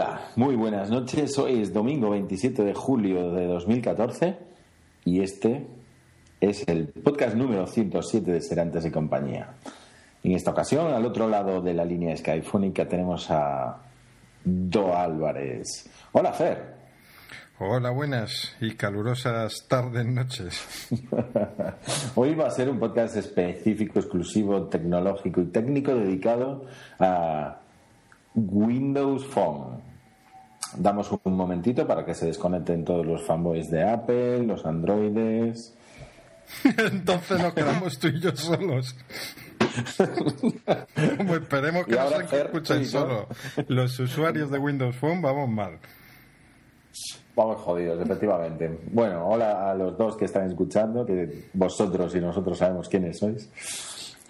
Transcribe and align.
Hola, 0.00 0.20
muy 0.36 0.54
buenas 0.54 0.90
noches. 0.90 1.36
Hoy 1.40 1.60
es 1.60 1.72
domingo 1.72 2.10
27 2.10 2.62
de 2.62 2.72
julio 2.72 3.32
de 3.32 3.46
2014 3.46 4.38
y 5.04 5.22
este 5.22 5.66
es 6.40 6.62
el 6.68 6.86
podcast 6.86 7.34
número 7.34 7.66
107 7.66 8.30
de 8.30 8.40
Serantes 8.40 8.86
y 8.86 8.92
compañía. 8.92 9.56
En 10.22 10.36
esta 10.36 10.52
ocasión, 10.52 10.94
al 10.94 11.04
otro 11.04 11.28
lado 11.28 11.60
de 11.60 11.74
la 11.74 11.84
línea 11.84 12.16
skyfónica 12.16 12.86
tenemos 12.86 13.28
a 13.32 13.76
Do 14.44 14.96
Álvarez. 14.96 15.90
Hola, 16.12 16.32
Fer. 16.32 16.76
Hola, 17.58 17.90
buenas 17.90 18.54
y 18.60 18.76
calurosas 18.76 19.66
tardes, 19.66 20.06
noches. 20.06 20.92
Hoy 22.14 22.36
va 22.36 22.46
a 22.46 22.50
ser 22.52 22.70
un 22.70 22.78
podcast 22.78 23.16
específico, 23.16 23.98
exclusivo, 23.98 24.68
tecnológico 24.68 25.40
y 25.40 25.46
técnico 25.46 25.92
dedicado 25.92 26.66
a 27.00 27.62
Windows 28.34 29.26
Phone. 29.26 29.82
Damos 30.76 31.10
un 31.24 31.34
momentito 31.34 31.86
para 31.86 32.04
que 32.04 32.14
se 32.14 32.26
desconecten 32.26 32.84
todos 32.84 33.06
los 33.06 33.24
fanboys 33.24 33.70
de 33.70 33.88
Apple, 33.88 34.44
los 34.44 34.64
androides. 34.66 35.74
Entonces 36.64 37.40
nos 37.40 37.54
quedamos 37.54 37.98
tú 37.98 38.08
y 38.08 38.20
yo 38.20 38.34
solos. 38.36 38.96
Como 41.16 41.34
esperemos 41.34 41.86
que 41.86 41.94
no 41.94 42.28
se 42.28 42.40
escuchen 42.42 42.84
solo 42.86 43.28
los 43.68 43.98
usuarios 43.98 44.50
de 44.50 44.58
Windows 44.58 44.96
Phone, 44.96 45.22
vamos 45.22 45.48
mal. 45.48 45.78
Vamos 47.36 47.58
jodidos, 47.58 48.00
efectivamente. 48.02 48.80
Bueno, 48.90 49.28
hola 49.28 49.70
a 49.70 49.74
los 49.74 49.96
dos 49.96 50.16
que 50.16 50.24
están 50.24 50.48
escuchando, 50.48 51.06
que 51.06 51.48
vosotros 51.52 52.14
y 52.16 52.20
nosotros 52.20 52.58
sabemos 52.58 52.88
quiénes 52.88 53.18
sois. 53.18 53.48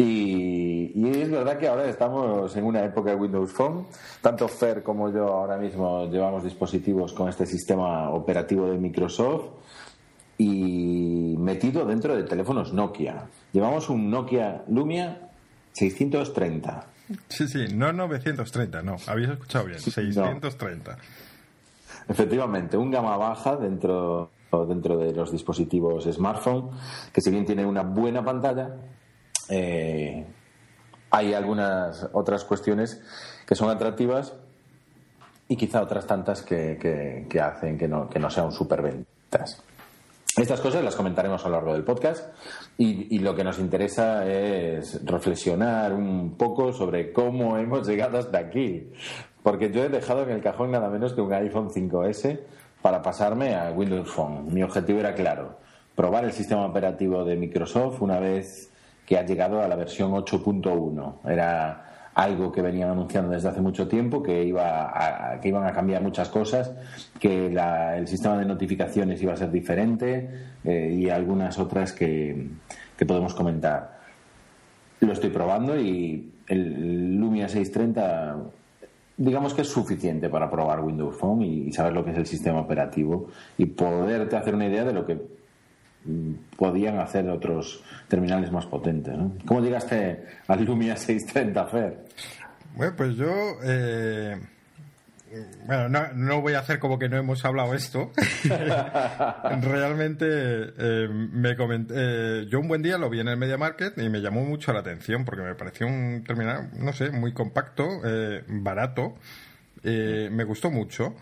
Y, 0.01 0.93
es 1.21 1.29
verdad 1.29 1.59
que 1.59 1.67
ahora 1.67 1.89
estamos 1.89 2.57
en 2.57 2.65
una 2.65 2.85
época 2.85 3.11
de 3.11 3.17
Windows 3.17 3.53
Phone. 3.53 3.87
Tanto 4.23 4.47
Fer 4.47 4.83
como 4.83 5.11
yo 5.13 5.27
ahora 5.27 5.57
mismo 5.57 6.09
llevamos 6.09 6.45
dispositivos 6.45 7.13
con 7.13 7.29
este 7.29 7.45
sistema 7.47 8.11
operativo 8.11 8.71
de 8.71 8.79
Microsoft 8.79 9.47
y 10.39 11.35
metido 11.37 11.85
dentro 11.85 12.17
de 12.17 12.23
teléfonos 12.23 12.73
Nokia. 12.73 13.27
Llevamos 13.53 13.91
un 13.91 14.09
Nokia 14.09 14.63
Lumia 14.69 15.31
630. 15.73 16.87
Sí, 17.29 17.49
sí, 17.49 17.67
no 17.75 17.93
930, 17.93 18.83
no. 18.83 18.97
Habéis 19.09 19.31
escuchado 19.31 19.65
bien, 19.65 19.81
630. 19.81 20.97
Efectivamente, 22.09 22.77
un 22.77 22.93
gama 22.93 23.17
baja 23.17 23.57
dentro, 23.57 24.31
dentro 24.69 24.97
de 24.97 25.13
los 25.13 25.33
dispositivos 25.33 26.05
smartphone, 26.05 26.71
que 27.13 27.21
si 27.21 27.31
bien 27.31 27.45
tiene 27.45 27.67
una 27.67 27.83
buena 27.83 28.25
pantalla, 28.25 28.77
eh, 29.49 30.25
hay 31.11 31.35
algunas 31.35 32.09
otras 32.13 32.45
cuestiones 32.45 33.01
que 33.47 33.55
son 33.55 33.71
atractivas 33.71 34.35
y 35.49 35.57
quizá 35.57 35.83
otras 35.83 36.07
tantas 36.07 36.43
que, 36.43 37.27
hacen 37.43 37.79
que 37.79 37.89
no, 37.89 38.09
que 38.09 38.19
no 38.19 38.29
sean 38.31 38.53
superventas. 38.53 39.63
Estas 40.37 40.61
cosas 40.61 40.85
las 40.85 40.95
comentaremos 40.95 41.45
a 41.45 41.49
lo 41.49 41.57
largo 41.57 41.73
del 41.73 41.83
podcast 41.83 42.29
y, 42.77 43.19
lo 43.19 43.35
que 43.35 43.43
nos 43.43 43.59
interesa 43.59 44.25
es 44.25 45.05
reflexionar 45.05 45.93
un 45.93 46.37
poco 46.37 46.73
sobre 46.73 47.13
cómo 47.13 47.57
hemos 47.59 47.89
llegado 47.89 48.19
hasta 48.19 48.39
aquí. 48.39 48.93
Porque 49.43 49.73
yo 49.73 49.83
he 49.83 49.89
dejado 49.89 50.23
en 50.23 50.31
el 50.31 50.41
cajón 50.41 50.71
nada 50.71 50.89
menos 50.91 51.13
que 51.15 51.23
un 51.23 51.33
iPhone 51.33 51.71
5S 51.71 52.41
para 52.83 53.03
pasarme 53.03 53.57
a 53.57 53.73
Windows 53.73 54.11
Phone. 54.11 54.53
Mi 54.55 54.63
objetivo 54.63 55.01
era 55.01 55.15
claro, 55.15 55.59
probar 55.97 56.25
el 56.25 56.33
sistema 56.33 56.67
operativo 56.67 57.25
de 57.25 57.35
Microsoft 57.35 58.01
una 58.01 58.21
vez 58.21 58.71
que 59.09 59.17
ha 59.17 59.25
llegado 59.25 59.63
a 59.63 59.67
la 59.67 59.75
versión 59.75 60.13
8.1. 60.13 61.31
Era 61.31 62.11
algo 62.15 62.53
que 62.53 62.61
venían 62.61 62.91
anunciando 62.91 63.31
desde 63.31 63.49
hace 63.49 63.63
mucho 63.63 63.89
tiempo, 63.89 64.23
que, 64.23 64.45
iba 64.45 65.39
que 65.41 65.49
iban 65.49 65.67
a 65.67 65.73
cambiar 65.73 66.03
muchas 66.03 66.29
cosas, 66.29 66.71
que 67.19 67.47
el 67.47 68.07
sistema 68.07 68.37
de 68.37 68.45
notificaciones 68.45 69.23
iba 69.23 69.33
a 69.33 69.37
ser 69.37 69.51
diferente 69.51 70.29
eh, 70.63 70.95
y 70.95 71.09
algunas 71.09 71.59
otras 71.59 71.95
que, 71.95 72.51
podemos 73.07 73.35
comentar. 73.35 73.99
Lo 75.01 75.15
estoy 75.15 75.31
probando 75.31 75.81
y 75.81 76.31
el 76.47 77.17
Lumia 77.17 77.49
630 77.49 78.37
digamos 79.17 79.55
que 79.55 79.63
es 79.63 79.69
suficiente 79.69 80.29
para 80.29 80.51
probar 80.51 80.85
Windows 80.85 81.17
Phone 81.17 81.43
y, 81.43 81.73
saber 81.73 81.95
lo 81.95 82.05
que 82.05 82.11
es 82.11 82.19
el 82.19 82.27
sistema 82.27 82.61
operativo 82.61 83.29
y 83.57 83.65
poderte 83.65 84.37
hacer 84.37 84.55
una 84.55 84.67
idea 84.67 84.85
de 84.85 84.93
lo 84.93 85.07
que 85.07 85.38
podían 86.57 86.99
hacer 86.99 87.29
otros 87.29 87.83
terminales 88.09 88.51
más 88.51 88.67
potentes. 88.67 89.17
¿no? 89.17 89.35
¿Cómo 89.47 89.61
llegaste 89.61 90.25
al 90.47 90.65
Lumia 90.65 90.97
630, 90.97 91.67
Fer? 91.67 92.05
Bueno, 92.75 92.95
pues 92.97 93.17
yo... 93.17 93.59
Eh, 95.31 95.47
bueno, 95.67 95.91
no, 96.15 96.41
voy 96.41 96.55
a 96.55 96.61
hacer 96.61 96.79
como 96.79 96.99
que 96.99 97.11
no 97.11 97.19
hemos 97.19 97.45
hablado 97.45 97.75
esto. 97.75 98.13
Realmente 99.61 100.27
eh, 100.27 101.09
me 101.11 101.55
comenté, 101.55 101.95
eh, 101.97 102.47
yo 102.49 102.61
un 102.61 102.69
buen 102.69 102.81
día 102.81 102.97
lo 102.97 103.11
vi 103.11 103.21
en 103.21 103.29
el 103.29 103.37
Media 103.37 103.59
Market 103.59 103.99
y 103.99 104.09
me 104.09 104.23
llamó 104.23 104.43
mucho 104.45 104.73
la 104.73 104.81
atención 104.81 105.27
porque 105.27 105.43
me 105.43 105.55
pareció 105.55 105.87
un 105.87 106.25
terminal, 106.27 106.71
no 106.79 106.95
sé, 106.95 107.11
muy 107.11 107.35
compacto, 107.35 107.87
barato. 108.49 109.17
me 109.83 110.45
gustó 110.45 110.71
mucho. 110.71 111.15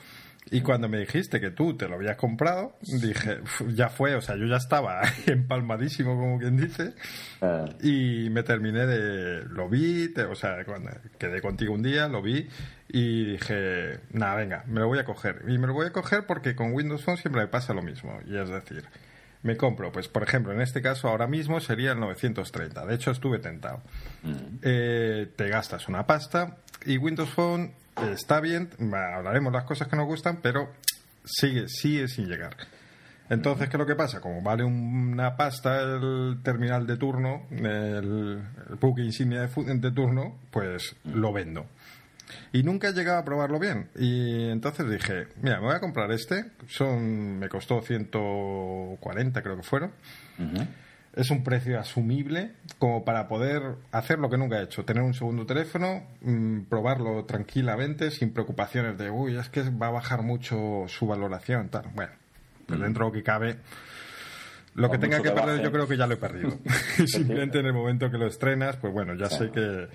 Y 0.51 0.61
cuando 0.61 0.89
me 0.89 0.99
dijiste 0.99 1.41
que 1.41 1.51
tú 1.51 1.77
te 1.77 1.89
lo 1.89 1.97
habías 1.97 2.17
comprado, 2.17 2.77
dije, 2.81 3.41
ya 3.69 3.89
fue, 3.89 4.15
o 4.15 4.21
sea, 4.21 4.37
yo 4.37 4.47
ya 4.47 4.57
estaba 4.57 5.03
empalmadísimo, 5.27 6.17
como 6.17 6.39
quien 6.39 6.57
dice, 6.57 6.95
ah. 7.43 7.65
y 7.83 8.31
me 8.31 8.45
terminé 8.45 8.87
de, 8.87 9.43
lo 9.45 9.69
vi, 9.69 10.15
o 10.17 10.35
sea, 10.37 10.65
cuando 10.65 10.91
quedé 11.19 11.41
contigo 11.41 11.75
un 11.75 11.83
día, 11.83 12.06
lo 12.06 12.23
vi, 12.23 12.49
y 12.89 13.33
dije, 13.33 13.99
nada, 14.12 14.37
venga, 14.37 14.65
me 14.69 14.79
lo 14.79 14.87
voy 14.87 15.01
a 15.01 15.05
coger. 15.05 15.43
Y 15.49 15.59
me 15.59 15.67
lo 15.67 15.75
voy 15.75 15.87
a 15.87 15.93
coger 15.93 16.27
porque 16.27 16.55
con 16.55 16.73
Windows 16.73 17.03
Phone 17.03 17.17
siempre 17.17 17.43
me 17.43 17.49
pasa 17.49 17.75
lo 17.75 17.83
mismo, 17.83 18.21
y 18.25 18.37
es 18.37 18.49
decir, 18.49 18.85
me 19.43 19.56
compro, 19.56 19.91
pues 19.91 20.06
por 20.06 20.23
ejemplo, 20.23 20.53
en 20.53 20.61
este 20.61 20.81
caso 20.81 21.09
ahora 21.09 21.27
mismo 21.27 21.59
sería 21.61 21.93
el 21.93 22.01
930, 22.01 22.87
de 22.87 22.95
hecho 22.95 23.11
estuve 23.11 23.41
tentado. 23.41 23.83
Mm. 24.23 24.59
Eh, 24.62 25.29
te 25.35 25.49
gastas 25.49 25.89
una 25.89 26.06
pasta 26.06 26.59
y 26.85 26.99
Windows 26.99 27.31
Phone 27.31 27.73
está 28.12 28.41
bien, 28.41 28.71
hablaremos 28.93 29.53
las 29.53 29.65
cosas 29.65 29.89
que 29.89 29.97
nos 29.97 30.07
gustan, 30.07 30.41
pero 30.43 30.73
sigue, 31.25 31.69
sigue 31.69 32.09
sin 32.09 32.27
llegar. 32.27 32.57
Entonces, 33.29 33.69
¿qué 33.69 33.77
es 33.77 33.79
lo 33.79 33.87
que 33.87 33.97
pasa? 33.97 34.21
Como 34.21 34.41
vale 34.41 34.62
una 34.62 35.37
pasta 35.37 35.83
el 35.83 36.39
terminal 36.43 36.87
de 36.87 36.97
turno, 36.97 37.47
el, 37.51 38.41
buque 38.81 39.03
insignia 39.03 39.49
de, 39.49 39.91
turno, 39.91 40.39
pues 40.51 40.95
lo 41.05 41.33
vendo. 41.33 41.67
Y 42.53 42.62
nunca 42.62 42.89
he 42.89 42.93
llegado 42.93 43.19
a 43.19 43.25
probarlo 43.25 43.59
bien. 43.59 43.89
Y 43.97 44.49
entonces 44.51 44.89
dije, 44.89 45.29
mira, 45.43 45.61
me 45.61 45.67
voy 45.67 45.75
a 45.75 45.81
comprar 45.81 46.11
este. 46.12 46.45
Son, 46.69 47.39
me 47.39 47.49
costó 47.49 47.83
140 47.83 49.43
creo 49.43 49.56
que 49.56 49.62
fueron 49.62 49.91
es 51.16 51.31
un 51.31 51.43
precio 51.43 51.81
asumible 51.81 52.53
como 52.78 53.04
para 53.04 53.27
poder 53.27 53.62
hacer 53.91 54.19
lo 54.19 54.28
que 54.28 54.37
nunca 54.37 54.60
he 54.60 54.65
hecho, 54.65 54.84
tener 54.84 55.03
un 55.03 55.15
segundo 55.15 55.47
teléfono, 55.47 56.03
mm, 56.21 56.65
probarlo 56.65 57.25
tranquilamente, 57.25 58.10
sin 58.10 58.34
preocupaciones 58.34 58.99
de, 58.99 59.10
uy, 59.10 59.37
es 59.37 59.49
que 59.49 59.62
va 59.62 59.88
a 59.88 59.93
bajar 59.93 60.22
mucho 60.22 60.84
su 60.88 61.06
valoración, 61.06 61.71
tal. 61.71 61.87
Bueno, 61.94 62.12
pues 62.66 62.78
dentro 62.78 63.06
de 63.06 63.10
lo 63.10 63.15
que 63.15 63.22
cabe, 63.22 63.56
lo 64.75 64.91
que 64.91 64.99
tenga 64.99 65.22
que 65.22 65.31
perder 65.31 65.62
yo 65.62 65.72
creo 65.72 65.88
que 65.88 65.97
ya 65.97 66.06
lo 66.06 66.15
he 66.15 66.19
perdido. 66.19 66.59
Simplemente 67.06 67.60
en 67.60 67.66
el 67.66 67.72
momento 67.72 68.10
que 68.10 68.19
lo 68.19 68.26
estrenas, 68.26 68.76
pues 68.76 68.93
bueno, 68.93 69.15
ya 69.15 69.31
sé 69.31 69.50
que... 69.50 69.88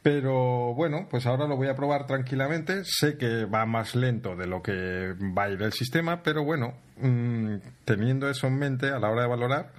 Pero 0.00 0.74
bueno, 0.74 1.08
pues 1.10 1.26
ahora 1.26 1.46
lo 1.46 1.56
voy 1.56 1.68
a 1.68 1.74
probar 1.74 2.06
tranquilamente. 2.06 2.82
Sé 2.84 3.18
que 3.18 3.44
va 3.44 3.66
más 3.66 3.94
lento 3.96 4.36
de 4.36 4.46
lo 4.46 4.62
que 4.62 5.12
va 5.36 5.42
a 5.42 5.50
ir 5.50 5.60
el 5.60 5.72
sistema, 5.72 6.22
pero 6.22 6.44
bueno, 6.44 6.72
mm, 6.96 7.56
teniendo 7.84 8.30
eso 8.30 8.46
en 8.46 8.58
mente 8.58 8.88
a 8.88 9.00
la 9.00 9.10
hora 9.10 9.22
de 9.22 9.28
valorar, 9.28 9.72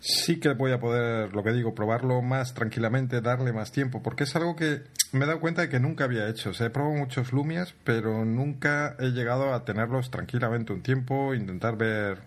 sí 0.00 0.40
que 0.40 0.54
voy 0.54 0.72
a 0.72 0.80
poder, 0.80 1.32
lo 1.34 1.42
que 1.42 1.52
digo, 1.52 1.74
probarlo 1.74 2.22
más 2.22 2.54
tranquilamente, 2.54 3.20
darle 3.20 3.52
más 3.52 3.72
tiempo, 3.72 4.02
porque 4.02 4.24
es 4.24 4.34
algo 4.36 4.56
que 4.56 4.82
me 5.12 5.24
he 5.24 5.26
dado 5.26 5.40
cuenta 5.40 5.62
de 5.62 5.68
que 5.68 5.80
nunca 5.80 6.04
había 6.04 6.28
hecho. 6.28 6.50
O 6.50 6.54
sea, 6.54 6.66
he 6.66 6.70
probado 6.70 6.94
muchos 6.94 7.32
Lumias, 7.32 7.74
pero 7.84 8.24
nunca 8.24 8.96
he 8.98 9.08
llegado 9.10 9.54
a 9.54 9.64
tenerlos 9.64 10.10
tranquilamente 10.10 10.72
un 10.72 10.82
tiempo, 10.82 11.34
intentar 11.34 11.76
ver 11.76 12.18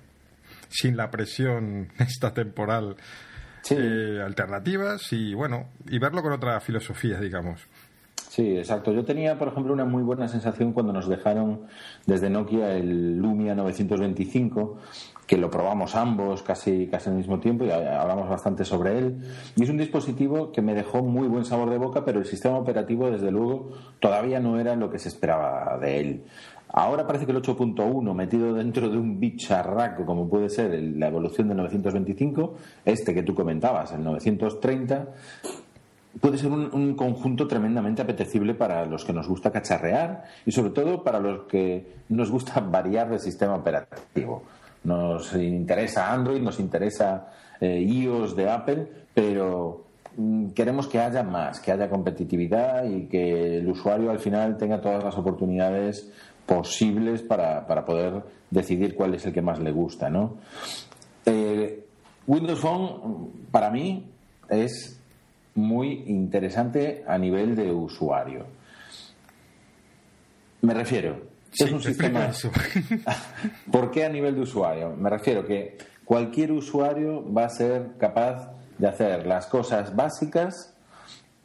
sin 0.70 0.98
la 0.98 1.12
presión 1.12 1.90
esta 2.00 2.34
temporal 2.34 2.96
eh, 3.70 4.22
alternativas 4.24 5.12
y 5.12 5.34
bueno, 5.34 5.70
y 5.88 5.98
verlo 6.00 6.22
con 6.22 6.34
otra 6.34 6.60
filosofía, 6.60 7.20
digamos. 7.20 7.62
Sí, 8.30 8.58
exacto. 8.58 8.92
Yo 8.92 9.06
tenía, 9.06 9.38
por 9.40 9.48
ejemplo, 9.48 9.72
una 9.72 9.86
muy 9.86 10.04
buena 10.04 10.28
sensación 10.28 10.74
cuando 10.74 10.92
nos 10.92 11.08
dejaron 11.08 11.62
desde 12.06 12.30
Nokia 12.30 12.76
el 12.76 13.18
Lumia 13.18 13.56
925 13.56 14.78
que 15.26 15.38
lo 15.38 15.50
probamos 15.50 15.96
ambos 15.96 16.44
casi, 16.44 16.88
casi 16.88 17.10
al 17.10 17.16
mismo 17.16 17.40
tiempo 17.40 17.66
y 17.66 17.72
hablamos 17.72 18.30
bastante 18.30 18.64
sobre 18.64 18.98
él. 18.98 19.22
Y 19.56 19.64
es 19.64 19.70
un 19.70 19.78
dispositivo 19.78 20.52
que 20.52 20.62
me 20.62 20.74
dejó 20.74 21.02
muy 21.02 21.28
buen 21.28 21.46
sabor 21.46 21.70
de 21.70 21.78
boca, 21.78 22.06
pero 22.06 22.20
el 22.20 22.26
sistema 22.26 22.58
operativo, 22.58 23.10
desde 23.10 23.32
luego, 23.32 23.72
todavía 24.00 24.40
no 24.40 24.60
era 24.60 24.76
lo 24.76 24.90
que 24.90 25.00
se 25.00 25.10
esperaba 25.10 25.78
de 25.80 26.00
él. 26.00 26.24
Ahora 26.70 27.08
parece 27.08 27.26
que 27.26 27.32
el 27.32 27.42
8.1, 27.42 28.14
metido 28.14 28.54
dentro 28.54 28.90
de 28.90 28.98
un 28.98 29.20
bicharraco, 29.20 30.06
como 30.06 30.28
puede 30.28 30.50
ser 30.50 30.78
la 30.82 31.08
evolución 31.08 31.48
del 31.48 31.58
925, 31.58 32.56
este 32.84 33.14
que 33.14 33.24
tú 33.24 33.34
comentabas, 33.34 33.94
el 33.94 34.04
930, 34.04 35.08
puede 36.20 36.38
ser 36.38 36.52
un, 36.52 36.96
conjunto 36.96 37.48
tremendamente 37.48 38.02
apetecible 38.02 38.54
para 38.56 38.86
los 38.86 39.06
que 39.06 39.14
nos 39.14 39.28
gusta 39.28 39.52
cacharrear 39.52 40.24
y 40.46 40.52
sobre 40.52 40.72
todo 40.72 41.04
para 41.04 41.20
los 41.20 41.44
que 41.44 41.94
nos 42.10 42.30
gusta 42.32 42.60
variar 42.72 43.12
el 43.14 43.20
sistema 43.20 43.56
operativo. 43.56 44.44
Nos 44.86 45.34
interesa 45.36 46.14
Android, 46.14 46.42
nos 46.42 46.60
interesa 46.60 47.28
eh, 47.60 47.80
iOS 47.82 48.36
de 48.36 48.50
Apple, 48.50 48.88
pero 49.14 49.86
mm, 50.16 50.50
queremos 50.50 50.88
que 50.88 51.00
haya 51.00 51.24
más, 51.24 51.60
que 51.60 51.72
haya 51.72 51.90
competitividad 51.90 52.86
y 52.86 53.08
que 53.08 53.58
el 53.58 53.68
usuario 53.68 54.12
al 54.12 54.20
final 54.20 54.58
tenga 54.58 54.80
todas 54.80 55.04
las 55.04 55.18
oportunidades 55.18 56.12
posibles 56.46 57.24
para, 57.24 57.66
poder 57.86 58.24
decidir 58.50 58.96
cuál 58.96 59.16
es 59.16 59.26
el 59.26 59.34
que 59.34 59.42
más 59.42 59.60
le 59.60 59.72
gusta. 59.72 60.10
¿no? 60.10 60.38
Eh, 61.26 61.84
Windows 62.28 62.60
Phone, 62.60 63.48
para 63.52 63.70
mí, 63.72 64.06
es 64.50 65.00
muy 65.56 66.04
interesante 66.08 67.04
a 67.08 67.18
nivel 67.18 67.56
de 67.56 67.72
usuario. 67.72 68.46
Me 70.62 70.74
refiero, 70.74 71.35
es 71.64 71.72
un 71.72 71.82
sistema. 71.82 72.32
¿Por 73.72 73.92
qué 73.92 74.06
a 74.06 74.10
nivel 74.10 74.36
de 74.36 74.42
usuario? 74.42 74.96
Me 74.96 75.10
refiero 75.10 75.46
que 75.46 75.78
cualquier 76.04 76.52
usuario 76.52 77.32
va 77.32 77.46
a 77.46 77.50
ser 77.50 77.92
capaz 77.98 78.52
de 78.78 78.88
hacer 78.88 79.26
las 79.26 79.48
cosas 79.48 79.96
básicas 79.96 80.76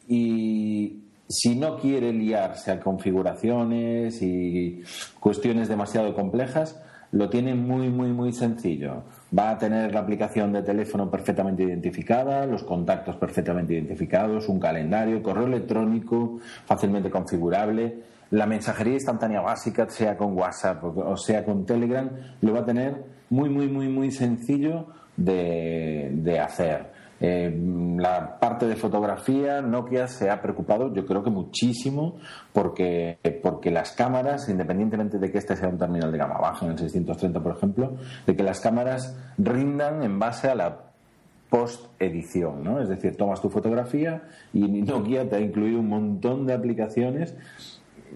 y 0.08 1.04
si 1.28 1.54
no 1.54 1.78
quiere 1.78 2.12
liarse 2.12 2.72
a 2.72 2.80
configuraciones 2.80 4.20
y 4.20 4.82
cuestiones 5.20 5.68
demasiado 5.68 6.14
complejas, 6.14 6.80
lo 7.12 7.28
tiene 7.28 7.54
muy, 7.54 7.88
muy, 7.88 8.12
muy 8.12 8.32
sencillo. 8.32 9.04
Va 9.36 9.50
a 9.50 9.58
tener 9.58 9.92
la 9.94 10.00
aplicación 10.00 10.52
de 10.52 10.62
teléfono 10.62 11.10
perfectamente 11.10 11.62
identificada, 11.62 12.46
los 12.46 12.62
contactos 12.62 13.16
perfectamente 13.16 13.74
identificados, 13.74 14.48
un 14.48 14.60
calendario, 14.60 15.22
correo 15.22 15.46
electrónico 15.46 16.38
fácilmente 16.66 17.10
configurable. 17.10 18.02
La 18.30 18.46
mensajería 18.46 18.94
instantánea 18.94 19.40
básica, 19.40 19.88
sea 19.88 20.16
con 20.16 20.36
WhatsApp 20.36 20.84
o 20.84 21.16
sea 21.16 21.44
con 21.44 21.66
Telegram, 21.66 22.10
lo 22.40 22.52
va 22.52 22.60
a 22.60 22.64
tener 22.64 23.04
muy, 23.28 23.48
muy, 23.48 23.68
muy, 23.68 23.88
muy 23.88 24.10
sencillo 24.10 24.86
de, 25.16 26.10
de 26.14 26.40
hacer. 26.40 27.00
Eh, 27.22 27.54
la 27.98 28.38
parte 28.38 28.66
de 28.66 28.76
fotografía, 28.76 29.60
Nokia 29.60 30.08
se 30.08 30.30
ha 30.30 30.40
preocupado, 30.40 30.92
yo 30.94 31.04
creo 31.04 31.22
que 31.22 31.28
muchísimo, 31.28 32.16
porque, 32.52 33.18
porque 33.42 33.70
las 33.70 33.92
cámaras, 33.92 34.48
independientemente 34.48 35.18
de 35.18 35.30
que 35.30 35.38
este 35.38 35.54
sea 35.54 35.68
un 35.68 35.76
terminal 35.76 36.10
de 36.10 36.16
gama 36.16 36.38
baja, 36.38 36.64
en 36.64 36.72
el 36.72 36.78
630 36.78 37.42
por 37.42 37.56
ejemplo, 37.56 37.96
de 38.26 38.34
que 38.34 38.42
las 38.42 38.60
cámaras 38.60 39.18
rindan 39.36 40.02
en 40.02 40.18
base 40.18 40.48
a 40.48 40.54
la 40.54 40.78
post-edición, 41.50 42.64
¿no? 42.64 42.80
Es 42.80 42.88
decir, 42.88 43.16
tomas 43.16 43.42
tu 43.42 43.50
fotografía 43.50 44.22
y 44.54 44.60
Nokia 44.82 45.28
te 45.28 45.36
ha 45.36 45.40
incluido 45.40 45.80
un 45.80 45.88
montón 45.88 46.46
de 46.46 46.54
aplicaciones 46.54 47.36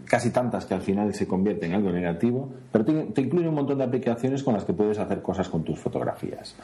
casi 0.05 0.31
tantas 0.31 0.67
que 0.67 0.75
al 0.75 0.81
final 0.81 1.15
se 1.15 1.27
convierten 1.27 1.71
en 1.71 1.77
algo 1.77 1.93
negativo, 1.93 2.53
pero 2.73 2.85
te, 2.85 3.21
incluye 3.21 3.49
un 3.49 3.55
montón 3.55 3.79
de 3.79 3.85
aplicaciones 3.85 4.43
con 4.43 4.55
las 4.55 4.65
que 4.65 4.73
puedes 4.73 4.99
hacer 4.99 5.23
cosas 5.23 5.49
con 5.49 5.65
tus 5.65 5.79
fotografías. 5.79 6.55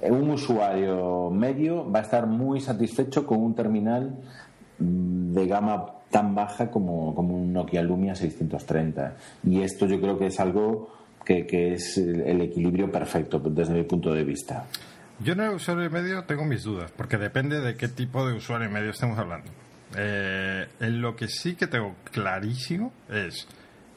Eh, 0.00 0.10
un 0.10 0.30
usuario 0.30 1.30
medio 1.30 1.90
va 1.90 2.00
a 2.00 2.02
estar 2.02 2.26
muy 2.26 2.60
satisfecho 2.60 3.26
con 3.26 3.38
un 3.38 3.54
terminal 3.54 4.14
mm, 4.78 5.32
de 5.32 5.46
gama 5.46 5.86
tan 6.10 6.34
baja 6.34 6.70
como, 6.70 7.10
un 7.10 7.52
Nokia 7.52 7.82
Lumia 7.82 8.14
630. 8.14 9.16
Y 9.44 9.62
esto 9.62 9.86
yo 9.86 10.00
creo 10.00 10.18
que 10.18 10.26
es 10.26 10.40
algo 10.40 10.90
que, 11.24 11.46
que 11.46 11.74
es 11.74 11.98
el 11.98 12.40
equilibrio 12.40 12.90
perfecto 12.90 13.38
desde 13.38 13.74
mi 13.74 13.84
punto 13.84 14.12
de 14.12 14.24
vista. 14.24 14.66
Yo 15.22 15.34
en 15.34 15.40
el 15.40 15.50
usuario 15.50 15.90
medio 15.90 16.24
tengo 16.24 16.44
mis 16.44 16.64
dudas, 16.64 16.90
porque 16.96 17.18
depende 17.18 17.60
de 17.60 17.76
qué 17.76 17.88
tipo 17.88 18.26
de 18.26 18.34
usuario 18.34 18.70
medio 18.70 18.90
estemos 18.90 19.18
hablando. 19.18 19.50
Eh, 19.96 20.68
en 20.80 21.00
lo 21.00 21.16
que 21.16 21.26
sí 21.26 21.56
que 21.56 21.66
tengo 21.66 21.96
clarísimo 22.04 22.92
es 23.08 23.48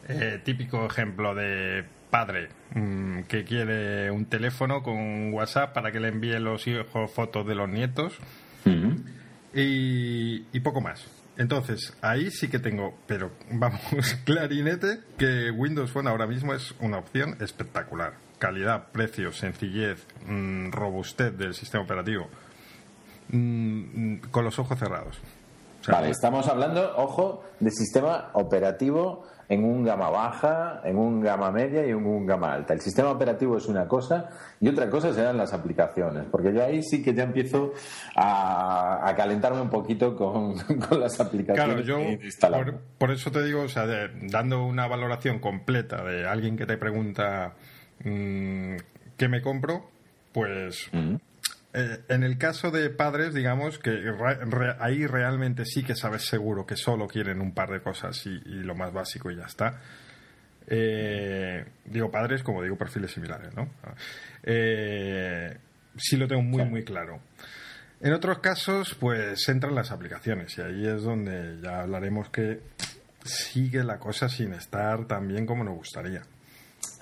eh, 0.07 0.41
típico 0.43 0.85
ejemplo 0.85 1.35
de 1.35 1.85
padre 2.09 2.49
mm, 2.73 3.21
que 3.23 3.43
quiere 3.43 4.09
un 4.09 4.25
teléfono 4.25 4.81
con 4.81 5.33
WhatsApp 5.33 5.73
para 5.73 5.91
que 5.91 5.99
le 5.99 6.07
envíe 6.07 6.39
los 6.39 6.65
hijos 6.67 7.11
fotos 7.11 7.45
de 7.45 7.55
los 7.55 7.69
nietos 7.69 8.17
y, 9.55 10.45
y, 10.51 10.59
poco 10.61 10.81
más. 10.81 11.05
Entonces, 11.37 11.95
ahí 12.01 12.31
sí 12.31 12.47
que 12.47 12.57
tengo, 12.57 12.97
pero 13.05 13.31
vamos, 13.51 13.81
clarinete, 14.25 14.99
que 15.17 15.51
Windows 15.51 15.91
Phone 15.91 16.07
ahora 16.07 16.25
mismo 16.25 16.55
es 16.55 16.73
una 16.79 16.97
opción 16.97 17.37
espectacular. 17.39 18.13
Calidad, 18.39 18.91
precio, 18.91 19.31
sencillez, 19.31 20.07
mm, 20.25 20.71
robustez 20.71 21.37
del 21.37 21.53
sistema 21.53 21.83
operativo, 21.83 22.29
mm, 23.29 24.17
con 24.31 24.43
los 24.43 24.57
ojos 24.57 24.79
cerrados 24.79 25.19
vale, 25.87 26.09
estamos 26.09 26.47
hablando, 26.47 26.93
ojo, 26.97 27.43
de 27.59 27.71
sistema 27.71 28.29
operativo 28.33 29.25
en 29.49 29.63
un 29.63 29.83
gama 29.83 30.09
baja, 30.09 30.81
en 30.83 30.97
un 30.97 31.21
gama 31.21 31.51
media 31.51 31.85
y 31.85 31.89
en 31.89 32.05
un 32.05 32.25
gama 32.25 32.53
alta. 32.53 32.73
El 32.73 32.81
sistema 32.81 33.11
operativo 33.11 33.57
es 33.57 33.67
una 33.67 33.87
cosa 33.87 34.29
y 34.59 34.67
otra 34.67 34.89
cosa 34.89 35.13
serán 35.13 35.37
las 35.37 35.53
aplicaciones, 35.53 36.25
porque 36.31 36.53
yo 36.53 36.63
ahí 36.63 36.81
sí 36.81 37.01
que 37.01 37.13
ya 37.13 37.23
empiezo 37.23 37.73
a, 38.15 39.13
calentarme 39.15 39.61
un 39.61 39.69
poquito 39.69 40.15
con, 40.15 40.55
las 40.99 41.19
aplicaciones. 41.19 41.85
Claro, 41.85 42.65
yo 42.65 42.79
por, 42.97 43.11
eso 43.11 43.31
te 43.31 43.43
digo, 43.43 43.61
o 43.61 43.69
sea, 43.69 43.85
dando 44.21 44.65
una 44.65 44.87
valoración 44.87 45.39
completa 45.39 46.03
de 46.03 46.27
alguien 46.27 46.57
que 46.57 46.65
te 46.65 46.77
pregunta 46.77 47.53
mm, 48.03 48.75
qué 49.17 49.27
me 49.27 49.41
compro, 49.41 49.89
pues 50.31 50.89
eh, 51.73 52.03
en 52.07 52.23
el 52.23 52.37
caso 52.37 52.69
de 52.69 52.89
padres, 52.91 53.33
digamos 53.33 53.79
que 53.79 54.03
ahí 54.79 55.07
realmente 55.07 55.65
sí 55.65 55.83
que 55.83 55.95
sabes 55.95 56.23
seguro 56.27 56.67
que 56.67 56.75
solo 56.75 57.07
quieren 57.07 57.41
un 57.41 57.53
par 57.53 57.69
de 57.71 57.81
cosas 57.81 58.25
y, 58.27 58.39
lo 58.45 58.75
más 58.75 58.93
básico 58.93 59.31
y 59.31 59.37
ya 59.37 59.45
está. 59.45 59.81
Eh, 60.67 61.65
digo 61.85 62.11
padres, 62.11 62.43
como 62.43 62.61
digo 62.61 62.77
perfiles 62.77 63.11
similares, 63.11 63.55
¿no? 63.55 63.69
Eh, 64.43 65.57
sí 65.97 66.15
lo 66.15 66.27
tengo 66.27 66.43
muy, 66.43 66.63
muy 66.65 66.83
claro. 66.83 67.19
En 68.01 68.13
otros 68.13 68.39
casos, 68.39 68.95
pues 68.99 69.47
entran 69.49 69.73
las 69.73 69.91
aplicaciones 69.91 70.55
y 70.57 70.61
ahí 70.61 70.87
es 70.87 71.01
donde 71.01 71.59
ya 71.61 71.81
hablaremos 71.81 72.29
que 72.29 72.59
sigue 73.23 73.83
la 73.83 73.97
cosa 73.97 74.29
sin 74.29 74.53
estar 74.53 75.07
tan 75.07 75.27
bien 75.27 75.47
como 75.47 75.63
nos 75.63 75.75
gustaría. 75.75 76.21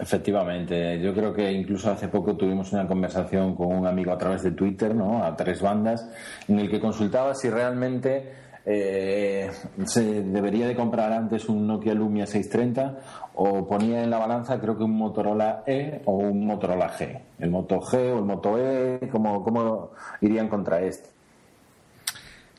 Efectivamente, 0.02 1.00
yo 1.00 1.14
creo 1.14 1.32
que 1.32 1.52
incluso 1.52 1.92
hace 1.92 2.08
poco 2.08 2.36
tuvimos 2.36 2.74
una 2.74 2.88
conversación 2.88 3.56
con 3.56 3.68
un 3.68 3.86
amigo 3.86 4.12
a 4.12 4.18
través 4.18 4.42
de 4.42 4.52
Twitter, 4.52 4.96
¿no? 4.96 5.24
A 5.24 5.36
tres 5.36 5.62
bandas, 5.62 6.10
en 6.48 6.58
el 6.58 6.72
que 6.72 6.80
consultaba 6.80 7.36
si 7.36 7.52
realmente 7.52 8.32
eh, 8.66 9.52
se 9.86 10.24
debería 10.24 10.68
de 10.68 10.76
comprar 10.76 11.14
antes 11.14 11.48
un 11.50 11.68
Nokia 11.68 11.94
Lumia 11.94 12.26
630 12.26 12.98
o 13.36 13.68
ponía 13.68 14.04
en 14.04 14.10
la 14.10 14.18
balanza 14.18 14.60
creo 14.60 14.76
que 14.76 14.84
un 14.84 14.98
Motorola 14.98 15.64
E 15.68 16.02
o 16.06 16.14
un 16.14 16.48
Motorola 16.48 16.90
G. 16.98 17.22
El 17.38 17.52
Moto 17.52 17.80
G 17.80 18.12
o 18.12 18.18
el 18.18 18.26
Moto 18.26 18.58
E, 18.58 19.08
¿cómo, 19.12 19.44
cómo 19.44 19.92
irían 20.22 20.48
contra 20.48 20.82
este? 20.82 21.10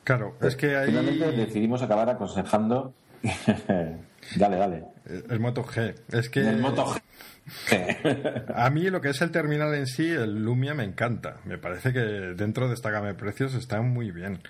Claro, 0.05 0.35
es 0.41 0.55
que 0.55 0.77
ahí... 0.77 0.87
Finalmente 0.87 1.33
decidimos 1.33 1.83
acabar 1.83 2.09
aconsejando... 2.09 2.93
dale, 4.37 4.57
dale. 4.57 4.85
El 5.07 5.41
Moto 5.41 5.65
G. 5.65 5.95
Es 6.13 6.29
que... 6.29 6.41
El 6.41 6.59
Moto 6.59 6.85
G. 6.87 7.01
A 8.55 8.71
mí 8.71 8.89
lo 8.91 9.01
que 9.01 9.11
es 9.11 9.21
el 9.23 9.31
terminal 9.31 9.75
en 9.75 9.87
sí, 9.87 10.09
el 10.09 10.45
Lumia 10.45 10.75
me 10.75 10.85
encanta. 10.85 11.39
Me 11.45 11.59
parece 11.59 11.93
que 11.93 12.01
dentro 12.01 12.69
de 12.69 12.75
esta 12.75 12.91
gama 12.91 13.09
de 13.09 13.15
precios 13.15 13.55
está 13.55 13.81
muy 13.83 14.11
bien. 14.11 14.41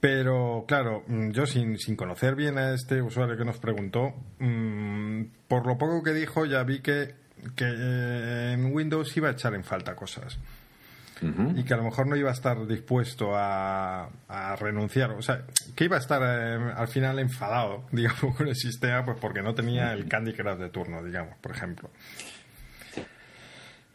Pero 0.00 0.64
claro, 0.66 1.04
mm, 1.06 1.30
yo 1.30 1.46
sin, 1.46 1.78
sin 1.78 1.96
conocer 1.96 2.34
bien 2.34 2.56
a 2.56 2.72
este 2.72 3.02
usuario 3.02 3.36
que 3.36 3.44
nos 3.44 3.58
preguntó, 3.58 4.14
mm, 4.38 5.24
por 5.46 5.66
lo 5.66 5.76
poco 5.76 6.02
que 6.02 6.14
dijo 6.14 6.46
ya 6.46 6.62
vi 6.62 6.80
que, 6.80 7.14
que 7.54 7.64
en 8.54 8.72
Windows 8.74 9.14
iba 9.16 9.28
a 9.28 9.32
echar 9.32 9.54
en 9.54 9.64
falta 9.64 9.94
cosas 9.94 10.38
y 11.22 11.64
que 11.64 11.74
a 11.74 11.76
lo 11.76 11.84
mejor 11.84 12.06
no 12.06 12.16
iba 12.16 12.30
a 12.30 12.32
estar 12.32 12.66
dispuesto 12.66 13.32
a, 13.34 14.08
renunciar, 14.58 15.10
o 15.12 15.22
sea, 15.22 15.42
que 15.74 15.84
iba 15.84 15.96
a 15.96 16.00
estar 16.00 16.22
eh, 16.22 16.72
al 16.76 16.88
final 16.88 17.18
enfadado, 17.18 17.84
digamos, 17.92 18.36
con 18.36 18.48
el 18.48 18.56
sistema, 18.56 19.04
pues 19.04 19.18
porque 19.20 19.42
no 19.42 19.54
tenía 19.54 19.92
el 19.92 20.08
Candy 20.08 20.32
Crush 20.32 20.58
de 20.58 20.70
turno, 20.70 21.02
digamos, 21.02 21.36
por 21.40 21.52
ejemplo. 21.52 21.90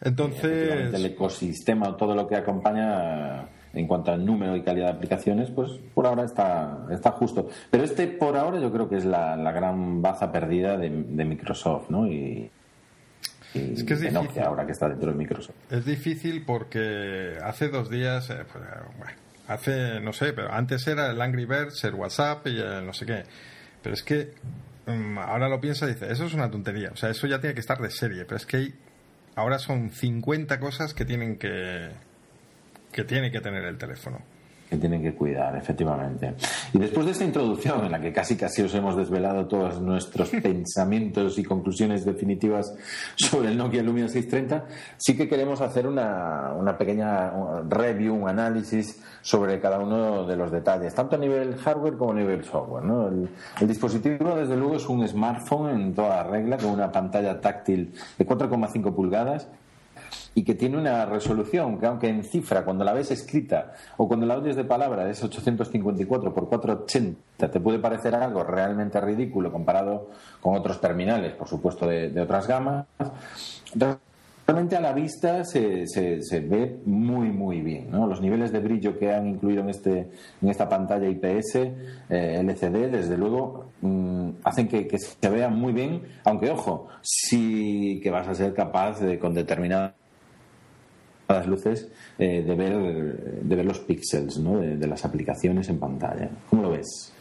Entonces. 0.01 0.93
El 0.93 1.05
ecosistema, 1.05 1.97
todo 1.97 2.15
lo 2.15 2.27
que 2.27 2.35
acompaña 2.35 3.47
en 3.73 3.87
cuanto 3.87 4.11
al 4.11 4.25
número 4.25 4.55
y 4.55 4.61
calidad 4.61 4.87
de 4.87 4.93
aplicaciones, 4.93 5.49
pues 5.51 5.71
por 5.93 6.05
ahora 6.05 6.23
está, 6.23 6.85
está 6.91 7.11
justo. 7.11 7.49
Pero 7.71 7.83
este 7.83 8.07
por 8.07 8.37
ahora 8.37 8.59
yo 8.59 8.71
creo 8.71 8.87
que 8.87 8.97
es 8.97 9.05
la, 9.05 9.35
gran 9.51 10.01
baza 10.01 10.31
perdida 10.31 10.77
de, 10.77 10.89
de 10.89 11.25
Microsoft, 11.25 11.89
¿no? 11.89 12.07
Y, 12.07 12.49
es 13.55 13.83
que 13.83 13.93
es 13.93 14.01
difícil. 14.01 14.43
ahora 14.43 14.65
que 14.65 14.71
está 14.71 14.89
dentro 14.89 15.11
de 15.11 15.17
Microsoft. 15.17 15.55
Es 15.69 15.85
difícil 15.85 16.43
porque 16.45 17.37
hace 17.43 17.69
dos 17.69 17.89
días, 17.89 18.29
eh, 18.29 18.43
pues, 18.51 18.65
hace, 19.47 19.99
no 20.01 20.13
sé, 20.13 20.33
pero 20.33 20.51
antes 20.51 20.85
era 20.87 21.11
el 21.11 21.21
Angry 21.21 21.45
Birds, 21.45 21.83
el 21.83 21.95
WhatsApp 21.95 22.47
y 22.47 22.59
el 22.59 22.85
no 22.85 22.93
sé 22.93 23.05
qué. 23.05 23.23
Pero 23.81 23.93
es 23.93 24.03
que 24.03 24.33
mm, 24.87 25.17
ahora 25.17 25.47
lo 25.47 25.59
piensa 25.61 25.85
y 25.85 25.93
dice, 25.93 26.11
eso 26.11 26.25
es 26.25 26.33
una 26.33 26.49
tontería. 26.49 26.91
O 26.91 26.97
sea, 26.97 27.09
eso 27.09 27.27
ya 27.27 27.39
tiene 27.39 27.53
que 27.53 27.61
estar 27.61 27.79
de 27.79 27.89
serie. 27.89 28.25
Pero 28.25 28.37
es 28.37 28.45
que 28.45 28.73
ahora 29.35 29.59
son 29.59 29.91
50 29.91 30.59
cosas 30.59 30.93
que 30.93 31.05
tienen 31.05 31.37
que, 31.37 31.89
que 32.91 33.03
tiene 33.03 33.31
que 33.31 33.41
tener 33.41 33.63
el 33.63 33.77
teléfono. 33.77 34.21
Que 34.69 34.77
tienen 34.77 35.01
que 35.01 35.13
cuidar, 35.13 35.55
efectivamente. 35.55 36.33
Y 36.73 36.79
después 36.79 37.05
de 37.05 37.11
esta 37.11 37.23
introducción, 37.23 37.85
en 37.85 37.91
la 37.91 38.01
que 38.01 38.11
casi 38.11 38.35
casi 38.35 38.63
os 38.63 38.73
hemos 38.73 38.95
desvelado 38.95 39.47
todos 39.47 39.81
nuestros 39.81 40.29
pensamientos 40.43 41.37
y 41.37 41.43
conclusiones 41.43 42.05
definitivas 42.05 42.73
sobre 43.15 43.49
el 43.49 43.57
Nokia 43.57 43.83
Lumia 43.83 44.07
630, 44.07 44.65
sí 44.97 45.15
que 45.15 45.27
queremos 45.27 45.61
hacer 45.61 45.87
una, 45.87 46.53
una 46.53 46.77
pequeña 46.77 47.31
review, 47.69 48.15
un 48.15 48.29
análisis 48.29 49.01
sobre 49.21 49.59
cada 49.59 49.79
uno 49.79 50.25
de 50.25 50.35
los 50.35 50.51
detalles, 50.51 50.93
tanto 50.93 51.15
a 51.15 51.19
nivel 51.19 51.55
hardware 51.55 51.97
como 51.97 52.11
a 52.11 52.15
nivel 52.15 52.43
software. 52.43 52.83
¿no? 52.83 53.07
El, 53.07 53.29
el 53.61 53.67
dispositivo, 53.67 54.35
desde 54.35 54.55
luego, 54.55 54.75
es 54.75 54.87
un 54.87 55.07
smartphone 55.07 55.69
en 55.69 55.93
toda 55.93 56.23
regla, 56.23 56.57
con 56.57 56.71
una 56.71 56.91
pantalla 56.91 57.39
táctil 57.39 57.93
de 58.17 58.27
4,5 58.27 58.93
pulgadas 58.93 59.47
y 60.35 60.43
que 60.43 60.53
tiene 60.53 60.77
una 60.77 61.05
resolución 61.05 61.79
que 61.79 61.85
aunque 61.87 62.09
en 62.09 62.23
cifra 62.23 62.63
cuando 62.65 62.83
la 62.83 62.93
ves 62.93 63.09
escrita 63.09 63.73
o 63.97 64.07
cuando 64.07 64.25
la 64.25 64.37
oyes 64.37 64.57
de 64.57 64.65
palabra 64.65 65.09
es 65.09 65.23
854 65.23 66.33
por 66.33 66.49
480 66.49 67.49
te 67.49 67.59
puede 67.59 67.79
parecer 67.79 68.13
algo 68.13 68.43
realmente 68.43 68.99
ridículo 68.99 69.51
comparado 69.51 70.09
con 70.41 70.55
otros 70.55 70.79
terminales 70.81 71.33
por 71.33 71.47
supuesto 71.47 71.87
de, 71.87 72.19
otras 72.19 72.47
gamas 72.47 72.85
realmente 74.45 74.75
a 74.75 74.81
la 74.81 74.91
vista 74.91 75.45
se, 75.45 75.87
se, 75.87 76.39
ve 76.41 76.81
muy 76.85 77.29
muy 77.29 77.61
bien 77.61 77.89
¿no? 77.89 78.05
los 78.05 78.19
niveles 78.19 78.51
de 78.51 78.59
brillo 78.59 78.99
que 78.99 79.13
han 79.13 79.27
incluido 79.27 79.61
en 79.61 79.69
este 79.69 80.09
en 80.41 80.49
esta 80.49 80.67
pantalla 80.67 81.07
IPS 81.07 81.55
eh, 81.55 82.41
LCD 82.43 82.91
desde 82.91 83.17
luego 83.17 83.67
mm, 83.79 84.29
hacen 84.43 84.67
que, 84.67 84.85
que, 84.85 84.99
se 84.99 85.29
vea 85.29 85.47
muy 85.47 85.71
bien 85.71 86.01
aunque 86.25 86.51
ojo 86.51 86.89
sí 87.01 88.01
que 88.03 88.11
vas 88.11 88.27
a 88.27 88.35
ser 88.35 88.53
capaz 88.53 88.99
de 88.99 89.17
con 89.17 89.33
determinada 91.25 91.39
las 91.39 91.47
luces 91.47 91.87
eh, 92.17 92.43
de, 92.43 92.55
ver, 92.55 92.73
de 93.43 93.55
ver 93.55 93.65
los 93.65 93.79
píxeles 93.79 94.37
¿no? 94.37 94.59
de, 94.59 94.87
las 94.87 95.05
aplicaciones 95.05 95.69
en 95.69 95.79
pantalla. 95.79 96.29
¿Cómo 96.49 96.63
lo 96.63 96.71
ves? 96.71 97.13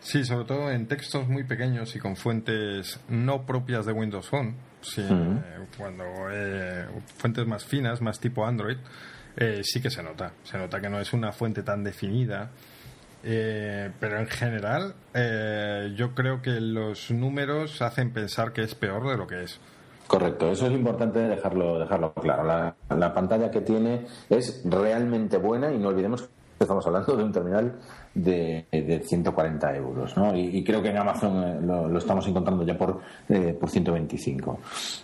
Sí, 0.00 0.24
sobre 0.24 0.46
todo 0.46 0.70
en 0.70 0.86
textos 0.86 1.28
muy 1.28 1.44
pequeños 1.44 1.94
y 1.94 1.98
con 1.98 2.16
fuentes 2.16 2.98
no 3.08 3.44
propias 3.44 3.84
de 3.84 3.92
Windows 3.92 4.28
Phone, 4.28 4.54
cuando 5.76 6.04
eh, 6.32 6.86
fuentes 7.16 7.46
más 7.46 7.64
finas, 7.64 8.00
más 8.00 8.18
tipo 8.18 8.46
Android, 8.46 8.78
eh, 9.36 9.60
sí 9.62 9.80
que 9.80 9.90
se 9.90 10.02
nota. 10.02 10.32
Se 10.42 10.56
nota 10.56 10.80
que 10.80 10.88
no 10.88 11.00
es 11.00 11.12
una 11.12 11.32
fuente 11.32 11.62
tan 11.62 11.84
definida. 11.84 12.50
pero 13.22 14.18
en 14.18 14.26
general, 14.26 14.94
yo 15.94 16.14
creo 16.14 16.40
que 16.40 16.58
los 16.60 17.10
números 17.10 17.82
hacen 17.82 18.10
pensar 18.10 18.54
que 18.54 18.62
es 18.62 18.74
peor 18.74 19.06
de 19.10 19.18
lo 19.18 19.26
que 19.26 19.42
es. 19.42 19.60
Correcto, 20.10 20.50
eso 20.50 20.66
es 20.66 20.72
importante 20.72 21.20
dejarlo, 21.20 21.78
dejarlo 21.78 22.12
claro. 22.14 22.42
La, 22.42 23.14
pantalla 23.14 23.48
que 23.48 23.60
tiene 23.60 24.06
es 24.28 24.60
realmente 24.64 25.36
buena 25.36 25.72
y 25.72 25.78
no 25.78 25.90
olvidemos 25.90 26.22
que 26.22 26.28
estamos 26.58 26.84
hablando 26.84 27.16
de 27.16 27.22
un 27.22 27.30
terminal 27.30 27.78
de, 28.12 28.66
de 28.72 29.04
140 29.04 29.76
euros, 29.76 30.16
¿no? 30.16 30.36
Y, 30.36 30.64
creo 30.64 30.82
que 30.82 30.88
en 30.88 30.96
Amazon 30.96 31.44
eh, 31.44 31.60
lo, 31.62 31.96
estamos 31.96 32.26
encontrando 32.26 32.66
ya 32.66 32.76
por, 32.76 33.00
eh, 33.28 33.56
por 33.58 33.70
125. 33.70 34.58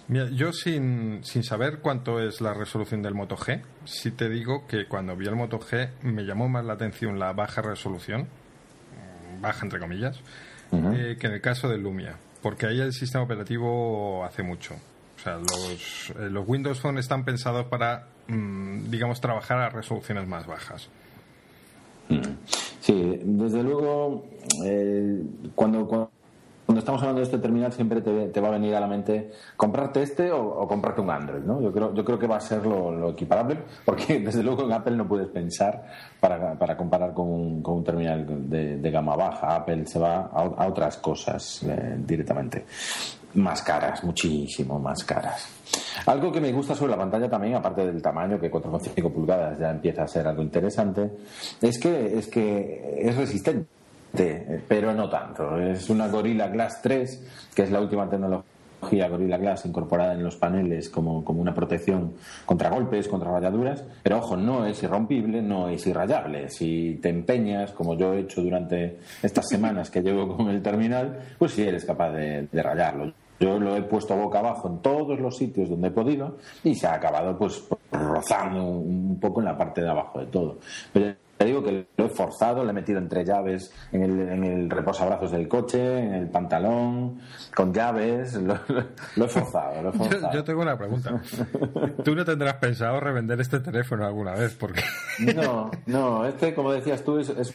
Mira, 0.09 0.29
yo 0.31 0.53
sin, 0.53 1.23
sin 1.23 1.45
saber 1.45 1.79
cuánto 1.79 2.19
es 2.19 2.41
la 2.41 2.53
resolución 2.53 3.01
del 3.01 3.15
Moto 3.15 3.37
G, 3.37 3.63
sí 3.85 4.11
te 4.11 4.29
digo 4.29 4.67
que 4.67 4.89
cuando 4.89 5.15
vi 5.15 5.29
el 5.29 5.37
Moto 5.37 5.61
G 5.61 5.89
me 6.03 6.25
llamó 6.25 6.49
más 6.49 6.65
la 6.65 6.73
atención 6.73 7.21
la 7.21 7.33
baja 7.33 7.63
resolución, 7.63 8.27
baja 9.41 9.65
entre 9.65 9.79
comillas, 9.79 10.21
eh, 10.73 11.17
que 11.21 11.29
en 11.29 11.33
el 11.33 11.41
caso 11.41 11.69
del 11.69 11.83
Lumia, 11.85 12.17
porque 12.43 12.67
ahí 12.67 12.81
el 12.81 12.93
sistema 12.93 13.23
operativo 13.23 14.25
hace 14.25 14.43
mucho 14.43 14.75
los, 15.35 16.11
eh, 16.19 16.31
los 16.31 16.49
Windows 16.49 16.81
Phone 16.81 16.99
están 16.99 17.25
pensados 17.25 17.67
para, 17.67 18.07
mm, 18.29 18.91
digamos, 18.91 19.21
trabajar 19.21 19.59
a 19.59 19.69
resoluciones 19.71 20.27
más 20.27 20.47
bajas. 20.47 20.89
Mm. 22.09 22.21
Sí, 22.81 23.21
desde 23.25 23.63
luego, 23.63 24.27
eh, 24.65 25.23
cuando, 25.55 25.87
cuando, 25.87 26.11
estamos 26.87 27.03
hablando 27.03 27.19
de 27.19 27.25
este 27.25 27.39
terminal 27.39 27.73
siempre 27.73 28.01
te, 28.01 28.41
va 28.41 28.47
a 28.47 28.53
venir 28.53 28.73
a 28.77 28.79
la 28.79 28.87
mente 28.87 29.33
comprarte 29.57 30.03
este 30.03 30.31
o, 30.31 30.69
comprarte 30.69 31.01
un 31.01 31.11
Android, 31.11 31.43
¿no? 31.43 31.61
Yo 31.61 31.73
creo, 31.73 31.93
yo 31.93 32.05
creo 32.05 32.17
que 32.17 32.29
va 32.29 32.37
a 32.37 32.41
ser 32.41 32.65
lo, 32.65 33.11
equiparable, 33.11 33.59
porque 33.85 34.21
desde 34.25 34.45
luego 34.45 34.63
en 34.63 34.73
Apple 34.73 34.95
no 34.95 35.09
puedes 35.09 35.27
pensar 35.27 35.85
para, 36.21 36.57
para 36.57 36.77
comparar 36.77 37.13
con 37.13 37.27
un, 37.27 37.61
con 37.61 37.79
un 37.79 37.85
terminal 37.85 38.25
de, 38.49 38.91
gama 38.93 39.17
baja. 39.17 39.57
Apple 39.57 39.85
se 39.85 39.99
va 39.99 40.31
a, 40.33 40.69
otras 40.69 40.99
cosas 40.99 41.65
eh, 41.65 41.97
directamente 42.07 42.65
más 43.35 43.63
caras, 43.63 44.05
muchísimo 44.05 44.79
más 44.79 45.03
caras. 45.03 45.49
Algo 46.07 46.31
que 46.31 46.41
me 46.41 46.53
gusta 46.53 46.77
sobre 46.77 46.93
la 46.93 46.99
pantalla 46.99 47.29
también, 47.29 47.57
aparte 47.57 47.85
del 47.85 48.01
tamaño, 48.01 48.39
que 48.39 48.49
4,5 48.49 49.13
pulgadas 49.13 49.59
ya 49.59 49.71
empieza 49.71 50.05
a 50.05 50.07
ser 50.07 50.29
algo 50.29 50.41
interesante, 50.41 51.11
es 51.61 51.81
que 51.81 52.17
es, 52.17 52.29
que 52.29 52.95
es 53.01 53.17
resistente, 53.17 53.67
pero 54.69 54.93
no 54.95 55.09
tanto. 55.09 55.59
Es 55.59 55.91
una 55.91 56.09
Gorilla 56.09 56.49
Glass 56.49 56.81
3, 56.83 57.51
que 57.55 57.63
es 57.63 57.71
la 57.71 57.81
última 57.81 58.09
tecnología 58.09 59.09
Gorilla 59.09 59.39
Glass 59.39 59.67
incorporada 59.67 60.13
en 60.13 60.23
los 60.23 60.37
paneles 60.37 60.89
como, 60.91 61.25
como, 61.25 61.41
una 61.41 61.55
protección 61.55 62.13
contra 62.45 62.71
golpes, 62.71 63.09
contra 63.09 63.31
rayaduras, 63.31 63.85
pero 64.03 64.19
ojo, 64.19 64.37
no 64.37 64.67
es 64.67 64.83
irrompible, 64.83 65.43
no 65.43 65.69
es 65.69 65.87
irrayable. 65.87 66.51
Si 66.51 66.99
te 67.03 67.09
empeñas, 67.09 67.73
como 67.73 67.97
yo 67.97 68.15
he 68.15 68.21
hecho 68.21 68.43
durante 68.43 68.99
estas 69.23 69.49
semanas 69.49 69.91
que 69.91 70.03
llevo 70.03 70.37
con 70.37 70.49
el 70.49 70.63
terminal, 70.63 71.19
pues 71.39 71.53
sí 71.53 71.63
eres 71.63 71.85
capaz 71.85 72.13
de 72.13 72.49
rayarlo. 72.53 73.13
Yo 73.39 73.59
lo 73.59 73.77
he 73.77 73.83
puesto 73.83 74.17
boca 74.17 74.39
abajo 74.39 74.69
en 74.69 74.79
todos 74.79 75.21
los 75.21 75.37
sitios 75.37 75.69
donde 75.69 75.89
he 75.89 75.91
podido 75.91 76.39
y 76.65 76.75
se 76.75 76.87
ha 76.87 76.95
acabado 76.95 77.37
pues 77.37 77.65
rozando 77.93 78.65
un 78.65 79.19
poco 79.21 79.41
en 79.41 79.47
la 79.47 79.59
parte 79.59 79.83
de 79.83 79.91
abajo 79.91 80.21
de 80.21 80.27
todo. 80.27 80.59
Pero 80.93 81.15
te 81.37 81.45
digo 81.45 81.63
que 81.63 81.87
lo 81.97 82.07
he 82.07 82.09
forzado, 82.09 82.65
le 82.65 82.71
he 82.71 82.73
metido 82.73 82.99
entre 82.99 83.25
llaves 83.25 83.73
en 83.93 84.03
el, 84.03 84.29
en 84.29 84.45
el 84.45 84.71
reposabrazos 84.71 85.31
del 85.33 85.49
coche, 85.49 85.99
en 85.99 86.15
el 86.15 86.29
pantalón, 86.29 87.21
con 87.55 87.75
llaves, 87.75 88.35
lo, 88.35 88.55
he 88.55 89.29
forzado. 89.29 89.83
Lo 89.83 89.91
he 89.91 89.93
forzado. 89.99 90.33
Yo, 90.33 90.45
tengo 90.45 90.63
una 90.63 90.79
pregunta. 90.79 91.21
¿Tú 92.03 92.15
no 92.15 92.25
tendrás 92.25 92.55
pensado 92.55 93.01
revender 93.01 93.41
este 93.41 93.61
teléfono 93.61 94.07
alguna 94.07 94.33
vez? 94.33 94.55
Porque... 94.55 94.83
No, 95.35 95.71
no, 95.87 96.25
este, 96.25 96.55
como 96.55 96.73
decías 96.73 97.05
tú, 97.05 97.19
es 97.19 97.55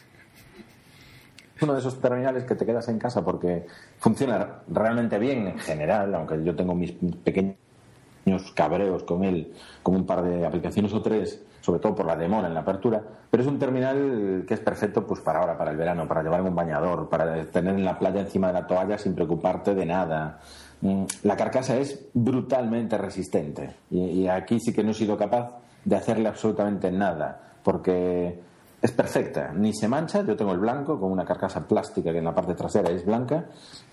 uno 1.61 1.73
de 1.73 1.79
esos 1.79 1.99
terminales 1.99 2.43
que 2.43 2.55
te 2.55 2.65
quedas 2.65 2.87
en 2.89 2.99
casa 2.99 3.23
porque 3.23 3.65
funciona 3.99 4.61
realmente 4.67 5.17
bien 5.19 5.47
en 5.47 5.59
general, 5.59 6.13
aunque 6.15 6.43
yo 6.43 6.55
tengo 6.55 6.73
mis 6.75 6.91
pequeños 7.23 7.55
cabreos 8.55 9.03
con 9.03 9.23
él, 9.23 9.53
como 9.83 9.97
un 9.97 10.05
par 10.05 10.23
de 10.23 10.45
aplicaciones 10.45 10.93
o 10.93 11.01
tres, 11.01 11.43
sobre 11.61 11.79
todo 11.79 11.95
por 11.95 12.05
la 12.05 12.15
demora 12.15 12.47
en 12.47 12.53
la 12.53 12.61
apertura, 12.61 13.01
pero 13.29 13.43
es 13.43 13.47
un 13.47 13.57
terminal 13.57 14.43
que 14.47 14.53
es 14.53 14.59
perfecto 14.59 15.05
pues 15.05 15.21
para 15.21 15.39
ahora, 15.39 15.57
para 15.57 15.71
el 15.71 15.77
verano, 15.77 16.07
para 16.07 16.23
llevar 16.23 16.41
en 16.41 16.47
un 16.47 16.55
bañador, 16.55 17.07
para 17.07 17.45
tener 17.45 17.75
en 17.75 17.85
la 17.85 17.97
playa 17.97 18.21
encima 18.21 18.47
de 18.47 18.53
la 18.53 18.67
toalla 18.67 18.97
sin 18.97 19.15
preocuparte 19.15 19.73
de 19.73 19.85
nada. 19.85 20.39
Mm, 20.81 21.03
la 21.23 21.37
carcasa 21.37 21.77
es 21.77 22.07
brutalmente 22.13 22.97
resistente 22.97 23.75
y 23.91 24.27
aquí 24.27 24.59
sí 24.59 24.73
que 24.73 24.83
no 24.83 24.91
he 24.91 24.95
sido 24.95 25.17
capaz 25.17 25.51
de 25.85 25.95
hacerle 25.95 26.27
absolutamente 26.27 26.91
nada, 26.91 27.39
porque 27.63 28.39
es 28.81 28.91
perfecta, 28.91 29.53
ni 29.53 29.73
se 29.73 29.87
mancha, 29.87 30.25
yo 30.25 30.35
tengo 30.35 30.53
el 30.53 30.59
blanco 30.59 30.99
con 30.99 31.11
una 31.11 31.23
carcasa 31.23 31.67
plástica 31.67 32.11
que 32.11 32.17
en 32.17 32.25
la 32.25 32.33
parte 32.33 32.55
trasera 32.55 32.89
es 32.89 33.05
blanca 33.05 33.45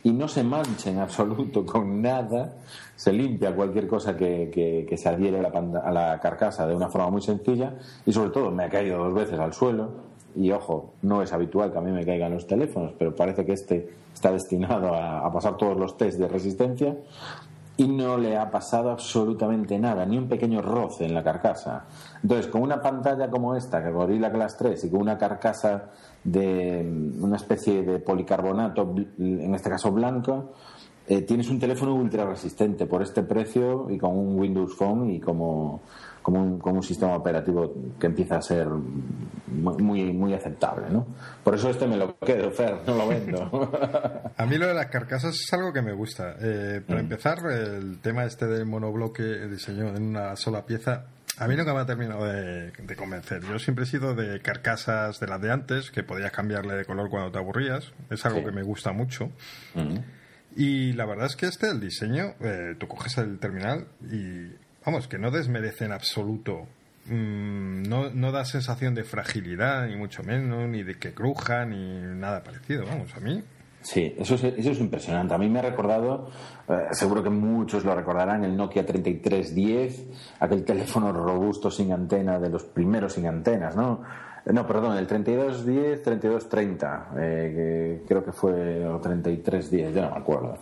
y 0.02 0.12
no 0.12 0.26
se 0.28 0.42
mancha 0.42 0.90
en 0.90 0.98
absoluto 0.98 1.66
con 1.66 2.00
nada, 2.00 2.54
se 2.96 3.12
limpia 3.12 3.54
cualquier 3.54 3.86
cosa 3.86 4.16
que, 4.16 4.50
que, 4.88 4.96
se 4.96 5.08
adhiere 5.08 5.40
a 5.40 5.42
la, 5.42 5.80
a 5.80 5.92
la 5.92 6.20
carcasa 6.20 6.66
de 6.66 6.74
una 6.74 6.88
forma 6.88 7.10
muy 7.10 7.20
sencilla 7.20 7.74
y 8.06 8.12
sobre 8.12 8.30
todo 8.30 8.50
me 8.50 8.64
ha 8.64 8.70
caído 8.70 9.04
dos 9.04 9.12
veces 9.12 9.38
al 9.38 9.52
suelo 9.52 10.08
y 10.34 10.50
ojo, 10.52 10.94
no 11.02 11.20
es 11.22 11.32
habitual 11.32 11.70
que 11.70 11.78
a 11.78 11.82
mí 11.82 11.90
me 11.90 12.06
caigan 12.06 12.32
los 12.32 12.46
teléfonos, 12.46 12.92
pero 12.98 13.14
parece 13.14 13.44
que 13.44 13.52
este 13.52 13.90
está 14.14 14.32
destinado 14.32 14.94
a, 14.94 15.26
a 15.26 15.30
pasar 15.30 15.58
todos 15.58 15.76
los 15.76 15.98
test 15.98 16.18
de 16.18 16.28
resistencia 16.28 16.96
y 17.78 17.86
no 17.86 18.18
le 18.18 18.36
ha 18.36 18.50
pasado 18.50 18.90
absolutamente 18.90 19.78
nada, 19.78 20.04
ni 20.04 20.18
un 20.18 20.28
pequeño 20.28 20.60
roce 20.60 21.06
en 21.06 21.14
la 21.14 21.22
carcasa. 21.22 21.86
Entonces, 22.20 22.48
con 22.48 22.62
una 22.62 22.82
pantalla 22.82 23.30
como 23.30 23.54
esta, 23.54 23.80
que 23.80 23.92
Gorilla 23.92 24.30
Glass 24.30 24.56
3, 24.56 24.84
y 24.84 24.90
con 24.90 25.02
una 25.02 25.16
carcasa 25.16 25.90
de 26.24 26.82
mm, 26.82 27.22
una 27.22 27.36
especie 27.36 27.84
de 27.84 28.00
policarbonato, 28.00 28.94
en 29.18 29.54
este 29.54 29.70
caso 29.70 29.92
blanco, 29.92 30.54
eh, 31.06 31.22
tienes 31.22 31.48
un 31.50 31.60
teléfono 31.60 31.94
ultra 31.94 32.26
resistente 32.26 32.84
por 32.86 33.00
este 33.00 33.22
precio 33.22 33.88
y 33.88 33.96
con 33.96 34.18
un 34.18 34.36
Windows 34.36 34.74
Phone 34.74 35.10
y 35.10 35.20
como, 35.20 35.82
como, 36.28 36.42
un, 36.42 36.58
como 36.58 36.76
un 36.76 36.82
sistema 36.82 37.16
operativo 37.16 37.74
que 37.98 38.06
empieza 38.06 38.36
a 38.36 38.42
ser 38.42 38.66
muy, 38.66 40.12
muy 40.12 40.34
aceptable. 40.34 40.90
¿no? 40.90 41.06
Por 41.42 41.54
eso 41.54 41.70
este 41.70 41.86
me 41.86 41.96
lo 41.96 42.18
quedo, 42.18 42.50
Fer, 42.50 42.80
no 42.86 42.96
lo 42.96 43.08
vendo. 43.08 44.30
a 44.36 44.44
mí 44.44 44.58
lo 44.58 44.66
de 44.66 44.74
las 44.74 44.88
carcasas 44.88 45.34
es 45.34 45.50
algo 45.54 45.72
que 45.72 45.80
me 45.80 45.94
gusta. 45.94 46.34
Eh, 46.38 46.82
para 46.86 47.00
mm. 47.00 47.04
empezar, 47.04 47.38
el 47.50 47.98
tema 48.00 48.26
este 48.26 48.46
del 48.46 48.66
monobloque 48.66 49.22
diseño 49.22 49.88
en 49.88 50.02
una 50.02 50.36
sola 50.36 50.66
pieza 50.66 51.06
a 51.38 51.46
mí 51.46 51.54
nunca 51.54 51.72
me 51.72 51.78
ha 51.78 51.86
terminado 51.86 52.26
de, 52.26 52.72
convencer. 52.96 53.42
Yo 53.44 53.60
siempre 53.60 53.84
he 53.84 53.86
sido 53.86 54.16
de 54.16 54.40
carcasas 54.40 55.20
de 55.20 55.28
las 55.28 55.40
de 55.40 55.52
antes, 55.52 55.92
que 55.92 56.02
podías 56.02 56.32
cambiarle 56.32 56.74
de 56.74 56.84
color 56.84 57.08
cuando 57.08 57.30
te 57.30 57.38
aburrías. 57.38 57.92
Es 58.10 58.26
algo 58.26 58.44
que 58.44 58.50
me 58.50 58.64
gusta 58.64 58.90
mucho. 58.90 59.30
Mm. 59.76 59.98
Y 60.56 60.92
la 60.94 61.06
verdad 61.06 61.26
es 61.26 61.36
que 61.36 61.46
este, 61.46 61.70
el 61.70 61.78
diseño, 61.78 62.34
eh, 62.40 62.74
tú 62.76 62.88
coges 62.88 63.16
el 63.18 63.38
terminal 63.38 63.86
y, 64.02 64.57
vamos, 64.88 65.06
que 65.06 65.18
no 65.18 65.30
desmerece 65.30 65.84
en 65.84 65.92
absoluto 65.92 66.66
mm, 67.06 67.82
no, 67.82 68.32
da 68.32 68.44
sensación 68.46 68.94
de 68.94 69.04
fragilidad, 69.04 69.86
ni 69.86 69.96
mucho 69.96 70.22
menos, 70.22 70.66
ni 70.66 70.82
de 70.82 70.94
que 70.94 71.12
cruja, 71.12 71.66
ni 71.66 72.00
nada 72.16 72.42
parecido. 72.42 72.86
Vamos, 72.86 73.14
a 73.14 73.20
mí 73.20 73.44
Sí, 73.80 74.14
eso 74.18 74.34
es, 74.34 74.44
eso 74.44 74.70
es 74.72 74.80
impresionante. 74.80 75.34
A 75.34 75.38
mí 75.38 75.48
me 75.48 75.60
ha 75.60 75.62
recordado, 75.62 76.30
eh, 76.68 76.88
seguro 76.92 77.22
que 77.22 77.30
muchos 77.30 77.84
lo 77.84 77.94
recordarán, 77.94 78.44
el 78.44 78.56
Nokia 78.56 78.84
3310, 78.84 80.06
aquel 80.40 80.64
teléfono 80.64 81.12
robusto 81.12 81.70
sin 81.70 81.92
antena, 81.92 82.38
de 82.38 82.48
los 82.48 82.64
primeros 82.64 83.12
sin 83.12 83.26
antenas, 83.26 83.76
¿no? 83.76 84.02
Eh, 84.44 84.52
no, 84.52 84.66
perdón, 84.66 84.96
el 84.96 85.06
3210, 85.06 86.02
3230, 86.02 87.08
eh, 87.18 87.52
que 87.54 88.08
creo 88.08 88.24
que 88.24 88.32
fue, 88.32 88.84
o 88.86 88.98
3310, 89.00 89.94
ya 89.94 90.02
no 90.02 90.10
me 90.10 90.20
acuerdo. 90.20 90.58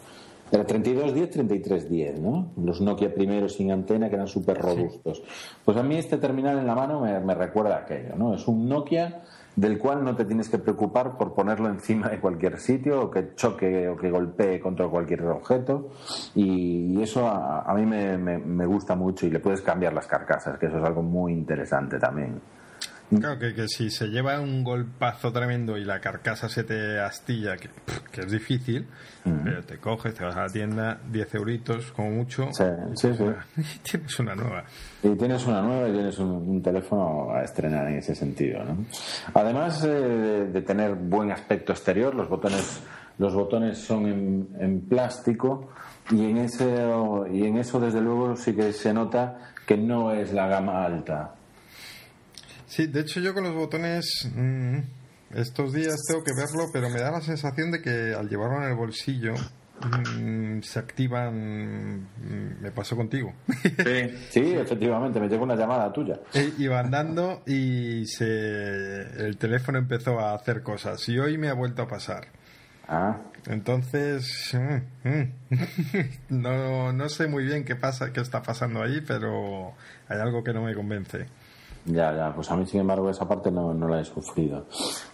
Era 0.51 0.65
3210, 0.65 1.31
3310, 1.31 2.21
¿no? 2.21 2.53
Los 2.63 2.81
Nokia 2.81 3.13
primeros 3.13 3.55
sin 3.55 3.73
antena 3.73 4.09
que 4.09 4.15
eran 4.15 4.29
súper 4.29 4.59
robustos. 4.59 5.23
Pues 5.65 5.77
a 5.77 5.83
mí 5.83 5.97
este 5.97 6.19
terminal 6.19 6.59
en 6.59 6.67
la 6.67 6.75
mano 6.75 7.01
me, 7.01 7.19
me 7.21 7.35
recuerda 7.35 7.77
a 7.77 7.79
aquello, 7.81 8.15
¿no? 8.17 8.35
Es 8.35 8.47
un 8.47 8.69
Nokia 8.69 9.23
del 9.57 9.79
cual 9.79 10.05
no 10.05 10.15
te 10.15 10.27
tienes 10.27 10.51
que 10.51 10.59
preocupar 10.59 11.17
por 11.17 11.35
ponerlo 11.35 11.69
encima 11.69 12.09
de 12.11 12.21
cualquier 12.21 12.61
sitio 12.61 13.01
o 13.01 13.11
que 13.11 13.35
choque 13.35 13.89
o 13.89 13.97
que 13.97 14.11
golpee 14.11 14.61
contra 14.61 14.87
cualquier 14.87 15.25
objeto 15.25 15.89
y, 16.35 17.01
eso 17.03 17.27
a, 17.27 17.73
mí 17.75 17.87
me, 17.87 18.19
me, 18.19 18.67
gusta 18.67 18.95
mucho 18.95 19.27
y 19.27 19.31
le 19.31 19.39
puedes 19.39 19.63
cambiar 19.63 19.93
las 19.93 20.07
carcasas, 20.07 20.59
que 20.59 20.67
eso 20.67 20.79
es 20.79 20.85
algo 20.85 21.03
muy 21.03 21.33
interesante 21.33 21.99
también. 21.99 22.41
Claro, 23.09 23.39
que, 23.39 23.69
si 23.69 23.89
se 23.91 24.09
lleva 24.09 24.41
un 24.41 24.65
golpazo 24.65 25.33
tremendo 25.33 25.77
y 25.77 25.85
la 25.85 26.01
carcasa 26.01 26.49
se 26.49 26.65
te 26.65 26.99
astilla, 26.99 27.57
que, 27.57 27.69
es 28.21 28.33
difícil, 28.33 28.87
mm. 29.25 29.45
pero 29.45 29.63
te 29.63 29.79
coges, 29.79 30.15
te 30.15 30.25
vas 30.25 30.37
a 30.37 30.43
la 30.43 30.49
tienda, 30.49 30.99
10 31.13 31.35
euritos 31.37 31.93
como 31.93 32.11
mucho, 32.11 32.49
sí, 32.53 32.65
sí, 32.97 33.15
sí. 33.15 33.25
y 33.57 33.79
tienes 33.83 34.19
una 34.19 34.35
nueva. 34.35 34.65
Y 35.05 35.11
tienes 35.15 35.47
una 35.47 35.63
nueva 35.63 35.89
y 35.89 35.93
tienes 35.93 36.19
un, 36.19 36.61
teléfono 36.63 37.31
a 37.33 37.43
estrenar 37.43 37.87
en 37.87 37.99
ese 37.99 38.15
sentido. 38.15 38.65
¿no? 38.65 38.85
Además 39.35 39.85
eh, 39.85 40.49
de, 40.53 40.63
tener 40.63 40.97
buen 40.97 41.31
aspecto 41.31 41.73
exterior, 41.73 42.13
los 42.13 42.29
botones, 42.29 42.83
los 43.19 43.35
botones 43.35 43.79
son 43.79 44.07
en, 44.07 44.49
en 44.59 44.81
plástico 44.81 45.71
y 46.11 46.25
en, 46.29 46.39
ese, 46.39 46.89
y 47.33 47.45
en 47.45 47.59
eso 47.59 47.79
desde 47.79 48.01
luego 48.01 48.35
sí 48.35 48.53
que 48.53 48.73
se 48.73 48.93
nota 48.93 49.53
que 49.65 49.77
no 49.77 50.11
es 50.13 50.33
la 50.33 50.49
gama 50.49 50.85
alta 50.85 51.36
Sí, 52.67 52.87
de 52.87 53.01
hecho 53.01 53.21
yo 53.21 53.33
con 53.33 53.45
los 53.45 53.55
botones 53.55 54.29
mm, 54.35 54.79
estos 55.35 55.73
días 55.73 55.97
tengo 56.09 56.23
que 56.23 56.33
verlo, 56.35 56.69
pero 56.73 56.89
me 56.91 57.01
da 57.01 57.11
la 57.11 57.21
sensación 57.21 57.71
de 57.71 57.83
que 57.83 58.15
al 58.15 58.29
llevarlo 58.29 58.63
en 58.63 58.71
el 58.71 58.77
bolsillo 58.77 59.35
mm, 59.81 60.61
se 60.63 60.79
activan. 60.79 62.03
Mm, 62.03 62.63
me 62.63 62.71
pasó 62.71 62.97
contigo. 62.97 63.33
Sí, 63.63 64.11
sí, 64.31 64.55
efectivamente, 64.55 65.21
me 65.21 65.29
llegó 65.29 65.45
una 65.45 65.57
llamada 65.57 65.93
tuya. 65.93 66.21
E 66.33 66.53
iba 66.59 66.81
andando 66.81 67.43
y 67.47 68.07
se, 68.07 69.03
el 69.27 69.37
teléfono 69.37 69.79
empezó 69.79 70.19
a 70.19 70.35
hacer 70.35 70.63
cosas 70.63 71.09
y 71.09 71.19
hoy 71.19 71.39
me 71.39 71.49
ha 71.49 71.55
vuelto 71.55 71.83
a 71.83 71.89
pasar. 71.89 72.29
Ah. 72.89 73.21
Entonces, 73.47 74.57
no, 76.29 76.93
no 76.93 77.09
sé 77.09 77.27
muy 77.27 77.45
bien 77.45 77.65
qué 77.65 77.77
pasa, 77.77 78.13
qué 78.13 78.21
está 78.21 78.43
pasando 78.43 78.83
ahí, 78.83 79.01
pero 79.07 79.75
hay 80.09 80.19
algo 80.19 80.43
que 80.43 80.53
no 80.53 80.63
me 80.63 80.75
convence. 80.75 81.27
Ya, 81.87 82.13
ya, 82.17 82.33
pues 82.35 82.51
a 82.51 82.57
mí, 82.57 82.67
sin 82.67 82.81
embargo, 82.81 83.09
esa 83.09 83.29
parte 83.29 83.51
no, 83.53 83.73
no 83.73 83.87
la 83.87 84.01
he 84.01 84.05
sufrido. 84.05 84.65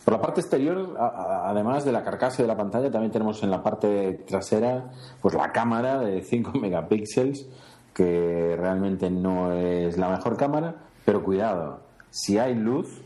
Por 0.04 0.14
la 0.14 0.20
parte 0.20 0.40
exterior, 0.40 0.96
además 0.98 1.84
de 1.84 1.92
la 1.92 2.02
carcasa 2.02 2.42
de 2.42 2.48
la 2.48 2.56
pantalla, 2.56 2.90
también 2.90 3.12
tenemos 3.12 3.42
en 3.42 3.50
la 3.50 3.62
parte 3.62 4.24
trasera 4.26 4.90
pues 5.20 5.34
la 5.34 5.52
cámara 5.52 5.98
de 5.98 6.22
5 6.22 6.52
megapíxeles, 6.60 7.46
que 7.92 8.56
realmente 8.58 9.10
no 9.10 9.52
es 9.52 9.98
la 9.98 10.08
mejor 10.08 10.38
cámara, 10.38 10.76
pero 11.04 11.22
cuidado, 11.22 11.80
si 12.10 12.38
hay 12.38 12.54
luz, 12.54 13.02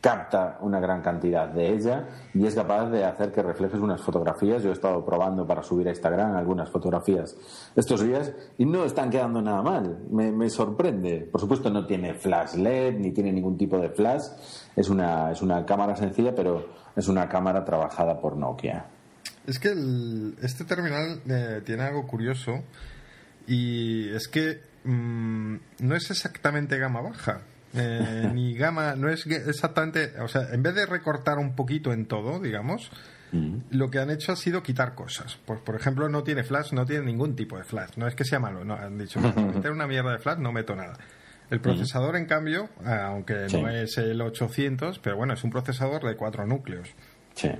capta 0.00 0.58
una 0.62 0.80
gran 0.80 1.02
cantidad 1.02 1.48
de 1.48 1.74
ella 1.74 2.08
y 2.32 2.46
es 2.46 2.54
capaz 2.54 2.88
de 2.88 3.04
hacer 3.04 3.32
que 3.32 3.42
reflejes 3.42 3.78
unas 3.80 4.00
fotografías. 4.00 4.62
Yo 4.62 4.70
he 4.70 4.72
estado 4.72 5.04
probando 5.04 5.46
para 5.46 5.62
subir 5.62 5.86
a 5.88 5.90
Instagram 5.90 6.36
algunas 6.36 6.70
fotografías 6.70 7.36
estos 7.76 8.02
días 8.02 8.32
y 8.56 8.64
no 8.64 8.84
están 8.84 9.10
quedando 9.10 9.42
nada 9.42 9.62
mal. 9.62 9.98
Me, 10.10 10.48
sorprende. 10.48 11.28
Por 11.30 11.40
supuesto 11.40 11.70
no 11.70 11.86
tiene 11.86 12.14
flash 12.14 12.54
LED 12.54 12.98
ni 12.98 13.12
tiene 13.12 13.32
ningún 13.32 13.58
tipo 13.58 13.78
de 13.78 13.90
flash. 13.90 14.22
Es 14.74 14.88
una, 14.88 15.32
es 15.32 15.42
una 15.42 15.64
cámara 15.66 15.94
sencilla, 15.96 16.34
pero 16.34 16.66
es 16.96 17.08
una 17.08 17.28
cámara 17.28 17.64
trabajada 17.64 18.18
por 18.20 18.36
Nokia. 18.36 18.86
Es 19.46 19.58
que 19.58 19.74
este 20.42 20.64
terminal 20.64 21.20
eh, 21.28 21.60
tiene 21.64 21.82
algo 21.82 22.06
curioso 22.06 22.52
y 23.46 24.08
es 24.14 24.28
que 24.28 24.60
mm, 24.84 25.56
no 25.80 25.94
es 25.94 26.10
exactamente 26.10 26.78
gama 26.78 27.02
baja. 27.02 27.42
Eh, 27.72 28.30
ni 28.34 28.54
gama, 28.54 28.96
no 28.96 29.08
es 29.08 29.26
exactamente, 29.26 30.20
o 30.20 30.26
sea, 30.26 30.48
en 30.52 30.62
vez 30.62 30.74
de 30.74 30.86
recortar 30.86 31.38
un 31.38 31.54
poquito 31.54 31.92
en 31.92 32.06
todo, 32.06 32.40
digamos, 32.40 32.90
lo 33.70 33.90
que 33.90 34.00
han 34.00 34.10
hecho 34.10 34.32
ha 34.32 34.36
sido 34.36 34.62
quitar 34.62 34.94
cosas. 34.94 35.38
Pues, 35.44 35.60
por 35.60 35.76
ejemplo, 35.76 36.08
no 36.08 36.24
tiene 36.24 36.42
flash, 36.42 36.72
no 36.72 36.84
tiene 36.84 37.06
ningún 37.06 37.36
tipo 37.36 37.56
de 37.56 37.62
flash. 37.62 37.90
No 37.96 38.08
es 38.08 38.16
que 38.16 38.24
sea 38.24 38.40
malo, 38.40 38.64
no, 38.64 38.74
han 38.74 38.98
dicho, 38.98 39.20
meter 39.54 39.70
una 39.70 39.86
mierda 39.86 40.12
de 40.12 40.18
flash, 40.18 40.38
no 40.38 40.52
meto 40.52 40.74
nada. 40.74 40.94
El 41.48 41.60
procesador, 41.60 42.16
en 42.16 42.26
cambio, 42.26 42.68
aunque 42.84 43.46
no 43.52 43.68
es 43.68 43.98
el 43.98 44.20
800, 44.20 45.00
pero 45.00 45.16
bueno, 45.16 45.34
es 45.34 45.42
un 45.42 45.50
procesador 45.50 46.04
de 46.04 46.16
cuatro 46.16 46.46
núcleos. 46.46 46.88
Sí. 47.34 47.50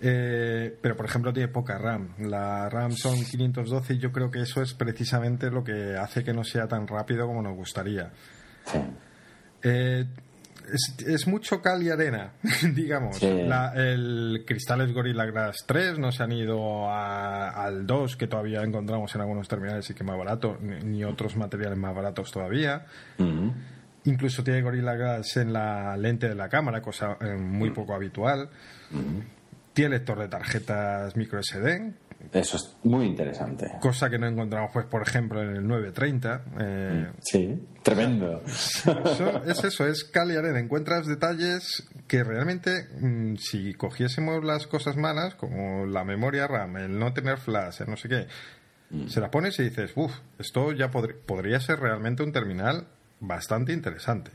Eh, 0.00 0.76
pero, 0.82 0.94
por 0.94 1.06
ejemplo, 1.06 1.32
tiene 1.32 1.48
poca 1.48 1.78
RAM. 1.78 2.14
La 2.18 2.68
RAM 2.68 2.92
son 2.92 3.14
512 3.24 3.94
y 3.94 3.98
yo 3.98 4.12
creo 4.12 4.30
que 4.30 4.40
eso 4.40 4.60
es 4.60 4.74
precisamente 4.74 5.50
lo 5.50 5.64
que 5.64 5.96
hace 5.96 6.22
que 6.22 6.34
no 6.34 6.44
sea 6.44 6.68
tan 6.68 6.86
rápido 6.86 7.26
como 7.26 7.40
nos 7.40 7.56
gustaría. 7.56 8.10
Sí. 8.66 8.78
Eh, 9.64 10.04
es, 11.06 11.26
mucho 11.26 11.60
cal 11.60 11.82
y 11.82 11.90
arena, 11.90 12.32
digamos. 12.74 13.22
el 13.22 14.44
cristal 14.46 14.82
es 14.82 14.92
Gorilla 14.92 15.26
Glass 15.26 15.64
3, 15.66 15.98
no 15.98 16.12
se 16.12 16.22
han 16.22 16.32
ido 16.32 16.90
al 16.90 17.86
2, 17.86 18.16
que 18.16 18.26
todavía 18.26 18.62
encontramos 18.62 19.14
en 19.14 19.20
algunos 19.20 19.48
terminales 19.48 19.88
y 19.90 19.94
que 19.94 20.04
más 20.04 20.16
barato, 20.16 20.58
ni, 20.60 21.04
otros 21.04 21.36
materiales 21.36 21.78
más 21.78 21.94
baratos 21.94 22.30
todavía. 22.30 22.86
Incluso 24.04 24.44
tiene 24.44 24.62
Gorilla 24.62 24.94
Glass 24.94 25.36
en 25.38 25.52
la 25.52 25.96
lente 25.96 26.28
de 26.28 26.34
la 26.34 26.48
cámara, 26.48 26.82
cosa 26.82 27.16
eh, 27.20 27.36
muy 27.36 27.70
poco 27.70 27.94
habitual. 27.94 28.48
Tiene 29.72 29.96
lector 29.96 30.18
de 30.20 30.28
tarjetas 30.28 31.16
micro 31.16 31.42
SD, 31.42 31.92
eso 32.34 32.56
es 32.56 32.76
muy 32.82 33.06
interesante. 33.06 33.70
Cosa 33.80 34.10
que 34.10 34.18
no 34.18 34.26
encontramos, 34.26 34.70
pues, 34.72 34.86
por 34.86 35.02
ejemplo, 35.02 35.40
en 35.40 35.56
el 35.56 35.66
930. 35.66 36.44
Eh, 36.60 37.12
sí, 37.20 37.62
tremendo. 37.82 38.42
es 38.44 39.64
eso, 39.64 39.86
es 39.86 40.04
Cali 40.04 40.36
Arena. 40.36 40.58
Encuentras 40.58 41.06
detalles 41.06 41.88
que 42.08 42.24
realmente, 42.24 42.88
mm, 43.00 43.36
si 43.36 43.74
cogiésemos 43.74 44.44
las 44.44 44.66
cosas 44.66 44.96
malas, 44.96 45.36
como 45.36 45.86
la 45.86 46.04
memoria 46.04 46.48
RAM, 46.48 46.76
el 46.76 46.98
no 46.98 47.12
tener 47.12 47.38
flash, 47.38 47.82
el 47.82 47.90
no 47.90 47.96
sé 47.96 48.08
qué, 48.08 48.26
mm. 48.90 49.06
se 49.06 49.20
la 49.20 49.30
pones 49.30 49.58
y 49.60 49.64
dices, 49.64 49.92
uff, 49.94 50.12
esto 50.38 50.72
ya 50.72 50.90
podría 50.90 51.60
ser 51.60 51.78
realmente 51.78 52.24
un 52.24 52.32
terminal 52.32 52.88
bastante 53.20 53.72
interesante. 53.72 54.32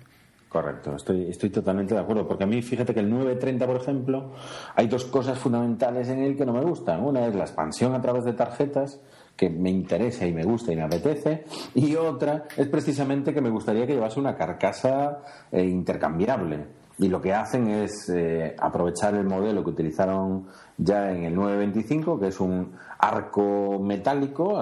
Correcto, 0.50 0.96
estoy, 0.96 1.30
estoy 1.30 1.52
totalmente 1.52 1.94
de 1.94 2.00
acuerdo, 2.00 2.28
porque 2.28 2.44
a 2.44 2.48
mí 2.48 2.64
fíjate 2.64 2.92
que 2.92 3.02
el 3.02 3.10
930, 3.10 3.68
por 3.68 3.76
ejemplo, 3.76 4.32
hay 4.76 4.88
dos 4.88 5.06
cosas 5.06 5.38
fundamentales 5.38 6.10
en 6.10 6.24
él 6.24 6.36
que 6.36 6.44
no 6.44 6.54
me 6.54 6.62
gustan. 6.62 7.06
Una 7.06 7.28
es 7.28 7.36
la 7.36 7.44
expansión 7.44 7.94
a 7.94 8.02
través 8.02 8.26
de 8.26 8.34
tarjetas, 8.34 9.00
que 9.36 9.48
me 9.48 9.70
interesa 9.70 10.26
y 10.26 10.34
me 10.34 10.44
gusta 10.44 10.74
y 10.74 10.76
me 10.76 10.82
apetece, 10.82 11.46
y 11.76 11.96
otra 11.96 12.46
es 12.58 12.68
precisamente 12.68 13.32
que 13.32 13.42
me 13.42 13.52
gustaría 13.52 13.86
que 13.86 13.94
llevase 13.94 14.20
una 14.20 14.36
carcasa 14.36 15.22
eh, 15.52 15.64
intercambiable 15.64 16.79
y 17.00 17.08
lo 17.08 17.22
que 17.22 17.34
hacen 17.34 17.70
es 17.70 18.10
eh, 18.10 18.56
aprovechar 18.60 19.16
el 19.16 19.24
modelo 19.24 19.64
que 19.64 19.70
utilizaron 19.70 20.48
ya 20.78 21.12
en 21.12 21.24
el 21.24 21.34
925, 21.34 22.20
que 22.20 22.28
es 22.28 22.40
un 22.42 22.74
arco 23.00 23.80
metálico 23.80 24.62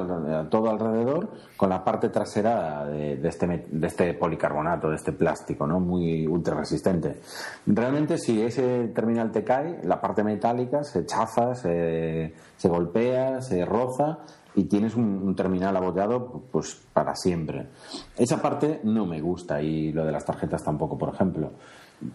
todo 0.50 0.70
alrededor, 0.70 1.32
con 1.58 1.70
la 1.70 1.84
parte 1.84 2.10
trasera 2.10 2.86
de, 2.86 3.20
este, 3.28 3.68
de 3.68 3.88
este 3.88 4.14
policarbonato, 4.14 4.90
de 4.90 4.96
este 4.98 5.14
plástico, 5.14 5.66
¿no? 5.66 5.80
muy 5.80 6.28
ultra 6.28 6.56
resistente. 6.56 7.20
Realmente, 7.66 8.20
si 8.20 8.40
ese 8.44 8.90
terminal 8.90 9.32
te 9.32 9.44
cae, 9.44 9.80
la 9.84 10.00
parte 10.00 10.24
metálica 10.24 10.84
se 10.84 11.08
chafa, 11.08 11.56
se, 11.56 12.34
golpea, 12.64 13.42
se 13.42 13.66
roza 13.66 14.20
y 14.54 14.66
tienes 14.66 14.96
un, 14.96 15.06
un, 15.24 15.36
terminal 15.36 15.76
abollado 15.76 16.44
pues 16.52 16.80
para 16.94 17.16
siempre. 17.16 17.70
Esa 18.16 18.40
parte 18.40 18.80
no 18.84 19.08
me 19.08 19.22
gusta 19.22 19.60
y 19.62 19.92
lo 19.92 20.06
de 20.06 20.12
las 20.12 20.26
tarjetas 20.26 20.64
tampoco, 20.64 20.98
por 20.98 21.14
ejemplo 21.14 21.54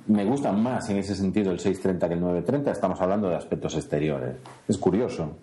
me 0.06 0.24
gusta 0.24 0.52
más 0.52 0.88
en 0.90 0.98
ese 0.98 1.14
sentido 1.14 1.50
el 1.50 1.58
630 1.58 2.08
que 2.08 2.14
el 2.14 2.20
930. 2.20 2.70
Estamos 2.70 3.00
hablando 3.00 3.28
de 3.28 3.36
aspectos 3.36 3.74
exteriores. 3.74 4.36
Es 4.68 4.78
curioso. 4.78 5.36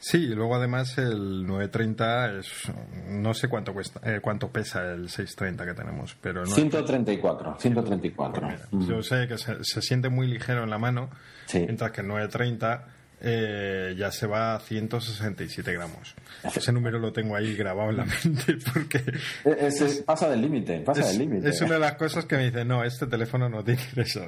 Sí, 0.00 0.18
y 0.18 0.34
luego 0.34 0.54
además 0.54 0.96
el 0.98 1.44
930 1.44 2.38
es 2.38 2.72
no 3.08 3.34
sé 3.34 3.48
cuánto 3.48 3.72
cuesta, 3.72 4.00
eh, 4.04 4.20
cuánto 4.20 4.48
pesa 4.48 4.92
el 4.92 5.08
630 5.08 5.66
que 5.66 5.74
tenemos, 5.74 6.16
pero 6.20 6.44
no 6.44 6.46
134, 6.46 7.56
134. 7.58 8.48
Yo 8.86 9.02
sé 9.02 9.26
que 9.26 9.36
se, 9.38 9.82
siente 9.82 10.08
muy 10.08 10.28
ligero 10.28 10.62
en 10.62 10.70
la 10.70 10.78
mano, 10.78 11.10
mientras 11.52 11.90
que 11.90 12.02
el 12.02 12.08
930 12.08 12.86
eh, 13.20 13.94
ya 13.96 14.10
se 14.12 14.26
va 14.26 14.54
a 14.54 14.60
167 14.60 15.72
gramos. 15.72 16.14
Ese 16.42 16.72
número 16.72 16.98
lo 16.98 17.12
tengo 17.12 17.34
ahí 17.34 17.56
grabado 17.56 17.90
en 17.90 17.96
la 17.96 18.04
mente 18.04 18.56
porque... 18.72 19.02
E-, 19.44 20.02
pasa 20.04 20.28
del 20.28 20.42
límite, 20.42 20.80
pasa 20.80 21.06
del 21.06 21.18
límite. 21.18 21.48
Es 21.48 21.60
una 21.60 21.74
de 21.74 21.80
las 21.80 21.94
cosas 21.94 22.26
que 22.26 22.36
me 22.36 22.46
dice, 22.46 22.64
no, 22.64 22.84
este 22.84 23.06
teléfono 23.06 23.48
no 23.48 23.64
tiene 23.64 23.82
eso. 23.96 24.22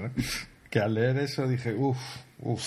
Que 0.69 0.81
al 0.81 0.95
leer 0.95 1.19
eso 1.19 1.47
dije, 1.47 1.75
uff, 1.75 1.99
uff. 2.41 2.65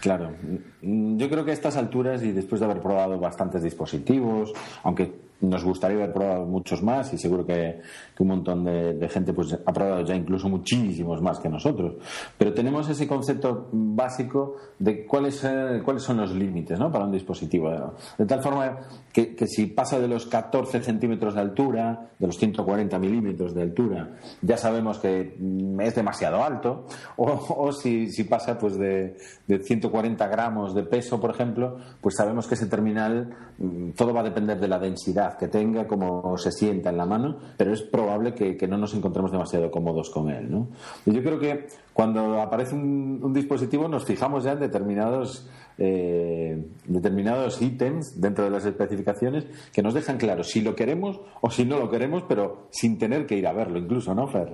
Claro, 0.00 0.36
yo 0.82 1.28
creo 1.30 1.44
que 1.44 1.50
a 1.50 1.54
estas 1.54 1.76
alturas 1.76 2.22
y 2.22 2.30
después 2.30 2.60
de 2.60 2.66
haber 2.66 2.80
probado 2.80 3.18
bastantes 3.18 3.62
dispositivos, 3.62 4.52
aunque 4.82 5.12
nos 5.40 5.64
gustaría 5.64 5.96
haber 5.96 6.12
probado 6.12 6.44
muchos 6.44 6.82
más 6.82 7.12
y 7.12 7.18
seguro 7.18 7.46
que, 7.46 7.80
un 8.22 8.28
montón 8.28 8.64
de, 8.64 9.08
gente 9.08 9.32
pues 9.32 9.52
ha 9.52 9.72
probado 9.72 10.02
ya 10.02 10.14
incluso 10.14 10.48
muchísimos 10.48 11.20
más 11.20 11.38
que 11.38 11.48
nosotros. 11.48 11.94
Pero 12.38 12.54
tenemos 12.54 12.88
ese 12.88 13.06
concepto 13.06 13.68
básico 13.72 14.56
de 14.78 15.04
cuáles, 15.06 15.42
eh, 15.44 15.82
cuáles 15.84 16.02
son 16.02 16.18
los 16.18 16.34
límites 16.34 16.78
¿no? 16.78 16.90
para 16.90 17.04
un 17.04 17.12
dispositivo. 17.12 17.94
De 18.16 18.26
tal 18.26 18.42
forma 18.42 18.78
que, 19.12 19.36
si 19.46 19.66
pasa 19.66 19.98
de 19.98 20.08
los 20.08 20.26
14 20.26 20.82
centímetros 20.82 21.34
de 21.34 21.40
altura, 21.40 22.10
de 22.18 22.26
los 22.26 22.36
140 22.36 22.98
milímetros 22.98 23.54
de 23.54 23.62
altura, 23.62 24.16
ya 24.42 24.56
sabemos 24.56 24.98
que 24.98 25.36
mm, 25.38 25.80
es 25.80 25.94
demasiado 25.94 26.42
alto. 26.42 26.86
O, 27.18 27.72
si, 27.72 28.10
si, 28.10 28.24
pasa 28.24 28.58
pues 28.58 28.78
de, 28.78 29.16
de 29.46 29.58
140 29.58 30.26
gramos 30.28 30.74
de 30.74 30.82
peso, 30.82 31.20
por 31.20 31.30
ejemplo, 31.30 31.78
pues 32.00 32.14
sabemos 32.16 32.46
que 32.46 32.54
ese 32.54 32.66
terminal 32.66 33.34
mm, 33.58 33.90
todo 33.90 34.12
va 34.12 34.20
a 34.20 34.24
depender 34.24 34.60
de 34.60 34.68
la 34.68 34.78
densidad 34.78 35.36
que 35.36 35.48
tenga, 35.48 35.86
cómo 35.86 36.36
se 36.38 36.52
sienta 36.52 36.90
en 36.90 36.96
la 36.96 37.06
mano, 37.06 37.38
pero 37.56 37.72
es 37.72 37.82
probable 37.82 38.05
que, 38.34 38.68
no 38.68 38.76
nos 38.76 38.94
encontremos 38.94 39.32
demasiado 39.32 39.70
cómodos 39.70 40.10
con 40.10 40.30
él. 40.30 40.50
¿no? 40.50 40.68
yo 41.06 41.22
creo 41.22 41.38
que 41.38 41.66
cuando 41.92 42.40
aparece 42.40 42.74
un, 42.74 43.32
dispositivo 43.32 43.88
nos 43.88 44.04
fijamos 44.04 44.44
ya 44.44 44.52
en 44.52 44.60
determinados, 44.60 45.48
eh, 45.78 46.64
determinados 46.86 47.60
ítems 47.60 48.20
dentro 48.20 48.44
de 48.44 48.50
las 48.50 48.64
especificaciones 48.64 49.44
que 49.72 49.82
nos 49.82 49.94
dejan 49.94 50.18
claro 50.18 50.44
si 50.44 50.60
lo 50.60 50.74
queremos 50.74 51.20
o 51.40 51.50
si 51.50 51.64
no 51.64 51.78
lo 51.78 51.90
queremos, 51.90 52.24
pero 52.28 52.68
sin 52.70 52.98
tener 52.98 53.26
que 53.26 53.36
ir 53.36 53.46
a 53.46 53.52
verlo 53.52 53.78
incluso, 53.78 54.14
¿no, 54.14 54.26
Fer? 54.28 54.48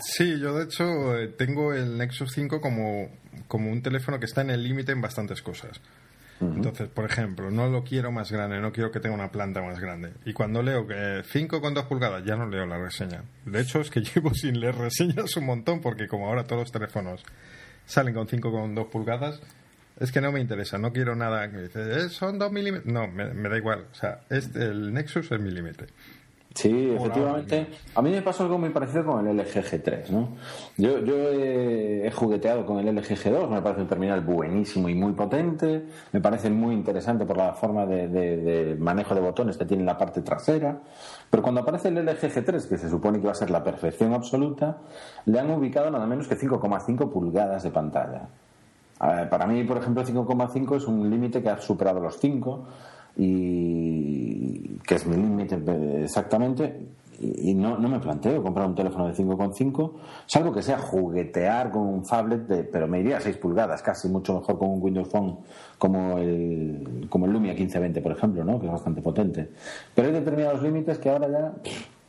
Sí, 0.00 0.38
yo 0.40 0.54
de 0.54 0.64
hecho 0.64 1.16
eh, 1.16 1.28
tengo 1.28 1.72
el 1.72 1.98
Nexus 1.98 2.32
5 2.32 2.60
como, 2.60 3.08
como 3.46 3.70
un 3.70 3.82
teléfono 3.82 4.18
que 4.18 4.26
está 4.26 4.42
en 4.42 4.50
el 4.50 4.62
límite 4.62 4.92
en 4.92 5.00
bastantes 5.00 5.42
cosas. 5.42 5.80
Entonces, 6.40 6.88
por 6.88 7.04
ejemplo, 7.04 7.50
no 7.50 7.68
lo 7.68 7.82
quiero 7.82 8.12
más 8.12 8.30
grande, 8.30 8.60
no 8.60 8.70
quiero 8.72 8.92
que 8.92 9.00
tenga 9.00 9.14
una 9.14 9.30
planta 9.30 9.60
más 9.60 9.80
grande. 9.80 10.12
Y 10.24 10.32
cuando 10.32 10.62
leo 10.62 10.86
que 10.86 10.94
5,2 10.94 11.88
pulgadas, 11.88 12.24
ya 12.24 12.36
no 12.36 12.46
leo 12.46 12.64
la 12.64 12.78
reseña. 12.78 13.24
De 13.44 13.60
hecho, 13.60 13.80
es 13.80 13.90
que 13.90 14.00
llevo 14.14 14.32
sin 14.34 14.60
leer 14.60 14.76
reseñas 14.76 15.36
un 15.36 15.46
montón, 15.46 15.80
porque 15.80 16.06
como 16.06 16.28
ahora 16.28 16.44
todos 16.44 16.62
los 16.62 16.72
teléfonos 16.72 17.22
salen 17.86 18.14
con 18.14 18.28
5,2 18.28 18.88
pulgadas, 18.88 19.40
es 19.98 20.12
que 20.12 20.20
no 20.20 20.30
me 20.30 20.40
interesa, 20.40 20.78
no 20.78 20.92
quiero 20.92 21.16
nada 21.16 21.50
que 21.50 21.62
dice, 21.62 21.80
eh, 21.80 22.08
son 22.08 22.38
2 22.38 22.52
milímetros. 22.52 22.92
No, 22.92 23.08
me, 23.08 23.24
da 23.26 23.56
igual. 23.56 23.86
O 23.90 23.94
sea, 23.94 24.20
este, 24.30 24.62
el 24.62 24.92
Nexus 24.92 25.32
es 25.32 25.40
mi 25.40 25.50
Sí, 26.58 26.90
efectivamente. 26.90 27.68
A 27.94 28.02
mí 28.02 28.10
me 28.10 28.20
pasó 28.20 28.42
algo 28.42 28.58
muy 28.58 28.70
parecido 28.70 29.06
con 29.06 29.24
el 29.24 29.36
LG 29.36 29.62
G3, 29.62 30.08
¿no? 30.10 30.30
Yo, 30.76 30.98
yo 31.04 31.14
he, 31.16 32.10
jugueteado 32.12 32.66
con 32.66 32.80
el 32.80 32.96
LG 32.96 33.14
G2, 33.14 33.48
me 33.48 33.62
parece 33.62 33.82
un 33.82 33.86
terminal 33.86 34.22
buenísimo 34.22 34.88
y 34.88 34.96
muy 34.96 35.12
potente, 35.12 35.86
me 36.10 36.20
parece 36.20 36.50
muy 36.50 36.74
interesante 36.74 37.24
por 37.24 37.36
la 37.36 37.52
forma 37.52 37.86
de, 37.86 38.76
manejo 38.76 39.14
de 39.14 39.20
botones 39.20 39.56
que 39.56 39.66
tiene 39.66 39.82
en 39.82 39.86
la 39.86 39.96
parte 39.96 40.20
trasera, 40.22 40.80
pero 41.30 41.44
cuando 41.44 41.60
aparece 41.60 41.90
el 41.90 42.04
LG 42.04 42.22
G3, 42.22 42.68
que 42.68 42.76
se 42.76 42.90
supone 42.90 43.20
que 43.20 43.26
va 43.26 43.32
a 43.32 43.36
ser 43.36 43.50
la 43.50 43.62
perfección 43.62 44.12
absoluta, 44.12 44.78
le 45.26 45.38
han 45.38 45.48
ubicado 45.52 45.92
nada 45.92 46.08
menos 46.08 46.26
que 46.26 46.36
5,5 46.36 47.08
pulgadas 47.08 47.62
de 47.62 47.70
pantalla. 47.70 48.22
Para 48.98 49.46
mí, 49.46 49.62
por 49.62 49.76
ejemplo, 49.76 50.04
5,5 50.04 50.76
es 50.76 50.88
un 50.88 51.08
límite 51.08 51.40
que 51.40 51.50
ha 51.50 51.58
superado 51.60 52.00
los 52.00 52.18
5 52.18 52.66
y 53.18 54.78
que 54.86 54.94
es 54.94 55.06
mi 55.06 55.16
límite 55.16 55.58
exactamente 56.04 56.88
y 57.20 57.52
no, 57.52 57.76
no 57.76 57.88
me 57.88 57.98
planteo 57.98 58.40
comprar 58.40 58.68
un 58.68 58.76
teléfono 58.76 59.08
de 59.08 59.12
5,5 59.12 59.92
salvo 60.26 60.52
que 60.52 60.62
sea 60.62 60.78
juguetear 60.78 61.72
con 61.72 61.82
un 61.82 62.06
phablet 62.06 62.46
de, 62.46 62.62
pero 62.62 62.86
me 62.86 63.00
iría 63.00 63.16
a 63.16 63.20
6 63.20 63.38
pulgadas 63.38 63.82
casi 63.82 64.08
mucho 64.08 64.38
mejor 64.38 64.56
con 64.56 64.70
un 64.70 64.80
Windows 64.80 65.08
Phone 65.08 65.38
como 65.78 66.16
el, 66.18 67.08
como 67.10 67.26
el 67.26 67.32
Lumia 67.32 67.54
1520 67.54 68.00
por 68.02 68.12
ejemplo 68.12 68.44
¿no? 68.44 68.60
que 68.60 68.66
es 68.66 68.72
bastante 68.72 69.02
potente 69.02 69.50
pero 69.94 70.08
hay 70.08 70.14
determinados 70.14 70.62
límites 70.62 70.98
que 70.98 71.10
ahora 71.10 71.28
ya 71.28 71.52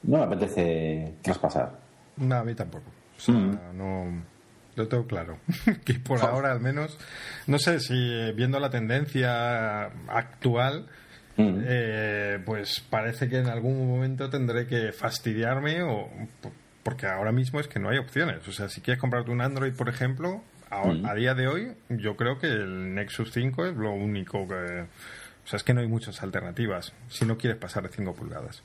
no 0.04 0.17
me 0.19 0.24
apetece 0.24 1.15
traspasar 1.24 1.72
no, 2.17 2.36
a 2.36 2.43
mí 2.43 2.54
tampoco 2.54 2.86
o 3.17 3.19
sea, 3.19 3.34
mm. 3.34 3.58
no 3.76 4.38
lo 4.80 4.88
tengo 4.88 5.06
claro. 5.06 5.38
que 5.86 5.96
por 5.96 6.22
ahora 6.22 6.52
al 6.52 6.60
menos, 6.60 6.98
no 7.48 7.60
sé 7.60 7.80
si 7.80 7.94
eh, 7.96 8.34
viendo 8.36 8.60
la 8.60 8.70
tendencia 8.70 9.86
actual, 10.08 10.88
mm. 11.38 11.60
eh, 11.65 12.39
pues 12.46 12.84
parece 12.89 13.30
que 13.30 13.38
en 13.38 13.48
algún 13.48 13.88
momento 13.88 14.30
tendré 14.30 14.68
que 14.68 14.92
fastidiarme 14.92 15.84
o 15.84 16.10
porque 16.84 17.08
ahora 17.08 17.32
mismo 17.32 17.60
es 17.60 17.68
que 17.68 17.80
no 17.80 17.89
hay 17.89 17.98
opciones. 17.98 18.48
O 18.48 18.52
sea, 18.52 18.70
si 18.70 18.82
quieres 18.82 19.00
comprarte 19.00 19.32
un 19.32 19.42
Android, 19.42 19.74
por 19.74 19.89
ejemplo, 19.89 20.42
mm. 20.72 21.06
a, 21.06 21.13
día 21.13 21.34
de 21.36 21.48
hoy 21.48 21.74
yo 21.89 22.15
creo 22.15 22.39
que 22.39 22.48
el 22.48 22.96
Nexus 22.96 23.32
5 23.32 23.65
es 23.68 23.76
lo 23.76 23.92
único 23.94 24.48
que... 24.48 24.86
O 25.46 25.48
sea, 25.50 25.58
es 25.58 25.63
que 25.63 25.74
no 25.74 25.82
hay 25.82 25.88
muchas 25.88 26.22
alternativas 26.22 26.94
si 27.08 27.26
no 27.26 27.38
quieres 27.38 27.60
pasar 27.60 27.84
de 27.84 27.89
5 27.89 28.13
pulgadas. 28.13 28.63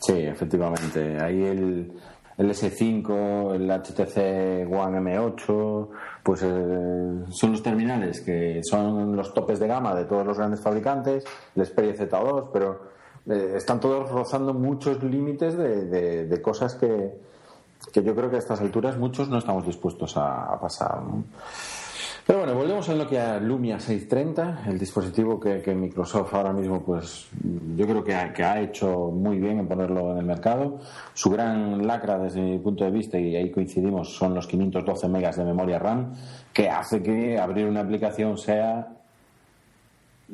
Sí, 0.00 0.12
efectivamente. 0.20 1.18
Ahí 1.20 1.42
el, 1.44 1.92
el 2.38 2.50
S5, 2.50 3.54
el 3.54 3.70
HTC 3.70 4.70
One 4.70 5.00
M8, 5.00 5.88
pues 6.22 6.42
eh, 6.42 7.24
son 7.30 7.52
los 7.52 7.62
terminales 7.62 8.20
que 8.20 8.60
son 8.62 9.16
los 9.16 9.32
topes 9.32 9.58
de 9.58 9.66
gama 9.66 9.94
de 9.94 10.04
todos 10.04 10.26
los 10.26 10.36
grandes 10.36 10.60
fabricantes, 10.60 11.24
el 11.54 11.66
Xperia 11.66 11.94
Z2, 11.94 12.50
pero 12.52 12.80
eh, 13.28 13.54
están 13.56 13.80
todos 13.80 14.10
rozando 14.10 14.52
muchos 14.52 15.02
límites 15.02 15.56
de, 15.56 16.40
cosas 16.42 16.74
que, 16.74 17.12
que, 17.92 18.02
yo 18.02 18.14
creo 18.14 18.30
que 18.30 18.36
a 18.36 18.38
estas 18.38 18.60
alturas 18.60 18.98
muchos 18.98 19.28
no 19.28 19.38
estamos 19.38 19.66
dispuestos 19.66 20.16
a, 20.16 20.58
pasar. 20.60 21.00
Pero 22.26 22.40
bueno, 22.40 22.56
volvemos 22.56 22.88
lo 22.88 23.06
que 23.06 23.20
a 23.20 23.38
Lumia 23.38 23.78
630, 23.78 24.64
el 24.66 24.80
dispositivo 24.80 25.38
que, 25.38 25.72
Microsoft 25.72 26.34
ahora 26.34 26.52
mismo, 26.52 26.82
pues 26.82 27.28
yo 27.76 27.86
creo 27.86 28.02
que 28.02 28.42
ha, 28.42 28.60
hecho 28.60 29.12
muy 29.12 29.38
bien 29.38 29.60
en 29.60 29.68
ponerlo 29.68 30.10
en 30.10 30.18
el 30.18 30.24
mercado. 30.24 30.80
Su 31.14 31.30
gran 31.30 31.86
lacra, 31.86 32.18
desde 32.18 32.40
mi 32.40 32.58
punto 32.58 32.84
de 32.84 32.90
vista, 32.90 33.16
y 33.16 33.36
ahí 33.36 33.52
coincidimos, 33.52 34.12
son 34.12 34.34
los 34.34 34.48
512 34.48 35.08
megas 35.08 35.36
de 35.36 35.44
memoria 35.44 35.78
RAM, 35.78 36.14
que 36.52 36.68
hace 36.68 37.00
que 37.00 37.38
abrir 37.38 37.66
una 37.66 37.82
aplicación 37.82 38.36
sea 38.36 38.88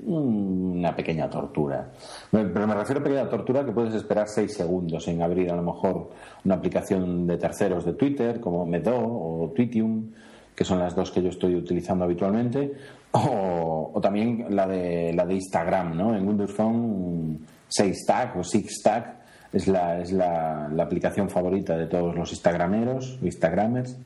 una 0.07 0.97
pequeña 0.97 1.29
tortura. 1.29 1.93
Pero 2.31 2.67
me 2.67 2.75
refiero 2.75 3.03
a 3.03 3.05
pequeña 3.05 3.29
tortura 3.29 3.67
que 3.67 3.73
puedes 3.73 3.93
esperar 3.93 4.29
6 4.29 4.51
segundos 4.51 5.07
en 5.09 5.21
abrir 5.21 5.53
a 5.53 5.57
lo 5.57 5.63
mejor 5.63 6.09
una 6.43 6.55
aplicación 6.55 7.27
de 7.27 7.37
terceros 7.37 7.85
de 7.85 7.93
Twitter, 7.93 8.41
como 8.41 8.65
Medo 8.65 8.97
o 8.97 9.53
Twitium 9.55 10.07
que 10.55 10.65
son 10.65 10.79
las 10.79 10.95
dos 10.95 11.11
que 11.11 11.23
yo 11.23 11.31
estoy 11.31 11.55
utilizando 11.55 12.05
habitualmente, 12.05 12.73
o, 13.13 13.99
también 14.03 14.47
la 14.51 14.67
de, 14.67 15.13
la 15.13 15.27
de 15.27 15.35
Instagram, 15.35 15.97
¿no? 15.97 16.17
En 16.17 16.27
Windows 16.27 16.53
Phone 16.53 17.47
6 17.69 18.07
Tag 18.07 18.37
o 18.39 18.45
6 18.45 18.83
Tag 18.83 19.23
es 19.53 19.69
la, 19.69 20.01
es 20.01 20.13
la, 20.13 20.67
aplicación 20.81 21.29
favorita 21.29 21.77
de 21.77 21.87
todos 21.87 22.15
los 22.15 22.31
Instagrameros, 22.31 23.19
Instagramers. 23.23 23.99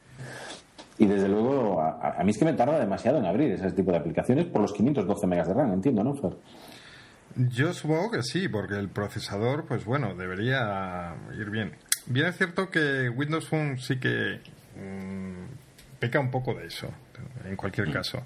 Y 0.98 1.06
desde 1.06 1.28
luego, 1.28 1.80
a, 1.80 2.22
mí 2.24 2.30
es 2.30 2.38
que 2.38 2.44
me 2.44 2.54
tarda 2.54 2.78
demasiado 2.78 3.18
en 3.18 3.26
abrir 3.26 3.52
ese 3.52 3.70
tipo 3.72 3.92
de 3.92 3.98
aplicaciones 3.98 4.46
por 4.46 4.62
los 4.62 4.72
512 4.72 5.26
megas 5.26 5.48
de 5.48 5.54
RAM, 5.54 5.72
entiendo, 5.72 6.02
¿no, 6.02 6.14
Fer? 6.14 6.36
Yo 7.36 7.74
supongo 7.74 8.10
que 8.12 8.22
sí, 8.22 8.48
porque 8.48 8.74
el 8.74 8.88
procesador, 8.88 9.66
pues 9.66 9.84
bueno, 9.84 10.14
debería 10.14 11.14
ir 11.38 11.50
bien. 11.50 11.72
Bien 12.06 12.26
es 12.28 12.38
cierto 12.38 12.70
que 12.70 13.10
Windows 13.10 13.46
Phone 13.46 13.78
sí 13.78 14.00
que 14.00 14.40
mm, 14.74 15.65
peca 16.06 16.20
un 16.20 16.30
poco 16.30 16.54
de 16.54 16.66
eso, 16.66 16.88
en 17.44 17.56
cualquier 17.56 17.90
caso. 17.92 18.22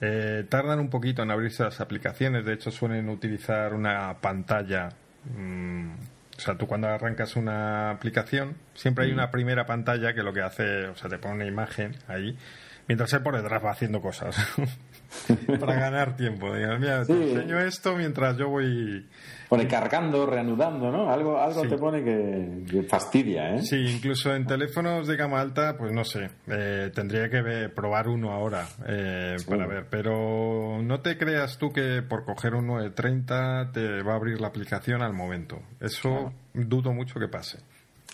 Eh, 0.00 0.46
tardan 0.48 0.78
un 0.78 0.88
poquito 0.88 1.22
en 1.22 1.30
abrirse 1.30 1.62
las 1.62 1.80
aplicaciones, 1.80 2.44
de 2.44 2.54
hecho 2.54 2.70
suelen 2.70 3.08
utilizar 3.10 3.74
una 3.74 4.14
pantalla. 4.20 4.88
Mm, 5.36 5.90
o 6.36 6.40
sea, 6.40 6.56
tú 6.56 6.66
cuando 6.66 6.88
arrancas 6.88 7.36
una 7.36 7.90
aplicación, 7.90 8.56
siempre 8.74 9.04
hay 9.04 9.10
mm. 9.10 9.14
una 9.14 9.30
primera 9.30 9.66
pantalla 9.66 10.14
que 10.14 10.22
lo 10.22 10.32
que 10.32 10.40
hace, 10.40 10.86
o 10.86 10.96
sea, 10.96 11.10
te 11.10 11.18
pone 11.18 11.34
una 11.34 11.46
imagen 11.46 11.96
ahí, 12.06 12.38
mientras 12.86 13.12
él 13.12 13.22
por 13.22 13.36
detrás 13.36 13.62
va 13.62 13.72
haciendo 13.72 14.00
cosas. 14.00 14.36
para 15.60 15.74
ganar 15.74 16.16
tiempo. 16.16 16.48
mira, 16.52 17.04
te 17.04 17.12
enseño 17.12 17.58
esto 17.60 17.96
mientras 17.96 18.36
yo 18.36 18.48
voy 18.48 19.06
pone 19.48 19.66
cargando, 19.66 20.26
reanudando, 20.26 20.90
¿no? 20.90 21.10
Algo, 21.10 21.38
algo 21.38 21.62
te 21.62 21.78
pone 21.78 22.04
que, 22.04 22.82
fastidia, 22.82 23.54
¿eh? 23.54 23.62
Sí, 23.62 23.76
incluso 23.76 24.34
en 24.34 24.46
teléfonos 24.46 25.06
de 25.06 25.16
gama 25.16 25.40
alta, 25.40 25.76
pues 25.78 25.92
no 25.92 26.04
sé, 26.04 26.30
eh, 26.46 26.90
tendría 26.94 27.30
que 27.30 27.70
probar 27.74 28.08
uno 28.08 28.32
ahora 28.32 28.66
eh, 28.86 29.36
para 29.48 29.66
ver, 29.66 29.86
pero 29.90 30.82
no 30.82 31.00
te 31.00 31.16
creas 31.16 31.56
tú 31.56 31.72
que 31.72 32.02
por 32.02 32.24
coger 32.24 32.54
un 32.54 32.66
930 32.66 33.70
te 33.72 34.02
va 34.02 34.12
a 34.12 34.16
abrir 34.16 34.40
la 34.40 34.48
aplicación 34.48 35.02
al 35.02 35.14
momento. 35.14 35.60
Eso 35.80 36.32
dudo 36.52 36.92
mucho 36.92 37.18
que 37.18 37.28
pase. 37.28 37.58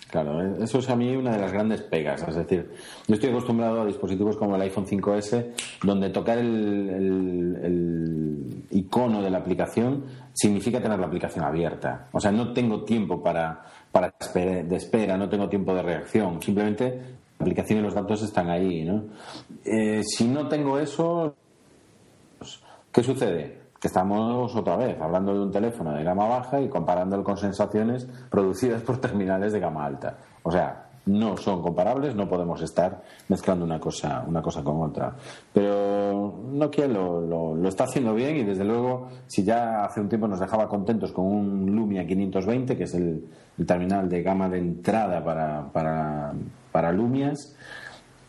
Claro, 0.09 0.63
eso 0.63 0.79
es 0.79 0.89
a 0.89 0.95
mí 0.95 1.15
una 1.15 1.31
de 1.31 1.39
las 1.39 1.51
grandes 1.51 1.81
pegas. 1.81 2.25
Es 2.27 2.35
decir, 2.35 2.71
yo 3.07 3.15
estoy 3.15 3.31
acostumbrado 3.31 3.81
a 3.81 3.85
dispositivos 3.85 4.37
como 4.37 4.55
el 4.55 4.61
iPhone 4.61 4.85
5S, 4.85 5.53
donde 5.83 6.09
tocar 6.09 6.37
el, 6.37 7.65
icono 8.71 9.21
de 9.21 9.29
la 9.29 9.39
aplicación 9.39 10.05
significa 10.33 10.81
tener 10.81 10.99
la 10.99 11.07
aplicación 11.07 11.43
abierta. 11.43 12.07
O 12.11 12.19
sea, 12.19 12.31
no 12.31 12.53
tengo 12.53 12.83
tiempo 12.83 13.21
para, 13.21 13.65
para 13.91 14.13
de 14.33 14.75
espera, 14.75 15.17
no 15.17 15.27
tengo 15.27 15.49
tiempo 15.49 15.73
de 15.73 15.81
reacción. 15.81 16.41
Simplemente 16.41 17.01
la 17.39 17.43
aplicación 17.43 17.79
y 17.79 17.81
los 17.81 17.95
datos 17.95 18.21
están 18.21 18.49
ahí. 18.49 18.85
¿no? 18.85 19.05
Eh, 19.65 20.01
si 20.03 20.25
no 20.27 20.47
tengo 20.47 20.77
eso, 20.77 21.35
¿qué 22.91 23.03
sucede? 23.03 23.64
Estamos 23.87 24.55
otra 24.55 24.75
vez 24.75 24.99
hablando 24.99 25.33
de 25.33 25.39
un 25.39 25.51
teléfono 25.51 25.93
de 25.93 26.03
gama 26.03 26.27
baja 26.27 26.61
y 26.61 26.69
comparándolo 26.69 27.23
con 27.23 27.37
sensaciones 27.37 28.07
producidas 28.29 28.81
por 28.81 28.97
terminales 28.97 29.53
de 29.53 29.59
gama 29.59 29.85
alta. 29.85 30.17
O 30.43 30.51
sea, 30.51 30.85
no 31.05 31.37
son 31.37 31.61
comparables, 31.61 32.15
no 32.15 32.27
podemos 32.27 32.61
estar 32.61 33.03
mezclando 33.27 33.63
una 33.63 33.79
cosa, 33.79 34.23
una 34.27 34.41
cosa 34.41 34.63
con 34.63 34.81
otra. 34.81 35.15
Pero 35.53 36.39
Nokia 36.51 36.87
lo, 36.87 37.55
lo, 37.55 37.67
está 37.67 37.83
haciendo 37.83 38.13
bien 38.13 38.37
y 38.37 38.43
desde 38.43 38.63
luego, 38.63 39.09
si 39.27 39.43
ya 39.43 39.85
hace 39.85 40.01
un 40.01 40.09
tiempo 40.09 40.27
nos 40.27 40.39
dejaba 40.39 40.67
contentos 40.67 41.11
con 41.11 41.25
un 41.25 41.75
Lumia 41.75 42.05
520, 42.07 42.75
que 42.75 42.83
es 42.83 42.95
el, 42.95 43.23
terminal 43.65 44.09
de 44.09 44.21
gama 44.21 44.49
de 44.49 44.57
entrada 44.57 45.23
para, 45.23 45.71
para, 45.71 46.33
para 46.71 46.91
Lumias, 46.91 47.55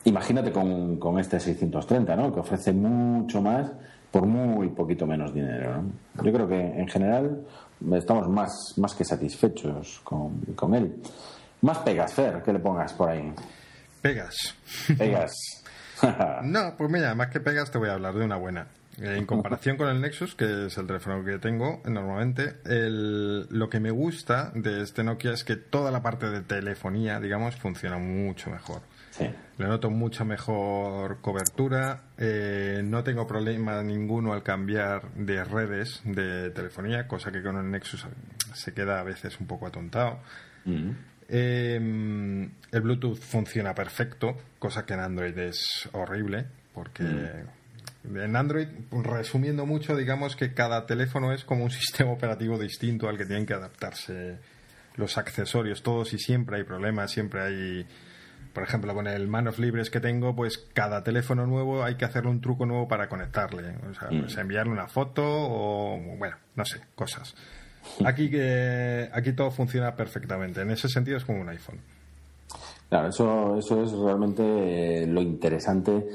imagínate 0.05 0.53
con, 0.53 0.99
con 0.99 1.19
este 1.19 1.41
630, 1.41 2.15
¿no? 2.15 2.33
que 2.33 2.41
ofrece 2.41 2.73
mucho 2.73 3.43
más 3.43 3.73
por 4.17 4.27
muy 4.27 4.69
poquito 4.69 5.07
menos 5.07 5.35
dinero. 5.35 5.85
Yo 6.23 6.33
creo 6.33 6.49
que 6.49 6.59
en 6.59 6.89
general 6.89 7.45
estamos 7.93 8.27
más, 8.31 8.73
más 8.79 8.95
que 8.95 9.05
satisfechos 9.05 10.01
con, 10.03 10.41
con 10.55 10.75
él. 10.75 11.03
Más 11.61 11.79
pegas, 11.79 12.15
Fer, 12.15 12.43
que 12.43 12.51
le 12.51 12.59
pongas 12.59 12.95
por 12.95 13.11
ahí. 13.11 13.31
Pegas. 14.01 14.55
Pegas. 14.97 15.35
no, 16.45 16.75
pues 16.79 16.91
mira, 16.91 17.15
más 17.15 17.29
que 17.29 17.41
pegas 17.41 17.71
te 17.71 17.77
voy 17.77 17.91
a 17.91 17.93
hablar 17.93 18.15
de 18.15 18.25
una 18.25 18.37
buena. 18.37 18.69
En 18.97 19.27
comparación 19.27 19.77
con 19.77 19.89
el 19.91 20.01
Nexus, 20.01 20.35
que 20.35 20.69
es 20.69 20.79
el 20.79 20.87
teléfono 20.87 21.23
que 21.23 21.39
tengo 21.39 21.83
normalmente, 21.85 22.57
el, 22.65 23.47
lo 23.51 23.69
que 23.69 23.81
me 23.81 23.91
gusta 23.91 24.51
de 24.55 24.81
este 24.81 25.05
Nokia 25.05 25.33
es 25.33 25.45
que 25.45 25.57
toda 25.57 25.91
la 25.91 26.01
parte 26.01 26.31
de 26.31 26.41
telefonía, 26.41 27.21
digamos, 27.21 27.57
funciona 27.57 27.99
mucho 27.99 28.49
mejor. 28.49 28.81
Le 29.19 29.67
noto 29.67 29.91
mucha 29.91 30.25
mejor 30.25 31.21
cobertura. 31.21 32.03
Eh, 32.19 32.83
no 32.85 33.03
tengo 33.03 33.27
problema 33.27 33.83
ninguno 33.83 34.33
al 34.35 34.43
cambiar 34.43 35.11
de 35.15 35.43
redes 35.45 36.03
de 36.05 36.51
telefonía, 36.51 37.09
cosa 37.09 37.33
que 37.33 37.43
con 37.43 37.57
el 37.57 37.71
Nexus 37.71 38.07
se 38.53 38.75
queda 38.75 39.01
a 39.01 39.03
veces 39.03 39.41
un 39.41 39.47
poco 39.47 39.67
atontado. 39.67 40.21
Mm. 40.67 40.91
Eh, 41.29 41.77
el 41.77 42.81
Bluetooth 42.81 43.19
funciona 43.19 43.75
perfecto, 43.75 44.37
cosa 44.59 44.85
que 44.85 44.95
en 44.95 45.01
Android 45.01 45.37
es 45.39 45.89
horrible, 45.93 46.47
porque 46.75 47.03
mm. 47.03 48.17
en 48.19 48.37
Android, 48.37 48.69
resumiendo 48.91 49.65
mucho, 49.65 49.97
digamos 49.97 50.37
que 50.37 50.53
cada 50.53 50.85
teléfono 50.87 51.33
es 51.33 51.45
como 51.45 51.65
un 51.65 51.71
sistema 51.83 52.13
operativo 52.13 52.59
distinto 52.59 53.09
al 53.09 53.17
que 53.17 53.25
tienen 53.25 53.47
que 53.47 53.55
adaptarse 53.55 54.39
los 54.97 55.19
accesorios, 55.19 55.83
todos 55.83 56.13
y 56.13 56.19
siempre 56.19 56.59
hay 56.59 56.65
problemas, 56.65 57.11
siempre 57.11 57.43
hay 57.43 57.87
por 58.57 58.63
ejemplo, 58.63 58.95
con 58.95 59.07
el 59.07 59.29
Man 59.29 59.49
of 59.49 59.59
Libres 59.59 59.91
que 59.91 60.01
tengo, 60.01 60.35
pues 60.35 60.57
cada 60.73 61.05
teléfono 61.05 61.47
nuevo 61.47 61.85
hay 61.85 61.97
que 61.97 62.07
hacerle 62.07 62.31
un 62.31 62.41
truco 62.41 62.65
nuevo 62.65 62.89
para 62.89 63.07
conectarle. 63.07 63.75
O 63.91 63.93
sea, 63.93 64.09
mm. 64.11 64.21
pues 64.21 64.37
enviarle 64.39 64.73
una 64.73 64.89
foto 64.89 65.23
o, 65.27 66.01
bueno, 66.17 66.37
no 66.55 66.65
sé, 66.65 66.81
cosas. 66.95 67.35
Aquí, 68.07 68.31
que 68.31 69.11
aquí 69.13 69.35
todo 69.35 69.51
funciona 69.51 69.95
perfectamente. 69.95 70.63
En 70.63 70.71
ese 70.71 70.89
sentido 70.89 71.19
es 71.19 71.27
como 71.27 71.43
un 71.43 71.51
iPhone. 71.51 71.81
Claro, 72.89 73.09
eso, 73.09 73.59
eso 73.59 73.83
es 73.83 73.93
realmente 73.93 75.03
eh, 75.03 75.07
lo 75.07 75.21
interesante 75.21 76.07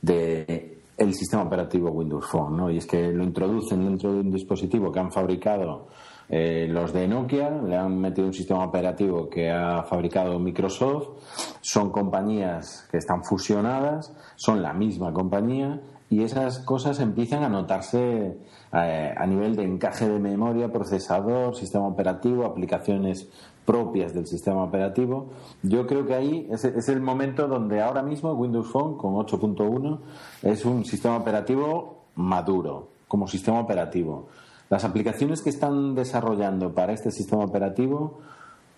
de 0.00 0.78
el 0.96 1.12
sistema 1.12 1.42
operativo 1.42 1.90
Windows 1.90 2.24
Phone, 2.30 2.56
¿no? 2.56 2.70
Y 2.70 2.78
es 2.78 2.86
que 2.86 3.12
lo 3.12 3.24
introducen 3.24 3.84
dentro 3.84 4.10
de 4.10 4.20
un 4.20 4.30
dispositivo 4.30 4.90
que 4.90 5.00
han 5.00 5.12
fabricado 5.12 5.88
eh, 6.28 6.66
los 6.70 6.92
de 6.92 7.06
Nokia 7.06 7.50
le 7.50 7.76
han 7.76 7.98
metido 7.98 8.26
un 8.26 8.32
sistema 8.32 8.64
operativo 8.64 9.28
que 9.28 9.50
ha 9.50 9.82
fabricado 9.82 10.38
Microsoft. 10.38 11.08
Son 11.60 11.90
compañías 11.90 12.88
que 12.90 12.98
están 12.98 13.24
fusionadas, 13.24 14.14
son 14.36 14.62
la 14.62 14.72
misma 14.72 15.12
compañía 15.12 15.80
y 16.08 16.22
esas 16.22 16.60
cosas 16.60 17.00
empiezan 17.00 17.42
a 17.42 17.48
notarse 17.48 18.38
eh, 18.72 19.14
a 19.16 19.26
nivel 19.26 19.56
de 19.56 19.64
encaje 19.64 20.08
de 20.08 20.18
memoria, 20.18 20.72
procesador, 20.72 21.56
sistema 21.56 21.86
operativo, 21.86 22.44
aplicaciones 22.44 23.28
propias 23.64 24.12
del 24.14 24.26
sistema 24.26 24.62
operativo. 24.62 25.30
Yo 25.62 25.86
creo 25.86 26.06
que 26.06 26.14
ahí 26.14 26.48
es, 26.50 26.64
es 26.64 26.88
el 26.88 27.00
momento 27.00 27.48
donde 27.48 27.80
ahora 27.80 28.02
mismo 28.02 28.32
Windows 28.32 28.70
Phone 28.70 28.96
con 28.96 29.14
8.1 29.14 30.00
es 30.42 30.64
un 30.64 30.84
sistema 30.84 31.16
operativo 31.16 32.04
maduro 32.14 32.88
como 33.08 33.26
sistema 33.28 33.60
operativo 33.60 34.28
las 34.74 34.82
aplicaciones 34.82 35.40
que 35.40 35.50
están 35.50 35.94
desarrollando 35.94 36.74
para 36.74 36.94
este 36.94 37.12
sistema 37.12 37.44
operativo 37.44 38.18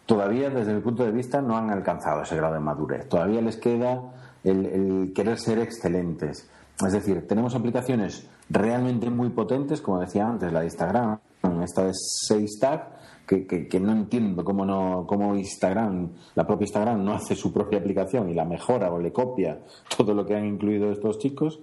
todavía 0.04 0.50
desde 0.50 0.74
mi 0.74 0.82
punto 0.82 1.02
de 1.02 1.11
vista 1.11 1.40
no 1.40 1.56
han 1.56 1.70
alcanzado 1.70 2.20
ese 2.20 2.37
grado 2.37 2.52
de 2.52 2.61
madurez. 2.61 3.09
Todavía 3.09 3.40
les 3.40 3.56
queda 3.56 4.02
el, 4.44 5.14
querer 5.14 5.38
ser 5.38 5.59
excelentes. 5.59 6.50
Es 6.87 6.92
decir, 6.92 7.26
tenemos 7.26 7.54
aplicaciones 7.54 8.28
realmente 8.50 9.09
muy 9.09 9.30
potentes, 9.30 9.80
como 9.80 9.98
decía 10.00 10.28
antes, 10.28 10.52
la 10.52 10.61
de 10.61 10.66
Instagram, 10.66 11.18
esta 11.64 11.85
de 11.85 11.92
6tag, 12.30 12.88
que, 13.26 13.46
que, 13.46 13.80
no 13.80 13.92
entiendo 13.92 14.44
cómo, 14.44 14.66
no, 14.66 15.06
cómo 15.09 15.35
Instagram, 15.35 16.11
la 16.35 16.46
propia 16.46 16.64
Instagram 16.64 17.02
no 17.02 17.14
hace 17.14 17.35
su 17.35 17.54
propia 17.54 17.78
aplicación 17.78 18.28
y 18.28 18.35
la 18.35 18.44
mejora 18.44 18.92
o 18.92 18.98
le 18.98 19.14
copia 19.14 19.61
todo 19.96 20.12
lo 20.12 20.26
que 20.26 20.37
han 20.37 20.44
incluido 20.44 20.92
estos 20.92 21.18
chicos, 21.18 21.59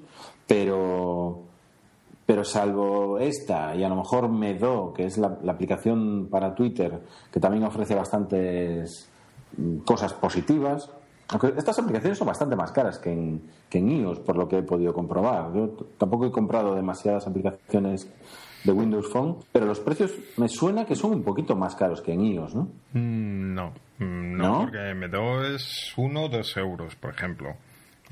pero 0.47 1.52
pero 2.25 2.43
salvo 2.43 3.19
esta 3.19 3.75
y 3.75 3.83
a 3.83 3.89
lo 3.89 3.95
mejor 3.95 4.29
Medo, 4.29 4.93
que 4.93 5.05
es 5.05 5.17
la, 5.17 5.37
aplicación 5.47 6.27
para 6.29 6.55
Twitter, 6.55 7.01
que 7.31 7.39
también 7.39 7.63
ofrece 7.63 7.95
bastantes 7.95 9.09
mm, 9.57 9.79
cosas 9.79 10.13
positivas, 10.13 10.89
aunque 11.29 11.53
estas 11.57 11.79
aplicaciones 11.79 12.17
son 12.17 12.27
bastante 12.27 12.55
más 12.55 12.71
caras 12.71 12.99
que 12.99 13.11
en, 13.11 13.41
que 13.69 13.79
en 13.79 13.89
iOS, 13.89 14.19
por 14.19 14.37
lo 14.37 14.47
que 14.47 14.59
he 14.59 14.63
podido 14.63 14.93
comprobar. 14.93 15.53
Yo 15.53 15.69
tampoco 15.97 16.25
he 16.27 16.31
comprado 16.31 16.75
demasiadas 16.75 17.27
aplicaciones 17.27 18.09
de 18.63 18.71
Windows 18.71 19.09
Phone, 19.09 19.37
pero 19.51 19.65
los 19.65 19.79
precios 19.79 20.13
me 20.37 20.47
suena 20.47 20.85
que 20.85 20.95
son 20.95 21.11
un 21.11 21.23
poquito 21.23 21.55
más 21.55 21.75
caros 21.75 22.01
que 22.01 22.13
en 22.13 22.21
iOS, 22.21 22.55
¿no? 22.55 22.63
Mm, 22.93 23.53
no, 23.53 23.73
mm, 23.97 24.37
no, 24.37 24.59
porque 24.59 24.93
Medo 24.93 25.43
es 25.43 25.93
uno 25.97 26.25
o 26.25 26.29
dos 26.29 26.55
euros, 26.55 26.95
por 26.95 27.13
ejemplo. 27.13 27.55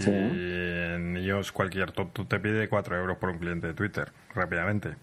Y 0.09 0.95
en 0.95 1.17
ellos 1.17 1.51
cualquier 1.51 1.91
tonto 1.91 2.25
te 2.25 2.39
pide 2.39 2.67
4 2.67 2.97
euros 2.97 3.17
por 3.17 3.29
un 3.29 3.37
cliente 3.37 3.67
de 3.67 3.73
Twitter, 3.73 4.11
rápidamente. 4.33 4.95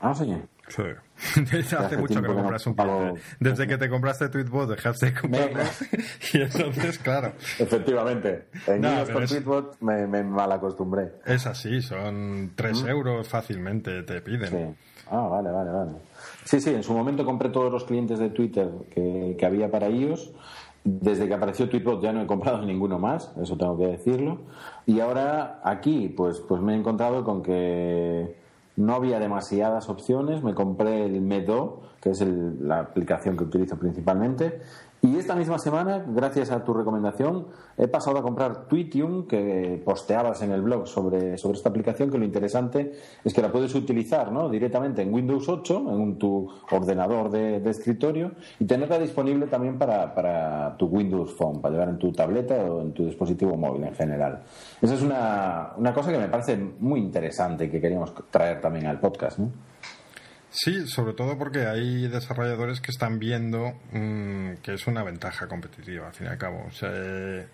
Ah, 0.00 0.14
sí. 0.14 0.36
Sí. 0.68 0.82
Hace, 1.76 1.96
mucho 1.96 2.20
que 2.20 2.28
no 2.28 2.34
compras 2.34 2.66
un 2.66 2.74
cliente. 2.74 3.20
Desde 3.38 3.66
que 3.68 3.78
te 3.78 3.88
compraste 3.88 4.28
Tweetbot 4.28 4.70
dejaste 4.70 5.06
de 5.06 5.14
comprarlo. 5.14 5.62
y 6.34 6.40
entonces, 6.40 6.98
claro. 6.98 7.32
Efectivamente. 7.58 8.46
En 8.66 8.80
no, 8.80 9.04
con 9.12 9.26
Tweetbot 9.26 9.80
me, 9.80 10.06
me 10.06 10.24
malacostumbré. 10.24 11.12
Es 11.24 11.46
así, 11.46 11.80
son 11.82 12.52
3 12.56 12.84
euros 12.86 13.28
fácilmente 13.28 14.02
te 14.02 14.20
piden. 14.22 14.48
Sí. 14.48 14.92
Ah, 15.10 15.28
vale, 15.28 15.50
vale, 15.50 15.70
vale. 15.70 15.92
Sí, 16.44 16.60
sí, 16.60 16.70
en 16.70 16.82
su 16.82 16.92
momento 16.94 17.24
compré 17.24 17.50
todos 17.50 17.70
los 17.70 17.84
clientes 17.84 18.18
de 18.18 18.30
Twitter 18.30 18.68
que, 18.90 19.36
que 19.38 19.46
había 19.46 19.70
para 19.70 19.86
ellos 19.86 20.32
desde 20.84 21.28
que 21.28 21.34
apareció 21.34 21.68
Tweetbot 21.68 22.02
ya 22.02 22.12
no 22.12 22.22
he 22.22 22.26
comprado 22.26 22.62
ninguno 22.66 22.98
más, 22.98 23.32
eso 23.40 23.56
tengo 23.56 23.76
que 23.76 23.86
decirlo. 23.86 24.38
Y 24.86 25.00
ahora 25.00 25.60
aquí, 25.64 26.08
pues, 26.08 26.40
pues 26.40 26.60
me 26.60 26.74
he 26.74 26.76
encontrado 26.76 27.24
con 27.24 27.42
que 27.42 28.36
no 28.76 28.94
había 28.94 29.18
demasiadas 29.18 29.88
opciones. 29.88 30.42
Me 30.42 30.54
compré 30.54 31.04
el 31.04 31.20
Medo, 31.20 31.82
que 32.00 32.10
es 32.10 32.20
la 32.20 32.80
aplicación 32.80 33.36
que 33.36 33.44
utilizo 33.44 33.76
principalmente, 33.76 34.60
y 35.04 35.16
esta 35.16 35.34
misma 35.34 35.58
semana, 35.58 36.04
gracias 36.06 36.52
a 36.52 36.62
tu 36.62 36.72
recomendación, 36.72 37.48
he 37.76 37.88
pasado 37.88 38.18
a 38.18 38.22
comprar 38.22 38.68
Tweetium, 38.68 39.26
que 39.26 39.82
posteabas 39.84 40.42
en 40.42 40.52
el 40.52 40.62
blog 40.62 40.86
sobre, 40.86 41.36
sobre 41.38 41.56
esta 41.56 41.70
aplicación, 41.70 42.08
que 42.08 42.18
lo 42.18 42.24
interesante 42.24 42.92
es 43.24 43.34
que 43.34 43.42
la 43.42 43.50
puedes 43.50 43.74
utilizar 43.74 44.30
¿no? 44.30 44.48
directamente 44.48 45.02
en 45.02 45.12
Windows 45.12 45.48
8, 45.48 45.86
en 45.90 46.18
tu 46.18 46.48
ordenador 46.70 47.30
de, 47.30 47.68
escritorio, 47.68 48.30
y 48.60 48.64
tenerla 48.64 49.00
disponible 49.00 49.48
también 49.48 49.76
para, 49.76 50.14
para, 50.14 50.76
tu 50.76 50.86
Windows 50.86 51.32
Phone, 51.34 51.60
para 51.60 51.72
llevar 51.72 51.88
en 51.88 51.98
tu 51.98 52.12
tableta 52.12 52.54
o 52.54 52.80
en 52.80 52.92
tu 52.92 53.04
dispositivo 53.04 53.56
móvil 53.56 53.82
en 53.82 53.94
general. 53.96 54.44
Esa 54.80 54.94
es 54.94 55.02
una, 55.02 55.72
una 55.78 55.92
cosa 55.92 56.12
que 56.12 56.18
me 56.18 56.28
parece 56.28 56.56
muy 56.78 57.00
interesante 57.00 57.64
y 57.64 57.70
que 57.70 57.80
queríamos 57.80 58.14
traer 58.30 58.60
también 58.60 58.86
al 58.86 59.00
podcast. 59.00 59.40
¿no? 59.40 59.50
Sí, 60.52 60.86
sobre 60.86 61.14
todo 61.14 61.38
porque 61.38 61.66
hay 61.66 62.08
desarrolladores 62.08 62.82
que 62.82 62.90
están 62.90 63.18
viendo 63.18 63.72
mm, 63.90 64.56
que 64.62 64.74
es 64.74 64.86
una 64.86 65.02
ventaja 65.02 65.48
competitiva, 65.48 66.08
al 66.08 66.12
fin 66.12 66.26
y 66.26 66.30
al 66.30 66.36
cabo. 66.36 66.66
O 66.68 66.70
sea, 66.70 66.90
eh, 66.92 67.46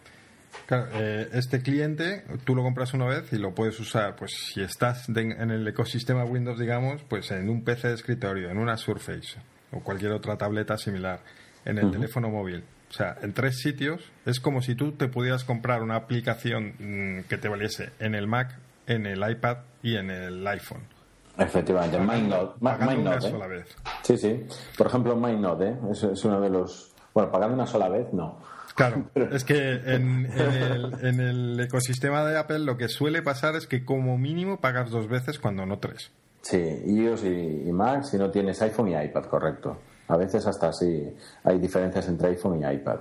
eh, 0.70 1.28
este 1.32 1.62
cliente 1.62 2.24
tú 2.44 2.56
lo 2.56 2.64
compras 2.64 2.92
una 2.94 3.06
vez 3.06 3.32
y 3.32 3.38
lo 3.38 3.54
puedes 3.54 3.78
usar, 3.78 4.16
pues 4.16 4.32
si 4.52 4.62
estás 4.62 5.08
en 5.08 5.50
el 5.50 5.66
ecosistema 5.68 6.24
Windows, 6.24 6.58
digamos, 6.58 7.02
pues 7.04 7.30
en 7.30 7.48
un 7.48 7.62
PC 7.62 7.88
de 7.88 7.94
escritorio, 7.94 8.50
en 8.50 8.58
una 8.58 8.76
Surface 8.76 9.38
o 9.70 9.80
cualquier 9.80 10.10
otra 10.10 10.36
tableta 10.36 10.76
similar, 10.76 11.20
en 11.64 11.78
el 11.78 11.90
teléfono 11.90 12.30
móvil 12.30 12.64
O 12.90 12.92
sea, 12.92 13.16
en 13.22 13.32
tres 13.32 13.58
sitios 13.58 14.02
es 14.24 14.40
como 14.40 14.60
si 14.60 14.74
tú 14.74 14.92
te 14.92 15.08
pudieras 15.08 15.44
comprar 15.44 15.82
una 15.82 15.94
aplicación 15.94 16.74
mm, 16.78 17.28
que 17.28 17.38
te 17.38 17.48
valiese 17.48 17.90
en 18.00 18.16
el 18.16 18.26
Mac, 18.26 18.58
en 18.88 19.06
el 19.06 19.18
iPad 19.30 19.58
y 19.82 19.96
en 19.96 20.10
el 20.10 20.44
iPhone. 20.46 20.97
Efectivamente, 21.38 21.96
una 21.96 22.16
¿eh? 22.16 23.48
vez. 23.48 23.76
Sí, 24.02 24.16
sí. 24.16 24.44
Por 24.76 24.88
ejemplo, 24.88 25.16
MindNote, 25.16 25.68
¿eh? 25.68 25.76
es, 25.90 26.02
es 26.02 26.24
uno 26.24 26.40
de 26.40 26.50
los... 26.50 26.92
Bueno, 27.14 27.30
pagando 27.30 27.54
una 27.54 27.66
sola 27.66 27.88
vez, 27.88 28.12
no. 28.12 28.38
Claro, 28.74 29.04
es 29.32 29.44
que 29.44 29.72
en, 29.72 30.26
en 30.26 30.52
el, 30.52 31.06
en 31.06 31.20
el 31.20 31.60
ecosistema 31.60 32.24
de 32.24 32.38
Apple 32.38 32.60
lo 32.60 32.76
que 32.76 32.88
suele 32.88 33.22
pasar 33.22 33.56
es 33.56 33.66
que 33.66 33.84
como 33.84 34.18
mínimo 34.18 34.60
pagas 34.60 34.90
dos 34.90 35.08
veces 35.08 35.38
cuando 35.38 35.64
no 35.64 35.78
tres. 35.78 36.10
Sí, 36.42 36.82
iOS 36.86 37.24
y, 37.24 37.68
y 37.68 37.72
Mac 37.72 38.04
si 38.04 38.16
no 38.16 38.30
tienes 38.30 38.60
iPhone 38.62 38.88
y 38.88 38.96
iPad, 38.96 39.24
correcto. 39.24 39.78
A 40.08 40.16
veces 40.16 40.46
hasta 40.46 40.72
sí 40.72 41.12
hay 41.44 41.58
diferencias 41.58 42.08
entre 42.08 42.28
iPhone 42.28 42.62
y 42.62 42.66
iPad. 42.66 43.00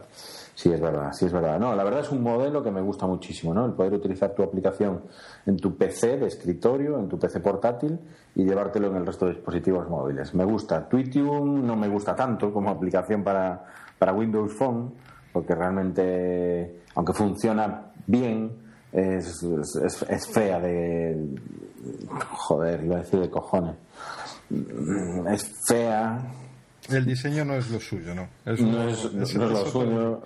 Sí, 0.57 0.73
es 0.73 0.81
verdad, 0.81 1.13
sí 1.13 1.27
es 1.27 1.31
verdad. 1.31 1.59
No, 1.59 1.75
la 1.75 1.83
verdad 1.83 1.99
es 1.99 2.09
un 2.09 2.23
modelo 2.23 2.63
que 2.63 2.71
me 2.71 2.81
gusta 2.81 3.05
muchísimo, 3.05 3.53
¿no? 3.53 3.63
El 3.63 3.73
poder 3.73 3.93
utilizar 3.93 4.33
tu 4.33 4.41
aplicación 4.41 5.03
en 5.45 5.55
tu 5.55 5.77
PC 5.77 6.17
de 6.17 6.25
escritorio, 6.25 6.97
en 6.97 7.07
tu 7.07 7.19
PC 7.19 7.41
portátil 7.41 7.99
y 8.33 8.43
llevártelo 8.43 8.87
en 8.87 8.95
el 8.95 9.05
resto 9.05 9.27
de 9.27 9.33
dispositivos 9.33 9.87
móviles. 9.87 10.33
Me 10.33 10.43
gusta. 10.45 10.89
Tweetium 10.89 11.63
no 11.63 11.75
me 11.75 11.87
gusta 11.87 12.15
tanto 12.15 12.51
como 12.51 12.71
aplicación 12.71 13.23
para, 13.23 13.65
para 13.99 14.13
Windows 14.13 14.51
Phone, 14.57 14.93
porque 15.31 15.53
realmente, 15.53 16.81
aunque 16.95 17.13
funciona 17.13 17.91
bien, 18.07 18.51
es, 18.91 19.43
es, 19.43 20.05
es 20.09 20.27
fea 20.27 20.59
de... 20.59 21.35
Joder, 22.31 22.83
iba 22.83 22.95
a 22.95 22.99
decir 23.01 23.19
de 23.19 23.29
cojones. 23.29 23.75
Es 25.29 25.53
fea, 25.67 26.17
El 26.89 27.05
diseño 27.05 27.43
no 27.45 27.55
es 27.55 27.69
lo 27.69 27.79
suyo, 27.79 28.13
¿no? 28.15 28.29
Es, 28.45 28.61
no 28.61 28.87
es, 28.89 29.13
no 29.13 29.23
es 29.23 29.33
lo 29.35 29.65
suyo. 29.65 30.23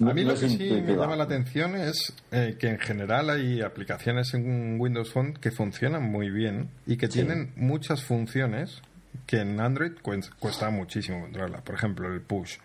A 0.00 0.14
mí 0.14 0.24
lo 0.24 0.34
que 0.34 0.48
sí 0.48 0.82
me 0.84 0.96
llama 0.96 1.16
la 1.16 1.24
atención 1.24 1.74
es 1.76 2.12
eh, 2.32 2.56
que 2.58 2.68
en 2.68 2.78
general 2.78 3.30
hay 3.30 3.60
aplicaciones 3.62 4.32
en 4.34 4.80
Windows 4.80 5.12
Phone 5.12 5.34
que 5.34 5.50
funcionan 5.50 6.02
muy 6.02 6.30
bien 6.30 6.70
y 6.86 6.96
que 6.96 7.06
Sí. 7.08 7.14
tienen 7.14 7.52
muchas 7.56 8.02
funciones 8.04 8.80
que 9.26 9.40
en 9.40 9.60
Android 9.60 9.92
cues- 10.02 10.30
cuesta 10.38 10.70
muchísimo 10.70 11.20
controlarla. 11.20 11.58
Por 11.62 11.74
ejemplo, 11.74 12.12
el 12.12 12.20
push. 12.20 12.56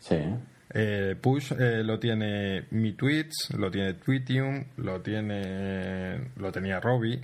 Sí. 0.00 0.16
Eh, 0.74 1.16
push 1.20 1.52
eh, 1.58 1.82
lo 1.82 1.98
tiene 1.98 2.66
Mi 2.70 2.92
Tweets, 2.92 3.50
lo 3.56 3.70
tiene 3.70 3.94
Tweetium, 3.94 4.64
lo 4.76 5.00
tiene 5.00 6.30
lo 6.36 6.52
tenía 6.52 6.78
Robbie. 6.80 7.20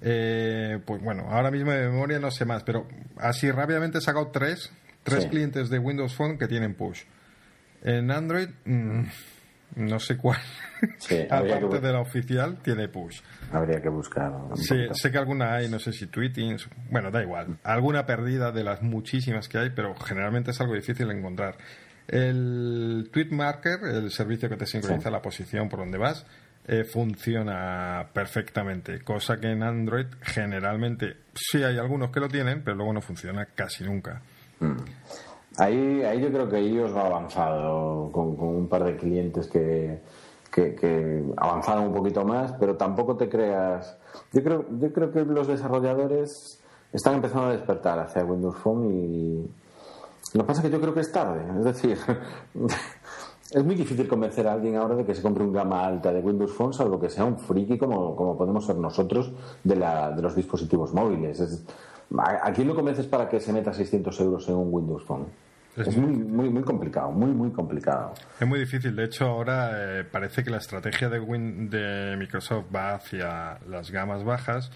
Eh, 0.00 0.78
pues 0.84 1.02
bueno, 1.02 1.24
ahora 1.30 1.50
mismo 1.50 1.70
de 1.72 1.88
memoria 1.88 2.18
no 2.18 2.30
sé 2.30 2.44
más, 2.44 2.62
pero 2.62 2.86
así 3.18 3.50
rápidamente 3.50 3.98
he 3.98 4.00
sacado 4.00 4.28
tres, 4.28 4.72
tres 5.02 5.24
Sí. 5.24 5.28
clientes 5.28 5.68
de 5.68 5.78
Windows 5.78 6.14
Phone 6.14 6.38
que 6.38 6.48
tienen 6.48 6.74
push. 6.74 7.02
En 7.82 8.10
Android, 8.10 8.48
mm, 8.64 9.02
no 9.76 9.98
sé 9.98 10.16
cuál. 10.16 10.38
Sí, 10.98 11.16
habría 11.30 11.58
que 11.58 11.64
Aparte 11.66 11.86
de 11.86 11.92
la 11.92 12.00
oficial, 12.00 12.58
tiene 12.62 12.88
push. 12.88 13.20
Habría 13.52 13.80
que 13.82 13.88
buscar. 13.88 14.32
Sí, 14.54 14.68
poquito. 14.74 14.94
sé 14.94 15.10
que 15.10 15.18
alguna 15.18 15.54
hay, 15.54 15.68
no 15.68 15.78
sé 15.78 15.92
si 15.92 16.06
tweeting, 16.06 16.56
bueno, 16.90 17.10
da 17.10 17.22
igual. 17.22 17.58
Alguna 17.64 18.06
perdida 18.06 18.52
de 18.52 18.64
las 18.64 18.82
muchísimas 18.82 19.48
que 19.48 19.58
hay, 19.58 19.70
pero 19.70 19.94
generalmente 19.96 20.52
es 20.52 20.60
algo 20.60 20.74
difícil 20.74 21.08
de 21.08 21.14
encontrar. 21.18 21.56
El 22.08 23.08
Tweet 23.12 23.30
Marker, 23.30 23.78
el 23.84 24.10
servicio 24.10 24.48
que 24.48 24.56
te 24.56 24.66
sincroniza 24.66 25.08
Sí. 25.08 25.12
la 25.12 25.22
posición 25.22 25.68
por 25.68 25.78
donde 25.80 25.98
vas, 25.98 26.26
eh, 26.66 26.84
funciona 26.84 28.08
perfectamente, 28.12 29.02
cosa 29.02 29.36
que 29.38 29.50
en 29.50 29.62
Android 29.62 30.06
generalmente 30.20 31.16
sí 31.34 31.62
hay 31.62 31.78
algunos 31.78 32.10
que 32.10 32.20
lo 32.20 32.28
tienen, 32.28 32.62
pero 32.62 32.76
luego 32.76 32.92
no 32.92 33.00
funciona 33.00 33.46
casi 33.46 33.84
nunca. 33.84 34.22
Ahí, 35.58 36.02
ahí 36.02 36.20
yo 36.20 36.30
creo 36.30 36.48
que 36.48 36.58
ellos 36.58 36.94
va 36.96 37.06
avanzado 37.06 38.10
con, 38.12 38.36
con 38.36 38.48
un 38.48 38.68
par 38.68 38.84
de 38.84 38.96
clientes 38.96 39.48
que, 39.48 40.00
que, 40.52 40.74
que 40.74 41.24
avanzaron 41.36 41.88
un 41.88 41.94
poquito 41.94 42.24
más, 42.24 42.52
pero 42.52 42.76
tampoco 42.76 43.16
te 43.16 43.28
creas. 43.28 43.98
Yo 44.32 44.42
creo, 44.42 44.66
yo 44.78 44.92
creo 44.92 45.10
que 45.10 45.24
los 45.24 45.48
desarrolladores 45.48 46.62
están 46.92 47.14
empezando 47.14 47.48
a 47.48 47.52
despertar 47.52 47.98
hacia 47.98 48.24
Windows 48.24 48.56
Phone 48.58 48.92
y 48.92 49.50
lo 50.34 50.42
que 50.42 50.46
pasa 50.46 50.60
es 50.60 50.66
que 50.66 50.72
yo 50.72 50.80
creo 50.80 50.94
que 50.94 51.00
es 51.00 51.12
tarde. 51.12 51.42
Es 51.58 51.64
decir, 51.64 51.98
es 53.52 53.64
muy 53.64 53.74
difícil 53.74 54.08
convencer 54.08 54.46
a 54.48 54.52
alguien 54.54 54.76
ahora 54.76 54.94
de 54.96 55.04
que 55.04 55.14
se 55.14 55.22
compre 55.22 55.42
un 55.44 55.52
gama 55.52 55.84
alta 55.84 56.12
de 56.12 56.20
Windows 56.20 56.52
Phone, 56.52 56.72
salvo 56.72 56.98
que 57.00 57.08
sea 57.10 57.24
un 57.24 57.38
friki 57.38 57.78
como, 57.78 58.16
como 58.16 58.36
podemos 58.36 58.64
ser 58.66 58.76
nosotros 58.76 59.32
de, 59.64 59.76
la, 59.76 60.10
de 60.12 60.22
los 60.22 60.34
dispositivos 60.34 60.92
móviles. 60.94 61.40
Es- 61.40 61.64
¿a, 62.18 62.48
a 62.48 62.52
quién 62.52 62.68
lo 62.68 62.74
convences 62.74 63.06
para 63.06 63.28
que 63.28 63.40
se 63.40 63.52
meta 63.52 63.72
600 63.72 64.20
euros 64.20 64.48
en 64.48 64.54
un 64.56 64.68
Windows 64.72 65.04
Phone? 65.04 65.26
Es 65.76 65.88
Es, 65.88 65.96
muy, 65.96 66.12
muy, 66.16 66.50
muy 66.50 66.62
complicado, 66.62 67.10
muy, 67.10 67.30
muy 67.30 67.50
complicado. 67.50 68.12
Es 68.38 68.46
muy 68.46 68.58
difícil. 68.60 68.94
De 68.94 69.04
hecho, 69.04 69.26
ahora 69.26 69.70
eh, 70.00 70.04
parece 70.04 70.44
que 70.44 70.50
la 70.50 70.58
estrategia 70.58 71.08
de, 71.08 71.18
Win- 71.20 71.70
de 71.70 72.14
Microsoft 72.18 72.66
va 72.74 72.94
hacia 72.94 73.58
las 73.68 73.90
gamas 73.90 74.22
bajas 74.24 74.70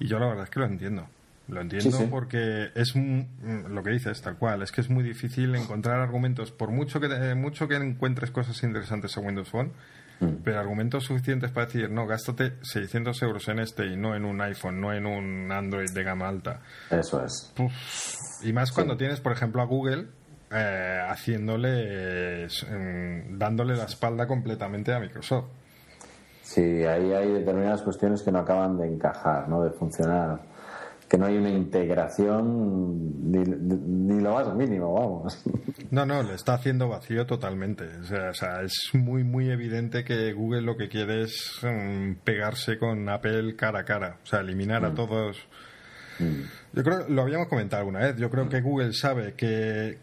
y 0.00 0.08
yo 0.08 0.18
la 0.18 0.26
verdad 0.26 0.44
es 0.44 0.50
que 0.50 0.58
lo 0.60 0.66
entiendo. 0.66 1.06
Lo 1.48 1.60
entiendo 1.60 1.90
Sí, 1.92 2.04
sí. 2.04 2.08
porque 2.10 2.70
es 2.74 2.94
un- 2.96 3.28
mm, 3.40 3.72
lo 3.72 3.82
que 3.84 3.90
dices, 3.90 4.20
tal 4.20 4.36
cual. 4.36 4.62
Es 4.62 4.72
que 4.72 4.80
es 4.80 4.90
muy 4.90 5.04
difícil 5.04 5.54
encontrar 5.54 6.00
argumentos, 6.00 6.50
por 6.50 6.70
mucho 6.72 6.98
que, 7.00 7.06
eh, 7.06 7.34
mucho 7.36 7.68
que 7.68 7.76
encuentres 7.76 8.30
cosas 8.32 8.60
interesantes 8.64 9.16
en 9.16 9.26
Windows 9.26 9.48
Phone, 9.50 9.70
Mm. 10.18 10.38
pero 10.42 10.58
argumentos 10.58 11.04
suficientes 11.04 11.50
para 11.52 11.66
decir, 11.66 11.90
no, 11.90 12.06
gástate 12.06 12.54
600 12.62 13.20
euros 13.22 13.46
en 13.48 13.60
este 13.60 13.86
y 13.86 13.96
no 13.96 14.16
en 14.16 14.24
un 14.24 14.40
iPhone, 14.40 14.80
no 14.80 14.92
en 14.92 15.06
un 15.06 15.52
Android 15.52 15.90
de 15.92 16.02
gama 16.02 16.26
alta. 16.28 16.60
Eso 16.90 17.22
es. 17.24 17.52
Y 18.42 18.52
más 18.52 18.72
cuando 18.72 18.96
tienes, 18.96 19.20
por 19.20 19.32
ejemplo, 19.32 19.62
a 19.62 19.66
Google 19.66 20.06
eh, 20.50 21.00
haciéndole, 21.08 22.44
eh, 22.44 22.46
mm, 22.70 23.36
dándole 23.38 23.76
la 23.76 23.84
espalda 23.84 24.26
completamente 24.28 24.92
a 24.94 25.00
Microsoft. 25.00 25.46
Sí, 26.42 26.60
ahí 26.62 27.12
hay 27.12 27.32
determinadas 27.32 27.82
cuestiones 27.82 28.22
que 28.22 28.30
no 28.30 28.38
acaban 28.38 28.78
de 28.78 28.86
encajar, 28.86 29.48
¿no? 29.48 29.62
de 29.64 29.70
funcionar. 29.70 30.40
Que 31.08 31.18
no 31.18 31.26
hay 31.26 31.36
una 31.36 31.50
integración 31.50 33.30
ni, 33.30 33.38
ni 33.38 34.20
lo 34.20 34.34
más 34.34 34.54
mínimo, 34.54 34.92
vamos. 34.92 35.42
No, 35.90 36.04
no, 36.04 36.22
le 36.22 36.34
está 36.34 36.54
haciendo 36.54 36.88
vacío 36.88 37.26
totalmente. 37.26 37.84
O 38.00 38.04
sea, 38.04 38.30
o 38.30 38.34
sea, 38.34 38.62
es 38.62 38.90
muy, 38.92 39.22
muy 39.22 39.50
evidente 39.50 40.02
que 40.02 40.32
Google 40.32 40.62
lo 40.62 40.76
que 40.76 40.88
quiere 40.88 41.22
es 41.22 41.60
mm, 41.62 42.14
pegarse 42.24 42.78
con 42.78 43.08
Apple 43.08 43.54
cara 43.54 43.80
a 43.80 43.84
cara. 43.84 44.18
O 44.22 44.26
sea, 44.26 44.40
eliminar 44.40 44.84
a 44.84 44.94
todos. 44.94 45.38
Yo 46.72 46.82
creo, 46.82 47.08
lo 47.08 47.22
habíamos 47.22 47.48
comentado 47.48 47.80
alguna 47.80 48.00
vez, 48.00 48.16
yo 48.16 48.30
creo 48.30 48.48
que 48.48 48.60
Google 48.60 48.92
sabe 48.92 49.34
que 49.34 49.98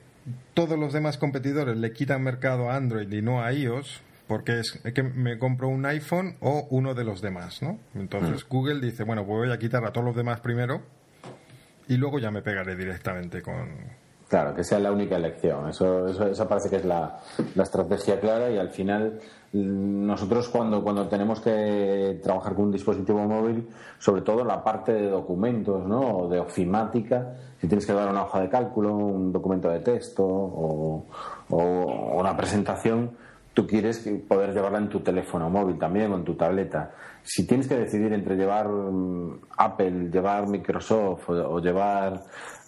todos 0.54 0.78
los 0.78 0.94
demás 0.94 1.18
competidores 1.18 1.78
le 1.78 1.92
quitan 1.92 2.24
mercado 2.24 2.70
a 2.70 2.76
Android 2.76 3.12
y 3.12 3.22
no 3.22 3.42
a 3.42 3.52
iOS, 3.52 4.02
porque 4.28 4.60
es 4.60 4.80
que 4.94 5.04
me 5.04 5.38
compro 5.38 5.68
un 5.68 5.86
iPhone 5.86 6.36
o 6.40 6.68
uno 6.70 6.94
de 6.94 7.04
los 7.04 7.22
demás, 7.22 7.62
¿no? 7.62 7.80
Entonces 7.94 8.48
Google 8.48 8.80
dice, 8.80 9.04
bueno, 9.04 9.26
pues 9.26 9.38
voy 9.48 9.52
a 9.52 9.60
quitar 9.60 9.84
a 9.86 9.92
todos 9.92 10.06
los 10.06 10.16
demás 10.16 10.40
primero 10.40 10.82
y 11.88 11.98
luego 11.98 12.20
ya 12.20 12.32
me 12.32 12.42
pegaré 12.42 12.76
directamente 12.76 13.42
con... 13.42 14.04
Claro, 14.30 14.56
que 14.56 14.64
sea 14.64 14.80
la 14.80 14.92
única 14.92 15.18
elección. 15.18 15.70
Eso, 15.70 16.08
eso, 16.08 16.28
esa 16.28 16.48
parece 16.48 16.70
que 16.70 16.78
es 16.78 16.86
la, 16.86 17.20
la 17.54 17.64
estrategia 17.64 18.20
clara 18.20 18.50
y 18.50 18.58
al 18.58 18.70
final 18.70 19.20
mm, 19.52 20.06
nosotros 20.08 20.50
cuando, 20.50 20.82
cuando 20.82 21.08
tenemos 21.08 21.40
que 21.40 22.20
trabajar 22.24 22.56
con 22.56 22.66
un 22.66 22.72
dispositivo 22.72 23.20
móvil, 23.28 23.68
sobre 24.00 24.22
todo 24.22 24.44
la 24.44 24.64
parte 24.64 24.94
de 24.94 25.10
documentos, 25.10 25.86
¿no? 25.86 26.18
O 26.18 26.30
de 26.30 26.40
ofimática, 26.40 27.36
si 27.62 27.68
tienes 27.68 27.86
que 27.86 27.94
dar 27.94 28.10
una 28.10 28.24
hoja 28.24 28.40
de 28.40 28.50
cálculo, 28.50 28.96
un 28.96 29.32
documento 29.32 29.70
de 29.70 29.82
texto 29.82 30.24
o, 30.26 31.06
o 31.50 32.20
una 32.20 32.36
presentación, 32.36 33.12
tú 33.54 33.68
quieres 33.68 34.08
poder 34.28 34.54
llevarla 34.54 34.80
en 34.80 34.90
tu 34.90 35.00
teléfono 35.02 35.50
móvil 35.50 35.78
también 35.78 36.12
o 36.12 36.16
en 36.16 36.24
tu 36.24 36.36
tableta. 36.36 36.92
Si 37.22 37.46
tienes 37.46 37.68
que 37.68 37.78
decidir 37.78 38.12
entre 38.14 38.36
llevar 38.36 38.68
mm, 38.68 39.40
Apple, 39.58 40.10
llevar 40.12 40.48
Microsoft 40.48 41.30
o, 41.30 41.60
llevar 41.60 42.24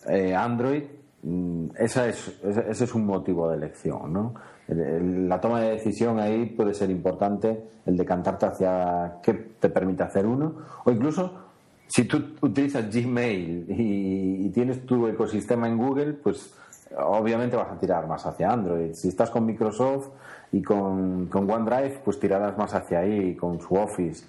eh, 0.08 0.36
Android, 0.36 0.84
mm, 1.24 1.67
esa 1.78 2.08
es, 2.08 2.39
ese 2.43 2.84
es 2.84 2.95
un 2.95 3.06
motivo 3.06 3.50
de 3.50 3.58
elección, 3.58 4.13
¿no? 4.13 4.34
La 4.67 5.39
toma 5.39 5.62
de 5.62 5.71
decisión 5.71 6.19
ahí 6.19 6.48
puede 6.48 6.74
ser 6.74 6.89
importante, 6.89 7.65
el 7.86 7.95
decantarte 7.95 8.48
hacia 8.48 9.19
qué 9.21 9.34
te 9.60 9.69
permite 9.69 10.02
hacer 10.02 10.26
uno, 10.26 10.56
o 10.84 10.91
incluso 10.91 11.45
si 11.86 12.06
tú 12.06 12.34
utilizas 12.41 12.89
Gmail 12.91 13.67
y, 13.69 14.48
y 14.48 14.50
tienes 14.50 14.84
tu 14.88 15.08
ecosistema 15.08 15.67
en 15.67 15.78
Google, 15.78 16.13
pues 16.13 16.52
obviamente 16.98 17.56
vas 17.56 17.71
a 17.71 17.80
tirar 17.80 18.08
más 18.08 18.26
hacia 18.26 18.52
Android. 18.52 18.93
Si 18.93 19.10
estás 19.10 19.30
con 19.30 19.45
Microsoft 19.45 20.10
y 20.51 20.62
con, 20.62 21.27
con 21.27 21.49
OneDrive, 21.49 22.01
pues 22.03 22.19
tirarás 22.19 22.58
más 22.58 22.73
hacia 22.73 22.99
ahí, 22.99 23.36
con 23.36 23.59
su 23.59 23.76
Office. 23.76 24.26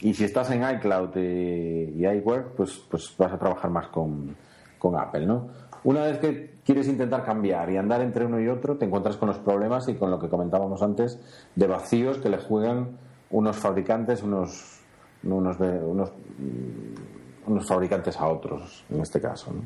Y 0.00 0.14
si 0.14 0.24
estás 0.24 0.50
en 0.50 0.62
iCloud 0.76 1.16
y, 1.16 1.94
y 1.96 2.06
iWork, 2.06 2.54
pues, 2.56 2.82
pues 2.90 3.14
vas 3.18 3.32
a 3.32 3.38
trabajar 3.38 3.70
más 3.70 3.88
con, 3.88 4.34
con 4.78 4.98
Apple, 4.98 5.26
¿no? 5.26 5.48
Una 5.84 6.04
vez 6.04 6.18
que 6.18 6.58
quieres 6.64 6.86
intentar 6.86 7.24
cambiar 7.24 7.70
y 7.70 7.76
andar 7.76 8.02
entre 8.02 8.24
uno 8.24 8.40
y 8.40 8.48
otro, 8.48 8.76
te 8.76 8.84
encuentras 8.84 9.16
con 9.16 9.28
los 9.28 9.38
problemas 9.38 9.88
y 9.88 9.94
con 9.94 10.10
lo 10.10 10.18
que 10.18 10.28
comentábamos 10.28 10.82
antes 10.82 11.18
de 11.56 11.66
vacíos 11.66 12.18
que 12.18 12.28
le 12.28 12.38
juegan 12.38 12.98
unos 13.30 13.56
fabricantes, 13.56 14.22
unos, 14.22 14.80
unos, 15.24 15.58
mm, 15.58 17.50
unos 17.50 17.66
fabricantes 17.66 18.16
a 18.16 18.28
otros, 18.28 18.84
en 18.90 19.00
este 19.00 19.20
caso. 19.20 19.52
¿no? 19.52 19.62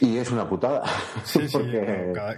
Y 0.00 0.16
es 0.16 0.30
una 0.30 0.48
putada. 0.48 0.82
Sí, 1.24 1.46
sí, 1.48 1.58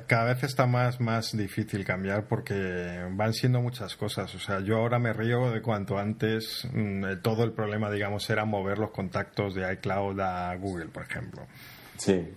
cada, 0.07 0.25
vez 0.25 0.43
está 0.43 0.67
más, 0.67 1.01
más 1.01 1.37
difícil 1.37 1.85
cambiar 1.85 2.27
porque 2.27 3.01
van 3.13 3.33
siendo 3.33 3.61
muchas 3.61 3.97
cosas. 3.97 4.35
O 4.35 4.39
sea, 4.39 4.61
yo 4.61 4.77
ahora 4.77 4.99
me 4.99 5.13
río 5.13 5.51
de 5.51 5.63
cuanto 5.63 5.99
antes 5.99 6.69
mm, 6.73 7.21
todo 7.23 7.45
el 7.45 7.53
problema, 7.53 7.91
digamos, 7.91 8.29
era 8.29 8.45
mover 8.45 8.79
los 8.79 8.91
contactos 8.91 9.55
de 9.55 9.73
iCloud 9.75 10.19
a 10.21 10.55
Google, 10.57 10.87
por 10.87 11.05
ejemplo. 11.05 11.47
Sí. 11.97 12.29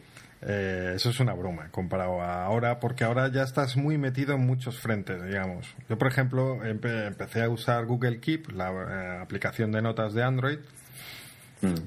Eh, 0.47 0.93
eso 0.95 1.09
es 1.09 1.19
una 1.19 1.33
broma 1.33 1.69
comparado 1.71 2.21
a 2.21 2.45
ahora, 2.45 2.79
porque 2.79 3.03
ahora 3.03 3.31
ya 3.31 3.41
estás 3.41 3.75
muy 3.77 3.97
metido 3.97 4.35
en 4.35 4.45
muchos 4.45 4.79
frentes, 4.79 5.23
digamos. 5.23 5.73
Yo, 5.89 5.97
por 5.97 6.07
ejemplo, 6.07 6.63
empecé 6.63 7.41
a 7.41 7.49
usar 7.49 7.85
Google 7.85 8.19
Keep, 8.19 8.51
la 8.51 8.69
eh, 8.69 9.21
aplicación 9.23 9.71
de 9.71 9.81
notas 9.81 10.13
de 10.13 10.23
Android. 10.23 10.59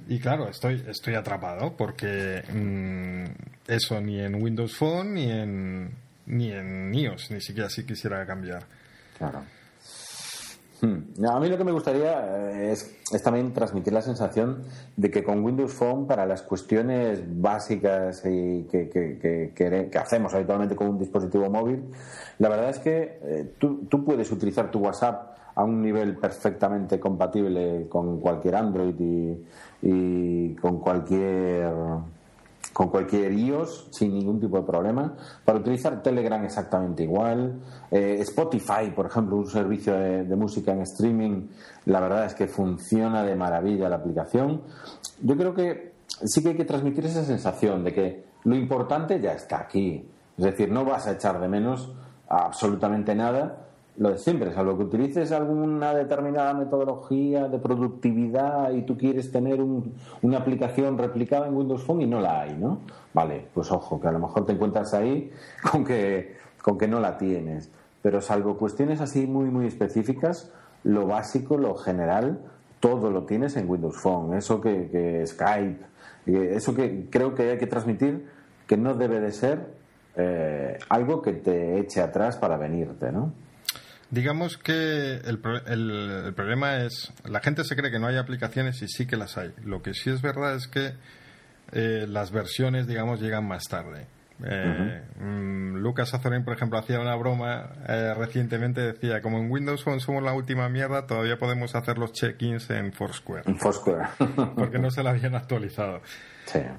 Y 0.09 0.19
claro, 0.19 0.49
estoy, 0.49 0.85
estoy 0.89 1.15
atrapado 1.15 1.77
porque 1.77 2.43
mm, 2.53 3.71
eso 3.71 4.01
ni 4.01 4.21
en 4.21 4.43
Windows 4.43 4.77
Phone 4.77 5.15
ni 5.15 5.31
en, 5.31 5.91
ni 6.27 6.53
en 6.53 6.95
iOS, 6.95 7.31
ni 7.31 7.41
siquiera 7.41 7.69
si 7.69 7.85
quisiera 7.85 8.25
cambiar. 8.27 8.65
Claro. 9.17 9.43
Hmm. 10.81 11.25
A 11.27 11.41
mí 11.41 11.49
lo 11.49 11.59
que 11.59 11.65
me 11.65 11.73
gustaría 11.73 12.53
eh, 12.53 12.73
es, 12.73 13.23
también 13.23 13.53
transmitir 13.53 13.93
la 13.93 14.03
sensación 14.03 14.63
de 14.97 15.11
que 15.11 15.25
con 15.25 15.43
Windows 15.45 15.73
Phone, 15.73 16.07
para 16.07 16.25
las 16.25 16.43
cuestiones 16.43 17.23
básicas 17.27 18.23
y 18.25 18.63
que, 18.65 19.91
hacemos 19.99 20.35
habitualmente 20.35 20.77
con 20.77 20.89
un 20.89 20.99
dispositivo 20.99 21.51
móvil, 21.51 21.85
la 22.39 22.49
verdad 22.49 22.71
es 22.71 22.79
que 22.79 23.19
eh, 23.23 23.55
tú, 23.59 24.05
puedes 24.05 24.31
utilizar 24.31 24.71
tu 24.71 24.79
WhatsApp 24.79 25.37
a 25.55 25.65
un 25.65 25.83
nivel 25.83 26.17
perfectamente 26.17 27.01
compatible 27.01 27.87
con 27.89 28.21
cualquier 28.21 28.55
Android 28.55 28.95
y 29.83 30.55
con 30.55 30.79
cualquier 30.79 31.73
con 32.73 32.89
cualquier 32.89 33.33
iOS 33.33 33.89
sin 33.91 34.15
ningún 34.15 34.41
tipo 34.41 34.59
de 34.59 34.63
problema. 34.65 35.15
Para 35.45 35.59
utilizar 35.59 36.03
Telegram 36.03 36.45
exactamente 36.45 37.03
igual. 37.03 37.61
Eh, 37.91 38.19
Spotify, 38.21 38.91
por 38.95 39.07
ejemplo, 39.07 39.37
un 39.37 39.47
servicio 39.47 39.95
de, 39.95 40.37
música 40.37 40.73
en 40.73 40.83
streaming, 40.83 41.49
la 41.87 42.01
verdad 42.01 42.27
es 42.27 42.35
que 42.35 42.47
funciona 42.47 43.23
de 43.25 43.35
maravilla 43.35 43.89
la 43.89 43.97
aplicación. 43.97 44.63
Yo 45.23 45.37
creo 45.37 45.55
que 45.55 45.93
sí 46.25 46.43
que 46.43 46.51
hay 46.51 46.57
que 46.57 46.65
transmitir 46.65 47.07
esa 47.07 47.25
sensación 47.25 47.85
de 47.85 47.93
que 47.93 48.25
lo 48.45 48.55
importante 48.55 49.21
ya 49.21 49.33
está 49.33 49.59
aquí. 49.59 50.09
Es 50.37 50.45
decir, 50.45 50.71
no 50.71 50.85
vas 50.85 51.07
a 51.07 51.13
echar 51.13 51.41
de 51.41 51.49
menos 51.49 51.93
absolutamente 52.29 53.15
nada 53.15 53.68
lo 53.99 54.11
de 54.11 54.19
siempre, 54.19 54.53
salvo 54.53 54.79
que 54.79 54.85
utilices 54.85 55.33
alguna 55.33 55.93
determinada 55.93 56.55
metodología 56.55 57.49
de 57.49 57.59
productividad 57.59 58.71
y 58.71 58.83
tú 58.83 58.97
quieres 58.97 59.33
tener 59.33 59.61
una 59.61 60.39
aplicación 60.39 60.97
replicada 60.97 61.49
en 61.49 61.57
Windows 61.57 61.83
Phone 61.83 62.03
y 62.03 62.07
no 62.07 62.21
la 62.21 62.43
hay, 62.43 62.55
¿no? 62.55 62.79
Vale, 63.13 63.49
pues 63.53 63.73
ojo, 63.73 64.01
que 64.01 64.07
a 64.07 64.13
lo 64.13 64.21
mejor 64.21 64.47
te 64.47 64.53
encuentras 64.53 64.95
ahí 64.95 65.33
con 65.73 65.85
que, 65.85 66.37
con 66.63 66.79
que 66.79 66.87
no 66.87 67.01
la 67.01 67.19
tienes. 67.19 67.73
Pero 68.01 68.21
salvo 68.21 68.57
cuestiones 68.57 69.01
así 69.01 69.27
muy, 69.27 69.51
muy 69.51 69.67
específicas, 69.67 70.53
lo 70.85 71.09
básico, 71.09 71.59
lo 71.59 71.75
general, 71.75 72.39
todo 72.79 73.11
lo 73.11 73.25
tienes 73.25 73.57
en 73.57 73.69
Windows 73.69 73.97
Phone. 73.97 74.35
Eso 74.35 74.61
que, 74.61 74.89
que 74.91 75.27
Skype, 75.27 75.85
eso 76.27 76.73
que 76.73 77.09
creo 77.11 77.35
que 77.35 77.51
hay 77.51 77.59
que 77.59 77.67
transmitir, 77.67 78.29
que 78.69 78.77
no 78.77 78.95
debe 78.95 79.19
de 79.19 79.33
ser 79.33 79.75
eh, 80.15 80.79
algo 80.89 81.21
que 81.21 81.33
te 81.33 81.81
eche 81.81 82.01
atrás 82.01 82.37
para 82.37 82.57
venirte, 82.57 83.11
¿no? 83.11 83.33
Digamos 84.11 84.57
que 84.57 85.17
el, 85.17 85.41
el, 85.67 86.35
problema 86.35 86.79
es, 86.79 87.13
la 87.25 87.41
gente 87.41 87.63
se 87.65 87.77
cree 87.77 87.91
que 87.91 87.99
no 87.99 88.07
hay 88.07 88.17
aplicaciones 88.17 88.81
y 88.81 88.89
sí 88.89 89.07
que 89.07 89.17
las 89.17 89.37
hay. 89.37 89.53
Lo 89.65 89.83
que 89.83 89.93
sí 89.93 90.09
es 90.09 90.23
verdad 90.23 90.55
es 90.55 90.67
que 90.67 90.95
eh, 91.73 92.07
las 92.09 92.31
versiones, 92.31 92.87
digamos, 92.87 93.21
llegan 93.21 93.47
más 93.47 93.65
tarde. 93.65 94.07
Eh, 94.43 95.03
mm, 95.21 95.77
Lucas 95.77 96.15
Azorín, 96.15 96.45
por 96.45 96.55
ejemplo, 96.55 96.79
hacía 96.79 97.01
una 97.01 97.17
broma 97.17 97.71
eh, 97.87 98.15
recientemente, 98.17 98.81
decía, 98.81 99.21
como 99.21 99.39
en 99.39 99.51
Windows 99.51 99.83
Phone 99.83 100.01
somos 100.01 100.23
la 100.23 100.33
última 100.33 100.69
mierda, 100.69 101.07
todavía 101.07 101.39
podemos 101.39 101.75
hacer 101.75 101.99
los 101.99 102.13
check-ins 102.13 102.71
en 102.71 102.93
Foursquare. 102.93 103.43
En 103.47 103.59
Foursquare. 103.59 104.09
porque 104.55 104.79
no 104.79 104.91
se 104.93 105.03
la 105.03 105.11
habían 105.11 105.35
actualizado. 105.35 106.01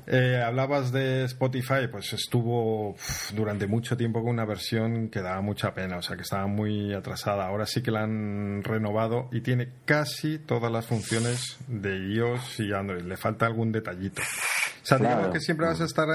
Eh, 0.08 0.42
hablabas 0.44 0.92
de 0.92 1.26
Spotify, 1.26 1.88
pues 1.92 2.14
estuvo 2.14 2.96
durante 3.34 3.68
mucho 3.68 3.96
tiempo 3.96 4.22
con 4.22 4.32
una 4.32 4.46
versión 4.46 5.10
que 5.10 5.22
daba 5.22 5.42
mucha 5.42 5.74
pena, 5.74 5.98
o 5.98 6.02
sea 6.02 6.16
que 6.16 6.24
estaba 6.24 6.48
muy 6.48 6.94
atrasada. 6.94 7.46
Ahora 7.46 7.66
sí 7.66 7.82
que 7.82 7.92
la 7.92 8.04
han 8.04 8.64
renovado 8.64 9.30
y 9.32 9.42
tiene 9.42 9.70
casi 9.86 10.40
todas 10.40 10.72
las 10.72 10.86
funciones 10.86 11.58
de 11.68 11.98
iOS 11.98 12.60
y 12.62 12.74
Android. 12.74 13.04
Le 13.04 13.18
falta 13.18 13.46
algún 13.46 13.72
detallito. 13.72 14.22
O 14.22 14.86
sea, 14.86 14.98
digamos 14.98 15.30
que 15.32 15.40
siempre 15.40 15.68
vas 15.68 15.82
a 15.82 15.86
estar, 15.86 16.08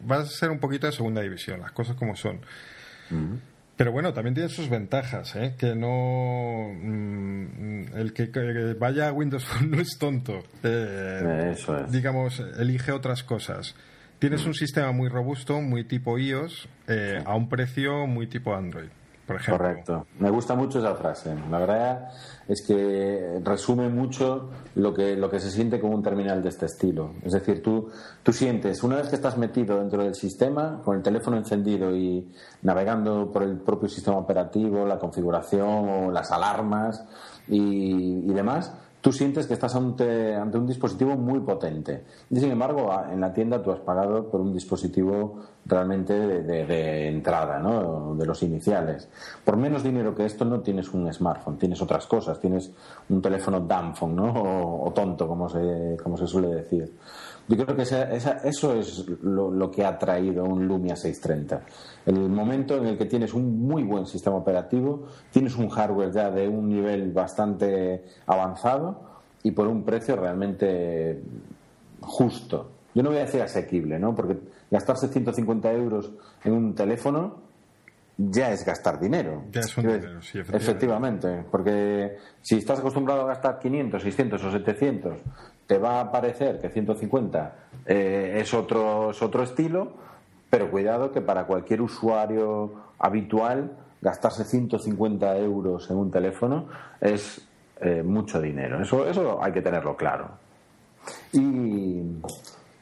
vas 0.00 0.20
a 0.20 0.26
ser 0.26 0.50
un 0.50 0.58
poquito 0.58 0.86
de 0.86 0.92
segunda 0.92 1.20
división, 1.20 1.60
las 1.60 1.72
cosas 1.72 1.96
como 1.96 2.16
son. 2.16 2.40
Pero 3.80 3.92
bueno, 3.92 4.12
también 4.12 4.34
tiene 4.34 4.50
sus 4.50 4.68
ventajas, 4.68 5.34
¿eh? 5.36 5.54
que 5.56 5.74
no. 5.74 6.70
Mm, 6.82 7.96
el 7.96 8.12
que, 8.12 8.26
vaya 8.78 9.08
a 9.08 9.12
Windows 9.14 9.42
Phone 9.46 9.70
no 9.70 9.80
es 9.80 9.96
tonto. 9.98 10.42
Eh, 10.62 11.52
Eso 11.54 11.78
es. 11.78 11.90
Digamos, 11.90 12.40
elige 12.58 12.92
otras 12.92 13.24
cosas. 13.24 13.74
Tienes 14.18 14.44
un 14.44 14.52
sistema 14.52 14.92
muy 14.92 15.08
robusto, 15.08 15.62
muy 15.62 15.84
tipo 15.84 16.18
iOS, 16.18 16.68
eh, 16.88 17.22
a 17.24 17.34
un 17.34 17.48
precio 17.48 18.06
muy 18.06 18.26
tipo 18.26 18.54
Android. 18.54 18.90
Correcto. 19.48 20.06
Me 20.18 20.30
gusta 20.30 20.54
mucho 20.54 20.78
esa 20.78 20.94
frase. 20.94 21.34
La 21.50 21.58
verdad 21.58 22.08
es 22.48 22.62
que 22.66 23.40
resume 23.44 23.88
mucho 23.88 24.50
lo 24.74 24.92
que, 24.92 25.16
lo 25.16 25.30
que 25.30 25.38
se 25.40 25.50
siente 25.50 25.80
como 25.80 25.94
un 25.94 26.02
terminal 26.02 26.42
de 26.42 26.48
este 26.48 26.66
estilo. 26.66 27.12
Es 27.22 27.32
decir, 27.32 27.62
tú, 27.62 27.90
tú 28.22 28.32
sientes, 28.32 28.82
una 28.82 28.96
vez 28.96 29.08
que 29.08 29.16
estás 29.16 29.38
metido 29.38 29.78
dentro 29.78 30.02
del 30.02 30.14
sistema, 30.14 30.80
con 30.84 30.96
el 30.96 31.02
teléfono 31.02 31.36
encendido 31.36 31.94
y 31.94 32.30
navegando 32.62 33.30
por 33.32 33.42
el 33.42 33.58
propio 33.58 33.88
sistema 33.88 34.16
operativo, 34.18 34.86
la 34.86 34.98
configuración 34.98 35.88
o 35.88 36.10
las 36.10 36.30
alarmas 36.32 37.04
y 37.48 38.32
demás, 38.32 38.72
tú 39.00 39.12
sientes 39.12 39.46
que 39.46 39.54
estás 39.54 39.74
ante, 39.74 40.34
ante, 40.34 40.58
un 40.58 40.66
dispositivo 40.66 41.16
muy 41.16 41.40
potente. 41.40 42.04
Y 42.30 42.38
sin 42.38 42.50
embargo, 42.50 42.90
en 43.10 43.20
la 43.20 43.32
tienda 43.32 43.62
tú 43.62 43.72
has 43.72 43.80
pagado 43.80 44.28
por 44.30 44.40
un 44.40 44.52
dispositivo 44.52 45.40
realmente 45.66 46.12
de, 46.14 47.08
entrada, 47.08 47.58
¿no? 47.58 48.14
de 48.14 48.26
los 48.26 48.42
iniciales. 48.42 49.08
Por 49.44 49.56
menos 49.56 49.82
dinero 49.82 50.14
que 50.14 50.26
esto 50.26 50.44
no 50.44 50.60
tienes 50.60 50.92
un 50.92 51.12
smartphone, 51.12 51.58
tienes 51.58 51.80
otras 51.80 52.06
cosas, 52.06 52.40
tienes 52.40 52.70
un 53.08 53.22
teléfono 53.22 53.60
dumbphone 53.60 54.16
¿no? 54.16 54.32
o, 54.82 54.92
tonto, 54.92 55.26
como 55.26 55.48
se, 55.48 55.96
como 56.02 56.16
se 56.16 56.26
suele 56.26 56.48
decir. 56.48 56.92
Yo 57.50 57.66
creo 57.66 57.76
que 57.76 57.82
eso 57.82 58.74
es 58.74 59.08
lo, 59.22 59.70
que 59.72 59.84
ha 59.84 59.98
traído 59.98 60.44
un 60.44 60.68
Lumia 60.68 60.94
630. 60.94 61.60
El 62.06 62.28
momento 62.28 62.76
en 62.76 62.86
el 62.86 62.96
que 62.96 63.06
tienes 63.06 63.34
un 63.34 63.66
muy 63.66 63.82
buen 63.82 64.06
sistema 64.06 64.36
operativo, 64.36 65.08
tienes 65.32 65.56
un 65.56 65.68
hardware 65.68 66.12
ya 66.12 66.30
de 66.30 66.46
un 66.46 66.68
nivel 66.68 67.10
bastante 67.10 68.04
avanzado 68.26 69.02
y 69.42 69.50
por 69.50 69.66
un 69.66 69.82
precio 69.82 70.14
realmente 70.14 71.20
justo. 72.00 72.70
Yo 72.94 73.02
no 73.02 73.10
voy 73.10 73.18
a 73.18 73.22
decir 73.22 73.42
asequible, 73.42 73.98
¿no? 73.98 74.14
Porque 74.14 74.38
gastarse 74.70 75.08
150 75.08 75.72
euros 75.72 76.12
en 76.44 76.52
un 76.52 76.72
teléfono 76.72 77.50
ya 78.16 78.52
es 78.52 78.64
gastar 78.64 79.00
dinero. 79.00 79.42
Ya 79.50 79.60
es 79.60 79.76
un 79.76 79.86
dinero, 79.88 80.22
sí, 80.22 80.38
efectivamente. 80.38 80.56
efectivamente. 80.56 81.44
Porque 81.50 82.16
si 82.42 82.58
estás 82.58 82.78
acostumbrado 82.78 83.22
a 83.22 83.26
gastar 83.26 83.58
500, 83.58 84.00
600 84.00 84.44
o 84.44 84.52
700 84.52 85.18
te 85.70 85.78
va 85.78 86.00
a 86.00 86.10
parecer 86.10 86.60
que 86.60 86.68
150 86.68 87.52
eh, 87.86 88.38
es, 88.40 88.52
otro, 88.54 89.12
es 89.12 89.22
otro 89.22 89.44
estilo, 89.44 89.92
pero 90.50 90.68
cuidado 90.68 91.12
que 91.12 91.20
para 91.20 91.44
cualquier 91.44 91.80
usuario 91.80 92.72
habitual 92.98 93.70
gastarse 94.00 94.42
150 94.42 95.38
euros 95.38 95.88
en 95.88 95.96
un 95.96 96.10
teléfono 96.10 96.66
es 97.00 97.46
eh, 97.80 98.02
mucho 98.02 98.40
dinero. 98.40 98.82
Eso, 98.82 99.06
eso 99.06 99.38
hay 99.40 99.52
que 99.52 99.62
tenerlo 99.62 99.96
claro. 99.96 100.30
Y 101.32 102.02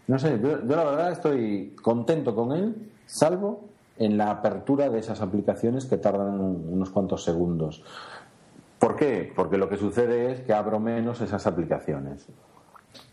no 0.07 0.19
sé, 0.19 0.41
yo, 0.41 0.67
yo, 0.67 0.75
la 0.75 0.85
verdad 0.85 1.13
estoy 1.13 1.77
contento 1.83 2.35
con 2.35 2.53
él, 2.53 2.91
salvo 3.05 3.65
en 3.99 4.17
la 4.17 4.31
apertura 4.31 4.89
de 4.89 5.01
esas 5.01 5.21
aplicaciones 5.21 5.85
que 5.85 5.99
tardan 5.99 6.41
unos 6.41 6.89
cuantos 6.89 7.23
segundos. 7.23 7.85
¿Por 8.79 8.97
qué? 8.97 9.31
Porque 9.37 9.59
lo 9.59 9.69
que 9.69 9.77
sucede 9.77 10.33
es 10.33 10.41
que 10.41 10.55
abro 10.55 10.81
menos 10.81 11.21
esas 11.21 11.47
aplicaciones 11.47 12.27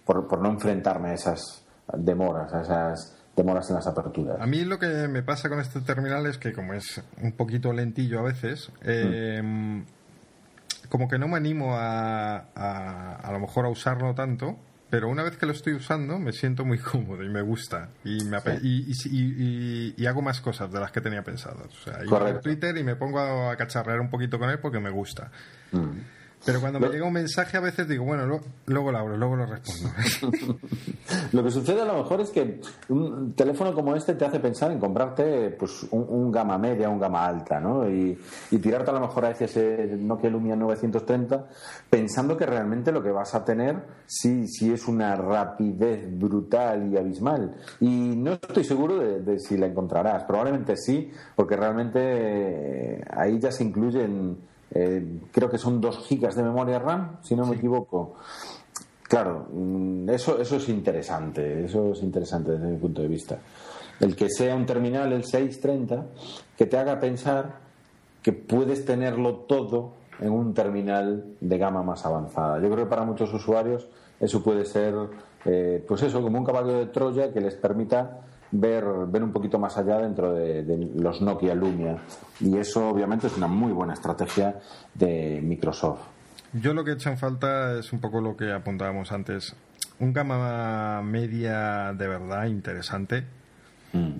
por, 0.05 0.39
no 0.39 0.49
enfrentarme 0.49 1.09
a 1.09 1.13
esas 1.13 1.63
demoras, 1.93 2.53
a 2.53 2.61
esas 2.61 3.17
demoras 3.35 3.69
en 3.69 3.75
las 3.75 3.87
aperturas. 3.87 4.37
A 4.39 4.45
mí 4.45 4.63
lo 4.63 4.79
que 4.79 5.07
me 5.07 5.23
pasa 5.23 5.49
con 5.49 5.59
este 5.59 5.81
terminal 5.81 6.25
es 6.27 6.37
que 6.37 6.53
como 6.53 6.73
es 6.73 7.01
un 7.21 7.33
poquito 7.33 7.73
lentillo 7.73 8.19
a 8.19 8.23
veces, 8.23 8.71
em, 8.81 9.83
como 10.89 11.09
que 11.09 11.17
no 11.17 11.27
me 11.27 11.37
animo 11.37 11.75
a, 11.75 12.45
a, 12.55 13.31
lo 13.31 13.39
mejor 13.39 13.65
a 13.65 13.69
usarlo 13.69 14.13
tanto, 14.13 14.57
pero 14.89 15.09
una 15.09 15.23
vez 15.23 15.35
que 15.35 15.45
lo 15.45 15.51
estoy 15.51 15.73
usando 15.73 16.19
me 16.19 16.31
siento 16.31 16.63
muy 16.63 16.77
cómodo 16.79 17.23
y 17.23 17.29
me 17.29 17.41
gusta 17.41 17.89
y, 18.05 18.23
me 18.25 18.37
y, 18.61 19.93
y, 19.97 20.05
hago 20.05 20.21
más 20.21 20.39
cosas 20.39 20.71
de 20.71 20.79
las 20.79 20.91
que 20.91 21.01
tenía 21.01 21.23
pensadas. 21.23 21.67
O 21.67 21.83
sea, 21.83 22.39
Twitter 22.41 22.77
y 22.77 22.83
me 22.83 22.95
pongo 22.95 23.19
a 23.19 23.55
cacharrear 23.57 23.99
un 23.99 24.09
poquito 24.09 24.39
con 24.39 24.49
él 24.49 24.59
porque 24.59 24.79
me 24.79 24.91
gusta. 24.91 25.31
Mm. 25.71 26.24
Pero 26.45 26.61
cuando 26.61 26.79
me 26.79 26.89
llega 26.89 27.05
un 27.05 27.13
mensaje 27.13 27.57
a 27.57 27.59
veces 27.59 27.87
digo, 27.87 28.05
bueno, 28.05 28.25
luego 28.67 28.91
lo 28.91 28.97
abro, 28.97 29.17
luego 29.17 29.35
lo 29.35 29.45
respondo. 29.47 29.89
lo 31.31 31.43
que 31.43 31.49
sucede 31.49 31.81
a 31.81 31.85
lo 31.85 31.97
mejor 31.97 32.21
es 32.21 32.29
que 32.29 32.61
un 32.89 33.33
teléfono 33.33 33.73
como 33.73 33.95
este 33.95 34.13
te 34.13 34.25
hace 34.25 34.39
pensar 34.39 34.71
en 34.71 34.79
comprarte 34.79 35.49
pues 35.51 35.87
un, 35.89 36.31
gama 36.31 36.59
media, 36.59 36.87
un 36.89 36.99
gama 36.99 37.25
alta, 37.25 37.59
¿no? 37.59 37.89
Y, 37.89 38.17
tirarte 38.61 38.89
a 38.89 38.93
lo 38.93 39.01
mejor 39.01 39.25
a 39.25 39.31
ese 39.31 39.95
Nokia 39.99 40.29
Lumia 40.29 40.55
930 40.55 41.47
pensando 41.89 42.35
que 42.35 42.47
realmente 42.47 42.91
lo 42.91 43.03
que 43.03 43.11
vas 43.11 43.35
a 43.35 43.45
tener 43.45 43.85
sí, 44.07 44.47
sí 44.47 44.73
es 44.73 44.87
una 44.87 45.15
rapidez 45.15 46.07
brutal 46.17 46.91
y 46.91 46.97
abismal. 46.97 47.55
Y 47.79 48.15
no 48.15 48.33
estoy 48.33 48.63
seguro 48.63 48.97
de, 48.97 49.39
si 49.39 49.57
la 49.57 49.67
encontrarás. 49.67 50.23
Probablemente 50.23 50.77
sí, 50.77 51.11
porque 51.35 51.55
realmente 51.55 51.99
eh, 52.01 53.03
ahí 53.11 53.39
ya 53.39 53.51
se 53.51 53.63
incluyen 53.63 54.37
eh, 54.71 55.19
creo 55.31 55.49
que 55.49 55.57
son 55.57 55.79
2 55.79 56.05
gigas 56.07 56.35
de 56.35 56.43
memoria 56.43 56.79
RAM, 56.79 57.17
si 57.21 57.35
no 57.35 57.45
me 57.45 57.55
equivoco. 57.55 58.15
Claro, 59.07 59.47
mm, 59.51 60.09
eso, 60.09 60.39
eso 60.39 60.55
es 60.57 60.67
interesante, 60.69 61.65
eso 61.65 61.91
es 61.91 62.01
interesante 62.01 62.51
desde 62.51 62.67
mi 62.67 62.77
punto 62.77 63.01
de 63.01 63.07
vista. 63.07 63.37
El 63.99 64.15
que 64.15 64.29
sea 64.29 64.55
un 64.55 64.65
terminal, 64.65 65.13
el 65.13 65.23
630, 65.23 66.05
que 66.57 66.65
te 66.65 66.77
haga 66.77 66.99
pensar 66.99 67.59
que 68.21 68.33
puedes 68.33 68.85
tenerlo 68.85 69.35
todo 69.47 69.93
en 70.19 70.31
un 70.31 70.53
terminal 70.53 71.35
de 71.39 71.57
gama 71.57 71.83
más 71.83 72.05
avanzada. 72.05 72.59
Yo 72.59 72.69
creo 72.69 72.85
que 72.85 72.89
para 72.89 73.03
muchos 73.03 73.33
usuarios 73.33 73.87
eso 74.19 74.41
puede 74.41 74.65
ser, 74.65 74.95
eh, 75.45 75.83
pues 75.87 76.01
eso, 76.01 76.21
como 76.21 76.39
un 76.39 76.45
caballo 76.45 76.73
de 76.73 76.87
Troya 76.87 77.31
que 77.31 77.41
les 77.41 77.55
permita 77.55 78.21
ver, 78.59 78.85
ver 79.07 79.23
un 79.23 79.31
poquito 79.31 79.59
más 79.59 79.77
allá 79.77 79.97
dentro 79.99 80.33
de, 80.33 80.63
los 80.95 81.21
Nokia 81.21 81.55
Lumia. 81.55 81.97
Y 82.39 82.57
eso 82.57 82.89
obviamente 82.89 83.27
es 83.27 83.37
una 83.37 83.47
muy 83.47 83.71
buena 83.71 83.93
estrategia 83.93 84.59
de 84.93 85.41
Microsoft. 85.43 86.01
Yo 86.53 86.73
lo 86.73 86.83
que 86.83 86.91
he 86.91 86.93
hecho 86.93 87.09
en 87.09 87.17
falta 87.17 87.79
es 87.79 87.91
un 87.91 87.99
poco 87.99 88.21
lo 88.21 88.37
que 88.37 88.51
apuntábamos 88.51 89.11
antes. 89.11 89.55
Un 89.99 90.13
gama 90.13 91.01
media 91.01 91.93
de 91.93 92.07
verdad 92.07 92.45
interesante. 92.45 93.25
Mm. 93.93 94.11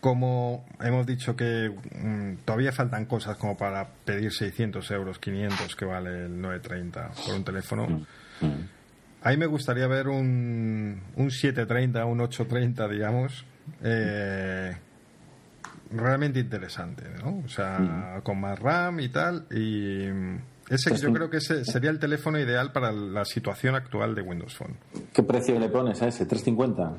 Como 0.00 0.64
hemos 0.80 1.06
dicho 1.06 1.36
que 1.36 1.70
mm, 1.70 2.44
todavía 2.44 2.72
faltan 2.72 3.04
cosas 3.04 3.36
como 3.36 3.56
para 3.56 3.88
pedir 4.04 4.32
600 4.32 4.90
euros, 4.92 5.18
500 5.18 5.76
que 5.76 5.84
vale 5.84 6.26
el 6.26 6.40
930 6.40 7.10
por 7.26 7.34
un 7.34 7.44
teléfono. 7.44 7.86
Mm. 8.40 8.80
Ahí 9.22 9.36
me 9.36 9.46
gustaría 9.46 9.86
ver 9.86 10.08
un, 10.08 11.02
un 11.16 11.30
730, 11.30 12.04
un 12.06 12.20
830, 12.20 12.88
digamos, 12.88 13.44
eh, 13.82 14.76
realmente 15.90 16.40
interesante, 16.40 17.04
¿no? 17.22 17.42
O 17.44 17.48
sea, 17.48 18.20
con 18.22 18.40
más 18.40 18.58
RAM 18.58 19.00
y 19.00 19.08
tal. 19.08 19.46
Y 19.50 20.06
ese 20.68 20.96
yo 20.96 21.12
creo 21.12 21.30
que 21.30 21.38
ese 21.38 21.64
sería 21.64 21.90
el 21.90 21.98
teléfono 21.98 22.38
ideal 22.38 22.72
para 22.72 22.92
la 22.92 23.24
situación 23.24 23.74
actual 23.74 24.14
de 24.14 24.22
Windows 24.22 24.56
Phone. 24.56 24.76
¿Qué 25.12 25.22
precio 25.22 25.58
le 25.58 25.68
pones 25.68 26.00
a 26.02 26.08
ese? 26.08 26.26
¿350? 26.26 26.96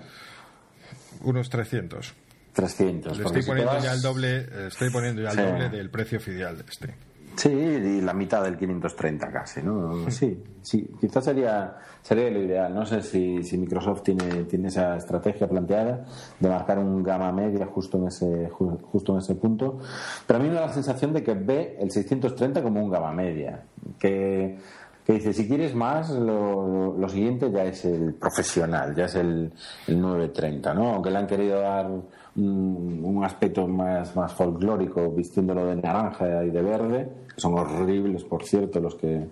Unos 1.24 1.50
300. 1.50 2.14
300. 2.54 3.20
estoy 3.20 3.44
poniendo, 3.44 3.80
ya 3.80 3.94
el 3.94 4.02
doble, 4.02 4.68
estoy 4.68 4.90
poniendo 4.90 5.22
ya 5.22 5.30
el 5.32 5.38
doble 5.38 5.70
del 5.70 5.90
precio 5.90 6.18
oficial 6.18 6.58
de 6.58 6.64
este. 6.70 7.11
Sí, 7.42 7.50
y 7.50 8.02
la 8.02 8.14
mitad 8.14 8.44
del 8.44 8.56
530 8.56 9.32
casi, 9.32 9.64
¿no? 9.64 10.08
Sí, 10.12 10.44
sí, 10.62 10.88
quizás 11.00 11.26
sería, 11.26 11.76
sería 12.04 12.30
lo 12.30 12.40
ideal. 12.40 12.72
No 12.72 12.86
sé 12.86 13.02
si, 13.02 13.42
si 13.42 13.58
Microsoft 13.58 14.04
tiene, 14.04 14.44
tiene 14.44 14.68
esa 14.68 14.96
estrategia 14.96 15.50
planteada 15.50 16.06
de 16.40 16.50
marcar 16.50 16.78
un 16.78 17.02
gama 17.02 17.32
media 17.32 17.66
justo 17.66 17.98
en 17.98 18.10
ese, 18.10 18.48
justo 18.50 19.14
en 19.14 19.18
ese 19.18 19.34
punto. 19.34 19.80
Pero 20.28 20.40
a 20.40 20.44
mí 20.44 20.50
me 20.50 20.54
da 20.54 20.68
la 20.68 20.74
sensación 20.74 21.14
de 21.14 21.24
que 21.24 21.34
ve 21.34 21.78
el 21.80 21.90
630 21.90 22.62
como 22.62 22.80
un 22.80 22.92
gama 22.92 23.12
media. 23.12 23.64
Que, 23.98 24.60
que 25.04 25.14
dice, 25.14 25.34
si 25.34 25.48
quieres 25.48 25.74
más, 25.74 26.12
lo, 26.12 26.96
lo, 26.96 27.10
siguiente 27.10 27.50
ya 27.52 27.64
es 27.64 27.86
el 27.86 28.14
profesional, 28.14 28.94
ya 28.94 29.06
es 29.06 29.16
el, 29.16 29.52
el 29.88 30.00
930, 30.00 30.76
¿no? 30.76 30.94
Aunque 30.94 31.10
le 31.10 31.18
han 31.18 31.26
querido 31.26 31.60
dar 31.60 31.90
un, 32.36 33.22
aspecto 33.24 33.68
más, 33.68 34.16
más 34.16 34.34
folclórico 34.34 35.12
vistiéndolo 35.12 35.66
de 35.66 35.76
naranja 35.76 36.44
y 36.44 36.50
de 36.50 36.62
verde, 36.62 37.10
son 37.38 37.54
horribles, 37.58 38.24
por 38.24 38.44
cierto, 38.44 38.80
los 38.80 38.96
que, 38.96 39.28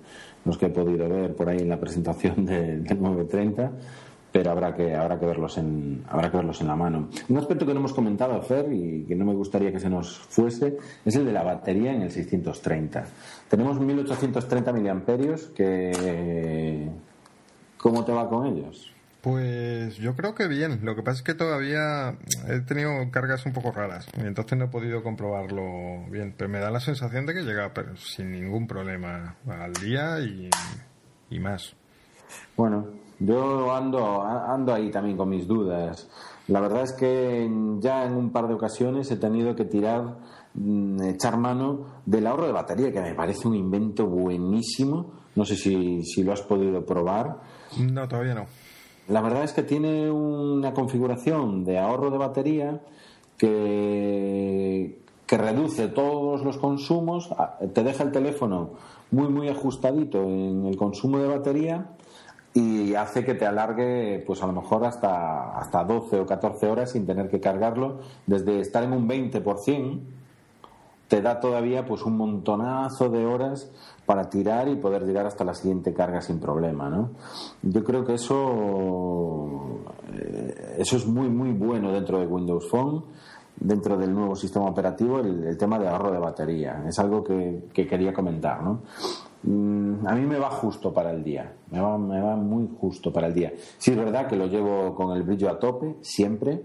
los 0.46 0.58
que 0.58 0.68
he 0.68 0.70
podido 0.70 1.08
ver 1.10 1.36
por 1.36 1.50
ahí 1.50 1.60
en 1.60 1.70
la 1.70 1.80
presentación 1.80 2.46
del 2.46 2.84
930 2.84 3.72
pero 4.32 4.52
habrá 4.52 4.76
que 4.76 4.96
habrá 4.96 5.20
que 5.20 5.26
verlos 5.26 5.58
en 5.58 6.04
habrá 6.08 6.30
que 6.30 6.38
verlos 6.38 6.62
en 6.62 6.68
la 6.68 6.76
mano. 6.76 7.10
Un 7.30 7.38
aspecto 7.38 7.66
que 7.66 7.74
no 7.74 7.80
hemos 7.80 7.94
comentado, 7.94 8.40
Fer, 8.42 8.72
y 8.72 9.04
que 9.06 9.16
no 9.16 9.26
me 9.26 9.34
gustaría 9.34 9.72
que 9.72 9.80
se 9.80 9.90
nos 9.90 10.18
fuese, 10.18 10.78
es 11.04 11.16
el 11.16 11.26
de 11.26 11.34
la 11.34 11.44
batería 11.44 11.94
en 11.94 12.04
el 12.04 12.12
630. 12.12 13.06
Tenemos 13.50 13.80
1830 13.80 14.72
miliamperios 14.74 15.48
que 15.48 16.90
¿cómo 17.78 18.06
te 18.06 18.12
va 18.12 18.30
con 18.30 18.46
ellos? 18.46 18.92
Pues 19.22 19.98
yo 19.98 20.16
creo 20.16 20.34
que 20.34 20.48
bien. 20.48 20.80
Lo 20.84 20.96
que 20.96 21.04
pasa 21.04 21.18
es 21.18 21.24
que 21.24 21.34
todavía 21.34 22.18
he 22.48 22.62
tenido 22.62 22.90
cargas 23.12 23.46
un 23.46 23.54
poco 23.54 23.72
raras 23.72 24.08
y 24.18 24.22
entonces 24.22 24.58
no 24.58 24.66
he 24.66 24.70
podido 24.70 25.04
comprobarlo 25.04 26.10
bien. 26.10 26.34
Pero 26.38 26.50
me 26.50 26.60
da 26.60 26.72
la 26.72 26.80
sensación 26.80 27.26
de 27.26 27.34
que 27.34 27.42
llega 27.42 27.74
pero 27.74 27.96
sin 27.98 28.32
ningún 28.32 28.68
problema 28.68 29.36
al 29.48 29.74
día 29.74 30.20
y, 30.22 30.50
y 31.30 31.40
más. 31.40 31.76
Bueno, 32.56 32.88
yo 33.20 33.76
ando, 33.76 34.24
ando 34.24 34.74
ahí 34.74 34.90
también 34.90 35.18
con 35.18 35.30
mis 35.30 35.46
dudas. 35.46 36.10
La 36.48 36.62
verdad 36.62 36.84
es 36.84 36.94
que 36.94 37.50
ya 37.80 38.06
en 38.06 38.14
un 38.14 38.32
par 38.32 38.48
de 38.48 38.54
ocasiones 38.54 39.12
he 39.12 39.18
tenido 39.18 39.56
que 39.56 39.66
tirar, 39.66 40.18
mm, 40.54 41.04
echar 41.04 41.38
mano 41.38 42.02
del 42.06 42.26
ahorro 42.26 42.48
de 42.48 42.54
batería, 42.54 42.92
que 42.92 43.02
me 43.02 43.14
parece 43.14 43.48
un 43.48 43.56
invento 43.56 44.08
buenísimo. 44.08 45.14
No 45.36 45.46
sé 45.46 45.56
si, 45.56 46.04
si 46.04 46.24
lo 46.24 46.32
has 46.32 46.42
podido 46.42 46.86
probar. 46.86 47.38
No, 47.78 48.08
todavía 48.08 48.34
no. 48.34 48.46
La 49.10 49.22
verdad 49.22 49.44
es 49.44 49.54
que 49.54 49.64
tiene 49.64 50.12
una 50.12 50.76
configuración 50.76 51.66
de 51.66 51.80
ahorro 51.80 52.12
de 52.12 52.18
batería 52.20 52.80
que, 53.38 55.00
reduce 55.28 55.88
todos 55.88 56.44
los 56.44 56.58
consumos, 56.58 57.30
te 57.74 57.84
deja 57.84 58.04
el 58.04 58.12
teléfono 58.12 58.72
muy 59.12 59.30
muy 59.30 59.48
ajustadito 59.48 60.24
en 60.24 60.66
el 60.66 60.78
consumo 60.78 61.18
de 61.20 61.28
batería 61.28 61.88
y 62.54 62.94
hace 62.96 63.24
que 63.24 63.34
te 63.36 63.46
alargue 63.46 64.24
pues 64.26 64.44
a 64.44 64.48
lo 64.48 64.54
mejor 64.54 64.86
hasta, 64.86 65.58
hasta 65.58 65.84
12 65.84 66.20
o 66.20 66.26
14 66.26 66.68
horas 66.68 66.92
sin 66.92 67.06
tener 67.06 67.30
que 67.30 67.40
cargarlo. 67.40 68.00
Desde 68.28 68.60
estar 68.60 68.84
en 68.84 68.94
un 68.94 69.08
20% 69.08 70.00
te 71.08 71.22
da 71.22 71.40
todavía 71.40 71.86
pues 71.86 72.04
un 72.04 72.16
montonazo 72.18 73.10
de 73.10 73.26
horas 73.26 73.72
para 74.10 74.28
tirar 74.28 74.68
y 74.68 74.76
poder 74.76 75.04
llegar 75.04 75.28
hasta 75.28 75.44
la 75.44 75.54
siguiente 75.54 75.94
carga 75.94 76.20
sin 76.20 76.40
problema, 76.40 76.90
¿no? 76.90 77.12
Yo 77.62 77.84
creo 77.84 78.04
que 78.04 78.16
eso 78.16 79.82
eh, 80.12 80.78
eso 80.80 80.98
es 80.98 81.06
muy 81.06 81.30
muy 81.30 81.52
bueno 81.52 81.92
dentro 81.92 82.18
de 82.18 82.26
Windows 82.26 82.68
Phone, 82.72 83.04
dentro 83.56 83.98
del 83.98 84.12
nuevo 84.12 84.36
sistema 84.36 84.66
operativo, 84.66 85.20
el, 85.20 85.56
tema 85.60 85.78
de 85.78 85.88
ahorro 85.88 86.12
de 86.12 86.18
batería. 86.18 86.84
Es 86.88 86.98
algo 86.98 87.24
que, 87.24 87.66
que 87.72 87.86
quería 87.86 88.12
comentar, 88.12 88.64
¿no? 88.64 88.82
Mm, 89.44 90.08
a 90.08 90.16
mí 90.16 90.26
me 90.26 90.40
va 90.40 90.50
justo 90.50 90.92
para 90.92 91.12
el 91.12 91.24
día, 91.24 91.54
me 91.70 91.80
va, 91.80 91.96
me 92.00 92.20
va 92.20 92.36
muy 92.36 92.68
justo 92.82 93.14
para 93.14 93.28
el 93.28 93.36
día. 93.36 93.54
Sí 93.78 93.92
es 93.92 93.98
verdad 93.98 94.26
que 94.26 94.36
lo 94.36 94.48
llevo 94.48 94.96
con 94.96 95.16
el 95.16 95.22
brillo 95.22 95.52
a 95.52 95.60
tope, 95.60 95.98
siempre, 96.02 96.64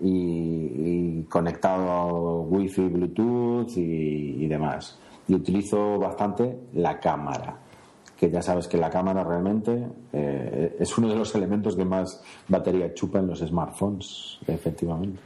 y, 0.00 1.22
conectado 1.24 1.90
a 1.90 2.40
Wi-Fi, 2.42 2.88
Bluetooth 2.88 3.76
y, 3.76 4.46
demás. 4.46 4.98
Y 5.28 5.34
utilizo 5.34 5.98
bastante 5.98 6.58
la 6.74 6.98
cámara, 6.98 7.58
que 8.16 8.30
ya 8.30 8.42
sabes 8.42 8.68
que 8.68 8.76
la 8.76 8.90
cámara 8.90 9.24
realmente 9.24 9.86
eh, 10.12 10.76
es 10.78 10.98
uno 10.98 11.08
de 11.08 11.16
los 11.16 11.34
elementos 11.34 11.76
que 11.76 11.84
más 11.84 12.22
batería 12.48 12.92
chupa 12.92 13.18
en 13.18 13.28
los 13.28 13.40
smartphones, 13.40 14.38
efectivamente. 14.46 15.20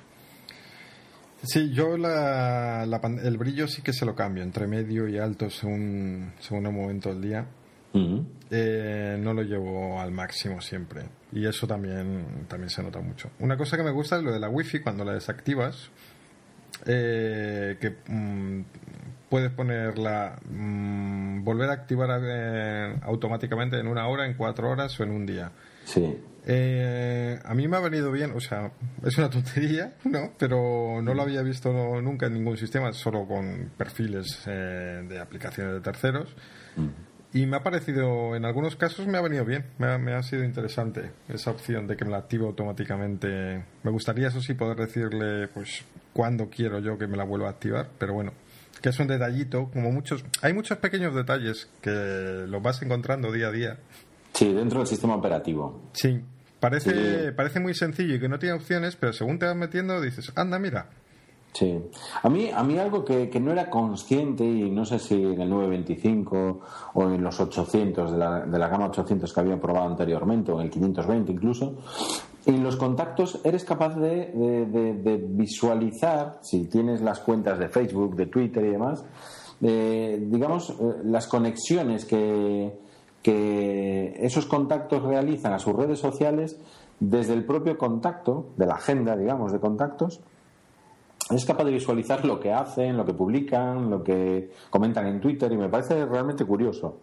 Sí, 1.43 1.71
yo 1.73 1.97
la, 1.97 2.85
el 3.23 3.39
brillo 3.39 3.69
sí 3.69 3.83
que 3.83 3.93
se 3.93 4.05
lo 4.05 4.15
cambio 4.15 4.43
entre 4.43 4.67
medio 4.67 5.09
y 5.09 5.19
alto 5.19 5.49
según, 5.51 6.33
según 6.41 6.67
el 6.67 6.73
momento 6.73 7.11
del 7.11 7.23
día. 7.23 7.47
Eh, 8.51 9.17
no 9.21 9.35
lo 9.35 9.43
llevo 9.43 10.01
al 10.01 10.13
máximo 10.13 10.61
siempre. 10.61 11.03
Y 11.33 11.47
eso 11.47 11.67
también, 11.67 12.47
también 12.49 12.71
se 12.71 12.83
nota 12.83 13.01
mucho. 13.01 13.31
Una 13.41 13.57
cosa 13.57 13.77
que 13.77 13.83
me 13.83 13.91
gusta 13.91 14.17
es 14.17 14.23
lo 14.23 14.33
de 14.33 14.41
la 14.41 14.49
wifi 14.49 14.81
cuando 14.81 15.05
la 15.05 15.15
desactivas. 15.15 15.91
Eh, 16.87 17.77
que 17.81 17.97
mm, 18.07 18.61
puedes 19.29 19.51
ponerla, 19.51 20.39
mm, 20.49 21.45
volver 21.45 21.71
a 21.71 21.73
activar 21.75 22.21
eh, 22.23 22.97
automáticamente 23.03 23.79
en 23.79 23.87
una 23.87 24.07
hora, 24.09 24.27
en 24.27 24.35
cuatro 24.35 24.71
horas 24.71 24.99
o 24.99 25.05
en 25.05 25.11
un 25.11 25.27
día. 25.27 25.53
Sí. 25.85 26.19
Eh, 26.47 27.39
a 27.45 27.55
mí 27.55 27.69
me 27.69 27.77
ha 27.77 27.81
venido 27.81 28.11
bien, 28.11 28.33
o 28.35 28.41
sea, 28.41 28.73
es 29.05 29.19
una 29.19 29.29
tontería, 29.31 29.95
¿no? 30.05 30.33
Pero 30.39 31.01
no 31.03 31.15
lo 31.15 31.23
había 31.23 31.43
visto 31.43 31.71
nunca 32.01 32.27
en 32.27 32.35
ningún 32.35 32.57
sistema, 32.57 32.93
solo 32.93 33.27
con 33.27 33.71
perfiles 33.77 34.43
eh, 34.47 35.05
de 35.09 35.21
aplicaciones 35.21 35.75
de 35.75 35.81
terceros. 35.81 36.35
Y 37.33 37.45
me 37.45 37.59
ha 37.59 37.63
parecido, 37.63 38.35
en 38.37 38.47
algunos 38.47 38.77
casos 38.77 39.07
me 39.07 39.19
ha 39.19 39.21
venido 39.21 39.45
bien, 39.45 39.67
me 39.79 39.89
ha, 39.89 39.99
me 39.99 40.15
ha, 40.15 40.23
sido 40.23 40.45
interesante 40.45 41.11
esa 41.29 41.51
opción 41.51 41.87
de 41.87 41.97
que 41.97 42.07
me 42.07 42.13
la 42.13 42.19
active 42.19 42.47
automáticamente. 42.47 43.65
Me 43.83 43.91
gustaría, 43.91 44.29
eso 44.29 44.41
sí, 44.41 44.55
poder 44.55 44.79
decirle, 44.79 45.49
pues, 45.49 45.85
cuándo 46.15 46.49
quiero 46.49 46.79
yo 46.79 46.97
que 46.97 47.07
me 47.07 47.19
la 47.19 47.25
vuelva 47.25 47.49
a 47.49 47.51
activar, 47.51 47.91
pero 47.99 48.15
bueno, 48.15 48.33
que 48.81 48.91
es 48.91 48.99
un 48.99 49.07
detallito, 49.07 49.71
como 49.73 49.91
muchos, 49.93 50.25
hay 50.43 50.53
muchos 50.53 50.79
pequeños 50.79 51.15
detalles 51.15 51.69
que 51.81 52.45
los 52.47 52.63
vas 52.63 52.83
encontrando 52.83 53.33
día 53.33 53.49
a 53.49 53.53
día. 53.53 53.79
Sí, 54.33 54.53
dentro 54.53 54.79
del 54.79 54.87
sistema 54.87 55.17
operativo. 55.17 55.81
Sí, 55.93 56.21
parece, 56.61 57.33
parece 57.33 57.61
muy 57.61 57.75
sencillo 57.75 58.15
y 58.15 58.21
que 58.21 58.29
no 58.29 58.39
tiene 58.39 58.55
opciones, 58.55 58.97
pero 58.97 59.13
según 59.13 59.39
te 59.39 59.47
vas 59.47 59.57
metiendo 59.57 60.01
dices, 60.01 60.33
anda, 60.37 60.59
mira. 60.59 60.89
Sí. 61.53 61.77
A 62.23 62.29
mí, 62.29 62.51
a 62.55 62.63
mí 62.63 62.79
algo 62.79 63.05
que, 63.05 63.29
que 63.31 63.41
no 63.41 63.51
era 63.51 63.69
consciente, 63.71 64.45
y 64.45 64.71
no 64.71 64.85
sé 64.85 64.99
si 64.99 65.15
en 65.15 65.41
el 65.41 65.49
925 65.49 66.61
o 66.95 67.03
en 67.11 67.23
los 67.23 67.41
800 67.41 68.13
de 68.13 68.19
la, 68.19 68.41
de 68.41 68.59
la 68.59 68.69
gama 68.69 68.87
800 68.87 69.33
que 69.33 69.41
había 69.41 69.61
probado 69.61 69.89
anteriormente, 69.89 70.53
o 70.53 70.61
en 70.61 70.67
el 70.67 70.71
520 70.71 71.33
incluso, 71.33 71.79
en 72.47 72.63
los 72.63 72.77
contactos 72.77 73.41
eres 73.45 73.65
capaz 73.65 73.97
de, 73.97 75.27
visualizar, 75.29 76.39
si 76.43 76.65
tienes 76.65 77.01
las 77.01 77.21
cuentas 77.21 77.59
de 77.59 77.69
Facebook, 77.69 78.17
de 78.17 78.27
Twitter 78.27 78.65
y 78.65 78.71
demás, 78.71 79.05
digamos, 79.61 80.71
eh, 80.71 80.75
las 81.05 81.27
conexiones 81.27 82.05
que, 82.05 82.79
que 83.23 84.15
esos 84.21 84.47
contactos 84.47 85.03
realizan 85.03 85.53
a 85.53 85.59
sus 85.59 85.75
redes 85.75 85.99
sociales 85.99 86.59
desde 87.01 87.35
el 87.35 87.45
propio 87.45 87.77
contacto, 87.77 88.51
de 88.57 88.67
la 88.67 88.75
agenda, 88.75 89.17
digamos, 89.17 89.53
de 89.53 89.61
contactos, 89.61 90.21
es 91.31 91.45
capaz 91.45 91.65
de 91.65 91.73
visualizar 91.73 92.25
lo 92.25 92.41
que 92.41 92.53
hacen, 92.53 92.97
lo 92.97 93.05
que 93.05 93.13
publican, 93.13 93.91
lo 93.91 94.03
que 94.03 94.51
comentan 94.71 95.07
en 95.07 95.21
Twitter 95.21 95.53
y 95.53 95.59
me 95.59 95.69
parece 95.69 96.07
realmente 96.07 96.45
curioso 96.45 97.01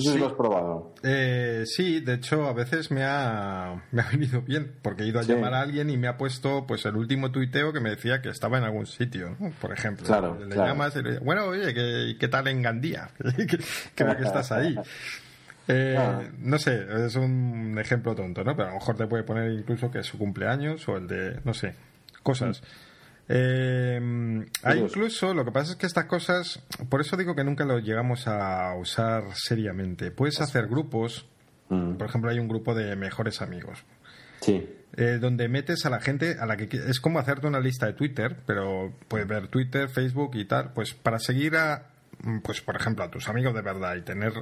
sí. 0.00 0.18
lo 0.18 0.26
has 0.26 0.32
probado. 0.34 0.94
Eh, 1.02 1.64
sí, 1.66 2.00
de 2.00 2.14
hecho, 2.14 2.46
a 2.46 2.52
veces 2.52 2.90
me 2.90 3.04
ha, 3.04 3.82
me 3.90 4.02
ha 4.02 4.08
venido 4.10 4.42
bien, 4.42 4.76
porque 4.82 5.04
he 5.04 5.06
ido 5.06 5.20
a 5.20 5.22
llamar 5.22 5.54
a 5.54 5.60
alguien 5.60 5.90
y 5.90 5.96
me 5.96 6.08
ha 6.08 6.16
puesto 6.16 6.66
pues 6.66 6.84
el 6.86 6.96
último 6.96 7.30
tuiteo 7.30 7.72
que 7.72 7.80
me 7.80 7.90
decía 7.90 8.20
que 8.20 8.28
estaba 8.28 8.58
en 8.58 8.64
algún 8.64 8.86
sitio, 8.86 9.36
por 9.60 9.72
ejemplo. 9.72 10.06
Claro, 10.06 10.38
le 10.44 10.56
llamas 10.56 10.96
y 10.96 11.02
le 11.02 11.18
bueno, 11.18 11.46
oye, 11.46 11.74
¿qué, 11.74 12.16
qué 12.18 12.28
tal 12.28 12.48
en 12.48 12.62
Gandía? 12.62 13.10
Creo 13.94 14.16
que 14.16 14.22
estás 14.24 14.52
ahí. 14.52 14.76
Eh, 15.68 15.94
ah. 15.96 16.22
No 16.38 16.58
sé, 16.58 16.84
es 17.06 17.14
un 17.14 17.78
ejemplo 17.78 18.12
tonto, 18.16 18.42
¿no? 18.42 18.56
Pero 18.56 18.70
a 18.70 18.72
lo 18.72 18.78
mejor 18.78 18.96
te 18.96 19.06
puede 19.06 19.22
poner 19.22 19.52
incluso 19.52 19.88
que 19.88 20.00
es 20.00 20.06
su 20.06 20.18
cumpleaños 20.18 20.88
o 20.88 20.96
el 20.96 21.06
de, 21.06 21.40
no 21.44 21.54
sé, 21.54 21.76
cosas. 22.24 22.60
Mm. 22.60 22.89
Eh, 23.32 24.44
hay 24.64 24.78
incluso, 24.80 25.32
lo 25.32 25.44
que 25.44 25.52
pasa 25.52 25.72
es 25.72 25.76
que 25.76 25.86
estas 25.86 26.06
cosas, 26.06 26.60
por 26.88 27.00
eso 27.00 27.16
digo 27.16 27.36
que 27.36 27.44
nunca 27.44 27.64
lo 27.64 27.78
llegamos 27.78 28.26
a 28.26 28.74
usar 28.74 29.22
seriamente. 29.34 30.10
Puedes 30.10 30.40
hacer 30.40 30.66
grupos, 30.66 31.28
mm. 31.68 31.92
por 31.94 32.08
ejemplo, 32.08 32.30
hay 32.30 32.40
un 32.40 32.48
grupo 32.48 32.74
de 32.74 32.96
mejores 32.96 33.40
amigos. 33.40 33.84
Sí. 34.40 34.68
Eh, 34.96 35.18
donde 35.20 35.48
metes 35.48 35.86
a 35.86 35.90
la 35.90 36.00
gente 36.00 36.38
a 36.40 36.46
la 36.46 36.56
que 36.56 36.68
es 36.76 36.98
como 36.98 37.20
hacerte 37.20 37.46
una 37.46 37.60
lista 37.60 37.86
de 37.86 37.92
Twitter, 37.92 38.36
pero 38.46 38.92
puedes 39.06 39.28
ver 39.28 39.46
Twitter, 39.46 39.88
Facebook 39.88 40.32
y 40.34 40.46
tal, 40.46 40.72
pues 40.72 40.94
para 40.94 41.20
seguir 41.20 41.56
a 41.56 41.86
pues 42.42 42.60
por 42.60 42.76
ejemplo 42.76 43.02
a 43.02 43.10
tus 43.10 43.28
amigos 43.28 43.54
de 43.54 43.62
verdad 43.62 43.96
y 43.96 44.02
tener 44.02 44.34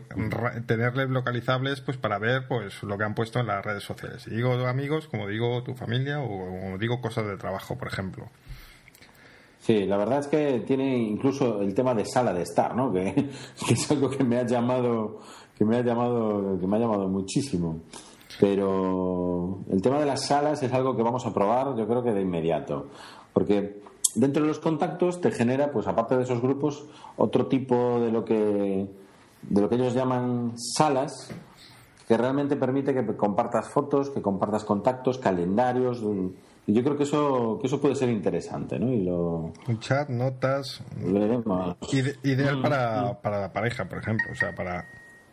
tenerles 0.67 1.11
localizables 1.11 1.81
pues 1.81 1.97
para 1.97 2.19
ver 2.19 2.49
pues 2.49 2.83
lo 2.83 2.99
que 2.99 3.05
han 3.05 3.15
puesto 3.15 3.39
en 3.39 3.49
las 3.49 3.63
redes 3.63 3.85
sociales. 3.85 4.27
Y 4.27 4.31
digo 4.31 4.55
amigos, 4.67 5.09
como 5.09 5.29
digo 5.29 5.63
tu 5.63 5.75
familia 5.75 6.21
o, 6.21 6.73
o 6.75 6.79
digo 6.79 7.03
cosas 7.03 7.27
de 7.27 7.37
trabajo, 7.37 7.77
por 7.77 7.89
ejemplo. 7.89 8.31
Sí, 9.69 9.85
la 9.85 9.99
verdad 9.99 10.21
es 10.21 10.29
que 10.29 10.61
tiene 10.61 10.97
incluso 10.97 11.61
el 11.61 11.75
tema 11.75 11.93
de 11.93 12.07
sala 12.07 12.33
de 12.33 12.41
estar, 12.41 12.75
¿no? 12.75 12.91
Que, 12.95 13.29
es 13.69 13.91
algo 13.91 14.09
que 14.09 14.25
me 14.25 14.39
ha 14.39 14.47
llamado, 14.47 15.19
que 15.59 15.63
me 15.67 15.77
ha 15.77 15.83
llamado, 15.83 16.59
que 16.59 16.67
me 16.67 16.79
ha 16.79 16.81
llamado 16.81 17.07
muchísimo. 17.07 17.81
Pero 18.41 19.59
el 19.71 19.83
tema 19.83 19.99
de 20.01 20.07
las 20.07 20.25
salas 20.25 20.63
es 20.63 20.73
algo 20.73 20.97
que 20.97 21.03
vamos 21.03 21.27
a 21.27 21.35
probar, 21.35 21.77
yo 21.77 21.87
creo 21.87 22.03
que 22.03 22.15
de 22.15 22.23
inmediato, 22.23 22.87
porque 23.35 23.83
dentro 24.15 24.41
de 24.41 24.49
los 24.49 24.59
contactos 24.59 25.21
te 25.21 25.31
genera, 25.33 25.71
pues 25.71 25.87
aparte 25.87 26.17
de 26.17 26.23
esos 26.23 26.41
grupos, 26.41 26.87
otro 27.19 27.47
tipo 27.47 28.01
de 28.01 28.11
lo 28.11 28.25
que 28.25 28.89
de 29.43 29.61
lo 29.61 29.69
que 29.69 29.75
ellos 29.75 29.93
llaman 29.93 30.55
salas, 30.57 31.31
que 32.07 32.17
realmente 32.17 32.57
permite 32.57 32.95
que 32.95 33.05
compartas 33.19 33.69
fotos, 33.69 34.09
que 34.09 34.23
compartas 34.23 34.65
contactos, 34.65 35.19
calendarios, 35.19 36.03
yo 36.73 36.83
creo 36.85 36.97
que 36.97 37.05
eso, 37.05 37.59
que 37.61 37.67
eso 37.67 37.81
puede 37.81 37.95
ser 37.95 38.11
interesante, 38.11 38.79
¿no? 38.79 38.93
Y 38.93 39.05
lo... 39.05 39.53
Un 39.67 39.81
chat, 39.81 40.09
notas. 40.09 40.83
ideal 42.23 42.61
para, 42.61 43.21
para 43.23 43.41
la 43.41 43.53
pareja, 43.53 43.89
por 43.89 43.99
ejemplo. 43.99 44.27
O 44.33 44.35
sea, 44.35 44.55
para 44.55 44.87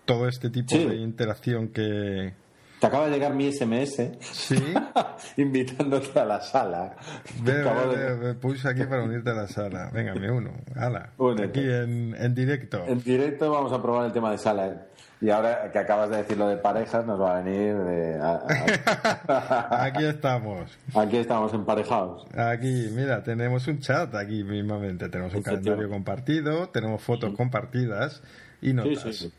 todo 0.06 0.28
este 0.28 0.50
tipo 0.50 0.76
de 0.76 0.96
interacción 0.96 1.70
que. 1.70 2.34
Te 2.80 2.88
acaba 2.88 3.06
de 3.06 3.12
llegar 3.12 3.34
mi 3.34 3.52
SMS. 3.52 4.12
Sí. 4.20 4.74
invitándote 5.38 6.20
a 6.20 6.26
la 6.26 6.42
sala. 6.42 6.96
Ve, 7.42 8.36
puse 8.36 8.70
aquí 8.70 8.84
para 8.84 9.04
unirte 9.04 9.30
a 9.30 9.34
la 9.34 9.48
sala. 9.48 9.90
Venga, 9.94 10.14
me 10.16 10.30
uno. 10.30 10.52
Hala. 10.76 11.12
Aquí 11.44 11.62
en, 11.62 12.16
en 12.18 12.36
directo. 12.36 12.84
En 12.88 13.02
directo 13.02 13.52
vamos 13.52 13.72
a 13.72 13.82
probar 13.82 14.06
el 14.06 14.12
tema 14.12 14.32
de 14.32 14.38
sala. 14.38 14.88
Y 15.22 15.30
ahora 15.30 15.72
que 15.72 15.80
acabas 15.80 16.10
de 16.10 16.18
decir 16.18 16.38
lo 16.38 16.48
de 16.48 16.58
parejas, 16.58 17.06
nos 17.06 17.20
va 17.20 17.38
a 17.38 17.42
venir 17.42 17.76
de... 17.78 18.20
aquí 19.72 20.06
estamos. 20.06 20.78
Aquí 20.94 21.18
estamos 21.18 21.54
emparejados. 21.54 22.28
Aquí, 22.36 22.90
mira, 22.92 23.24
tenemos 23.24 23.66
un 23.68 23.80
chat 23.80 24.14
aquí 24.14 24.44
mismamente. 24.44 25.08
Tenemos 25.08 25.34
un 25.34 25.42
calendario 25.42 25.90
compartido, 25.90 26.70
tenemos 26.70 27.02
fotos 27.02 27.34
compartidas 27.34 28.22
y 28.62 28.74
notas. 28.74 29.04
Sí, 29.04 29.14
sí, 29.14 29.34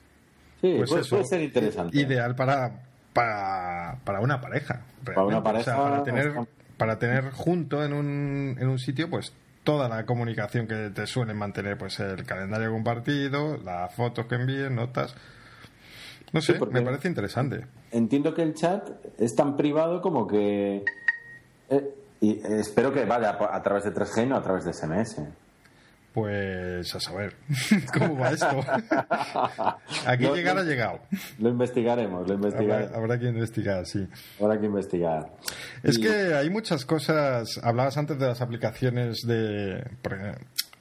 sí. 0.60 0.74
pues 0.78 0.90
puede, 0.90 1.04
puede, 1.04 1.24
ser 1.24 1.42
interesante. 1.42 1.96
Ideal 1.96 2.34
para, 2.34 2.80
para, 3.16 3.98
para 4.04 4.20
una 4.20 4.40
pareja. 4.40 4.82
Para 5.04 5.24
una 5.24 5.42
pareja. 5.42 5.76
para 5.76 6.02
tener, 6.04 6.34
para 6.76 6.98
tener 6.98 7.30
junto 7.30 7.82
en 7.82 7.94
un, 7.94 8.56
en 8.60 8.68
un 8.68 8.78
sitio, 8.78 9.08
pues 9.08 9.32
toda 9.64 9.88
la 9.88 10.04
comunicación 10.04 10.68
que 10.68 10.90
te 10.90 11.06
suelen 11.06 11.36
mantener, 11.36 11.78
pues 11.78 11.98
el 11.98 12.24
calendario 12.24 12.70
compartido, 12.70 13.56
las 13.56 13.94
fotos 13.94 14.26
que 14.26 14.34
envíen, 14.34 14.74
notas 14.74 15.16
no 16.32 16.40
sé, 16.40 16.58
me 16.70 16.82
parece 16.82 17.08
interesante. 17.08 17.64
Entiendo 17.92 18.34
que 18.34 18.42
el 18.42 18.54
chat 18.54 18.88
es 19.18 19.34
tan 19.34 19.56
privado 19.56 20.02
como 20.02 20.26
que. 20.26 20.84
Eh, 21.70 21.94
y 22.20 22.40
espero 22.44 22.92
que 22.92 23.04
vaya 23.04 23.38
a 23.38 23.62
través 23.62 23.84
de 23.84 23.94
3G, 23.94 24.26
no 24.26 24.36
a 24.36 24.42
través 24.42 24.64
de 24.64 24.72
SMS. 24.72 25.20
Pues 26.16 26.94
a 26.94 26.98
saber 26.98 27.34
cómo 27.92 28.18
va 28.18 28.30
esto. 28.30 28.46
Aquí 30.06 30.24
llegar 30.24 30.56
ha 30.56 30.62
llegado. 30.62 31.00
Lo 31.38 31.50
investigaremos, 31.50 32.26
lo 32.26 32.36
investigaremos. 32.36 32.90
Habrá, 32.94 33.18
que 33.18 33.26
investigar, 33.26 33.84
sí. 33.84 34.08
Habrá 34.40 34.58
que 34.58 34.64
investigar. 34.64 35.30
Es 35.82 35.98
que 35.98 36.32
hay 36.32 36.48
muchas 36.48 36.86
cosas. 36.86 37.60
Hablabas 37.62 37.98
antes 37.98 38.18
de 38.18 38.28
las 38.28 38.40
aplicaciones 38.40 39.26
de 39.26 39.84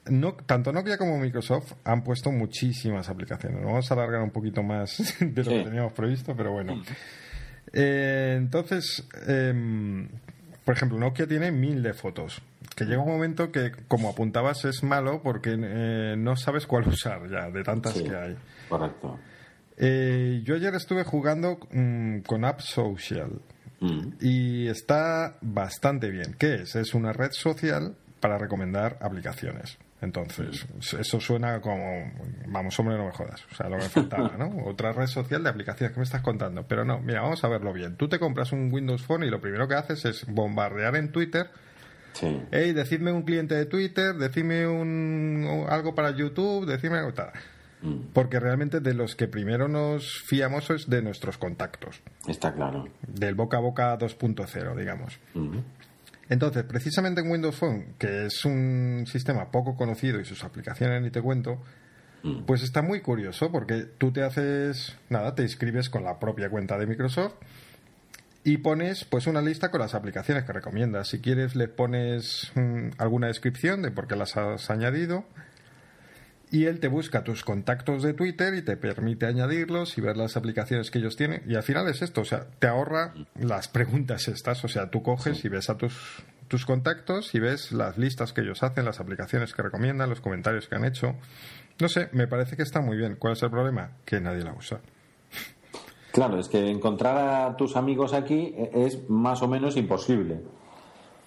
no, 0.09 0.35
tanto 0.35 0.71
Nokia 0.71 0.97
como 0.97 1.17
Microsoft 1.17 1.73
han 1.83 2.01
puesto 2.01 2.31
muchísimas 2.31 3.09
aplicaciones. 3.09 3.61
Vamos 3.61 3.91
a 3.91 3.93
alargar 3.93 4.21
un 4.21 4.31
poquito 4.31 4.63
más 4.63 5.15
de 5.19 5.43
lo 5.43 5.51
que 5.51 5.63
teníamos 5.65 5.91
previsto, 5.91 6.33
pero 6.33 6.53
bueno. 6.53 6.81
Eh, 7.73 8.35
entonces, 8.37 9.05
em, 9.27 10.07
por 10.65 10.75
ejemplo, 10.75 10.97
Nokia 10.97 11.27
tiene 11.27 11.51
mil 11.51 11.83
de 11.83 11.93
fotos. 11.93 12.41
Que 12.75 12.85
llega 12.85 13.01
un 13.01 13.07
momento 13.07 13.51
que, 13.51 13.71
como 13.87 14.09
apuntabas, 14.09 14.65
es 14.65 14.83
malo 14.83 15.21
porque 15.23 15.55
eh, 15.57 16.15
no 16.17 16.35
sabes 16.35 16.65
cuál 16.65 16.87
usar 16.89 17.29
ya, 17.29 17.49
de 17.51 17.63
tantas 17.63 17.93
que 17.93 18.15
hay. 18.15 18.35
Correcto. 18.67 19.19
Eh, 19.77 20.41
yo 20.43 20.55
ayer 20.55 20.73
estuve 20.73 21.03
jugando 21.03 21.59
mm, 21.71 22.19
con 22.21 22.45
App 22.45 22.61
Social 22.61 23.41
mm. 23.79 24.13
y 24.19 24.67
está 24.67 25.37
bastante 25.41 26.09
bien. 26.09 26.35
¿Qué 26.37 26.55
es? 26.55 26.75
Es 26.75 26.95
una 26.95 27.13
red 27.13 27.31
social 27.31 27.95
para 28.19 28.39
recomendar 28.39 28.97
aplicaciones. 29.01 29.77
Entonces, 30.01 30.67
eso 30.99 31.19
suena 31.19 31.61
como, 31.61 32.11
vamos, 32.47 32.77
hombre, 32.79 32.97
no 32.97 33.05
me 33.05 33.11
jodas. 33.11 33.45
O 33.51 33.55
sea, 33.55 33.69
lo 33.69 33.77
que 33.77 33.83
faltaba, 33.83 34.35
¿no? 34.37 34.49
Otra 34.65 34.91
red 34.91 35.07
social 35.07 35.41
de 35.43 35.49
aplicaciones 35.49 35.93
que 35.93 35.99
me 35.99 36.03
estás 36.03 36.21
contando. 36.21 36.63
Pero 36.67 36.83
no, 36.83 36.99
mira, 36.99 37.21
vamos 37.21 37.43
a 37.43 37.47
verlo 37.47 37.71
bien. 37.73 37.95
Tú 37.95 38.07
te 38.09 38.19
compras 38.19 38.51
un 38.51 38.71
Windows 38.71 39.03
Phone 39.03 39.23
y 39.23 39.29
lo 39.29 39.39
primero 39.39 39.67
que 39.67 39.75
haces 39.75 40.03
es 40.05 40.25
bombardear 40.27 40.95
en 40.95 41.11
Twitter. 41.11 41.49
Sí. 42.13 42.41
Hey, 42.51 42.73
decidme 42.73 43.11
un 43.11 43.23
cliente 43.23 43.55
de 43.55 43.65
Twitter, 43.65 44.15
decidme 44.15 44.67
un, 44.67 45.65
algo 45.69 45.95
para 45.95 46.11
YouTube, 46.11 46.65
decidme 46.65 46.97
algo 46.99 47.13
tal. 47.13 47.31
Mm. 47.81 48.11
Porque 48.13 48.39
realmente 48.39 48.79
de 48.79 48.93
los 48.93 49.15
que 49.15 49.27
primero 49.27 49.67
nos 49.67 50.21
fiamos 50.21 50.69
es 50.69 50.89
de 50.89 51.01
nuestros 51.01 51.37
contactos. 51.37 52.01
Está 52.27 52.53
claro. 52.53 52.87
Del 53.07 53.35
boca 53.35 53.57
a 53.57 53.61
boca 53.61 53.97
2.0, 53.97 54.75
digamos. 54.75 55.19
Mm. 55.33 55.57
Entonces, 56.29 56.63
precisamente 56.63 57.21
en 57.21 57.29
Windows 57.29 57.55
Phone, 57.55 57.95
que 57.99 58.25
es 58.25 58.45
un 58.45 59.05
sistema 59.07 59.51
poco 59.51 59.75
conocido 59.75 60.19
y 60.19 60.25
sus 60.25 60.43
aplicaciones 60.43 61.01
ni 61.01 61.11
te 61.11 61.21
cuento, 61.21 61.61
mm. 62.23 62.45
pues 62.45 62.63
está 62.63 62.81
muy 62.81 63.01
curioso 63.01 63.51
porque 63.51 63.85
tú 63.97 64.11
te 64.11 64.23
haces, 64.23 64.97
nada, 65.09 65.35
te 65.35 65.43
inscribes 65.43 65.89
con 65.89 66.03
la 66.03 66.19
propia 66.19 66.49
cuenta 66.49 66.77
de 66.77 66.87
Microsoft 66.87 67.35
y 68.43 68.57
pones 68.57 69.05
pues 69.05 69.27
una 69.27 69.41
lista 69.41 69.71
con 69.71 69.81
las 69.81 69.95
aplicaciones 69.95 70.43
que 70.45 70.53
recomiendas. 70.53 71.09
Si 71.09 71.19
quieres 71.19 71.55
le 71.55 71.67
pones 71.67 72.51
mm, 72.55 72.89
alguna 72.97 73.27
descripción 73.27 73.81
de 73.81 73.91
por 73.91 74.07
qué 74.07 74.15
las 74.15 74.37
has 74.37 74.69
añadido 74.69 75.25
y 76.51 76.65
él 76.65 76.79
te 76.79 76.87
busca 76.87 77.23
tus 77.23 77.43
contactos 77.43 78.03
de 78.03 78.13
Twitter 78.13 78.53
y 78.53 78.61
te 78.61 78.77
permite 78.77 79.25
añadirlos 79.25 79.97
y 79.97 80.01
ver 80.01 80.17
las 80.17 80.37
aplicaciones 80.37 80.91
que 80.91 80.99
ellos 80.99 81.15
tienen. 81.15 81.43
Y 81.47 81.55
al 81.55 81.63
final 81.63 81.87
es 81.87 82.01
esto, 82.01 82.21
o 82.21 82.25
sea, 82.25 82.47
te 82.59 82.67
ahorra 82.67 83.13
las 83.39 83.67
preguntas 83.67 84.27
estas. 84.27 84.63
O 84.63 84.67
sea, 84.67 84.89
tú 84.89 85.01
coges 85.03 85.43
y 85.45 85.49
ves 85.49 85.69
a 85.69 85.77
tus, 85.77 86.23
tus 86.47 86.65
contactos 86.65 87.33
y 87.35 87.39
ves 87.39 87.71
las 87.71 87.97
listas 87.97 88.33
que 88.33 88.41
ellos 88.41 88.63
hacen, 88.63 88.85
las 88.85 88.99
aplicaciones 88.99 89.53
que 89.53 89.61
recomiendan, 89.61 90.09
los 90.09 90.21
comentarios 90.21 90.67
que 90.67 90.75
han 90.75 90.85
hecho. 90.85 91.15
No 91.79 91.89
sé, 91.89 92.09
me 92.13 92.27
parece 92.27 92.55
que 92.55 92.63
está 92.63 92.81
muy 92.81 92.97
bien. 92.97 93.17
¿Cuál 93.17 93.33
es 93.33 93.43
el 93.43 93.51
problema? 93.51 93.91
Que 94.05 94.21
nadie 94.21 94.43
la 94.43 94.53
usa. 94.53 94.79
Claro, 96.11 96.39
es 96.39 96.47
que 96.47 96.69
encontrar 96.69 97.17
a 97.17 97.57
tus 97.57 97.75
amigos 97.75 98.13
aquí 98.13 98.55
es 98.73 99.09
más 99.09 99.41
o 99.41 99.49
menos 99.49 99.75
imposible. 99.75 100.39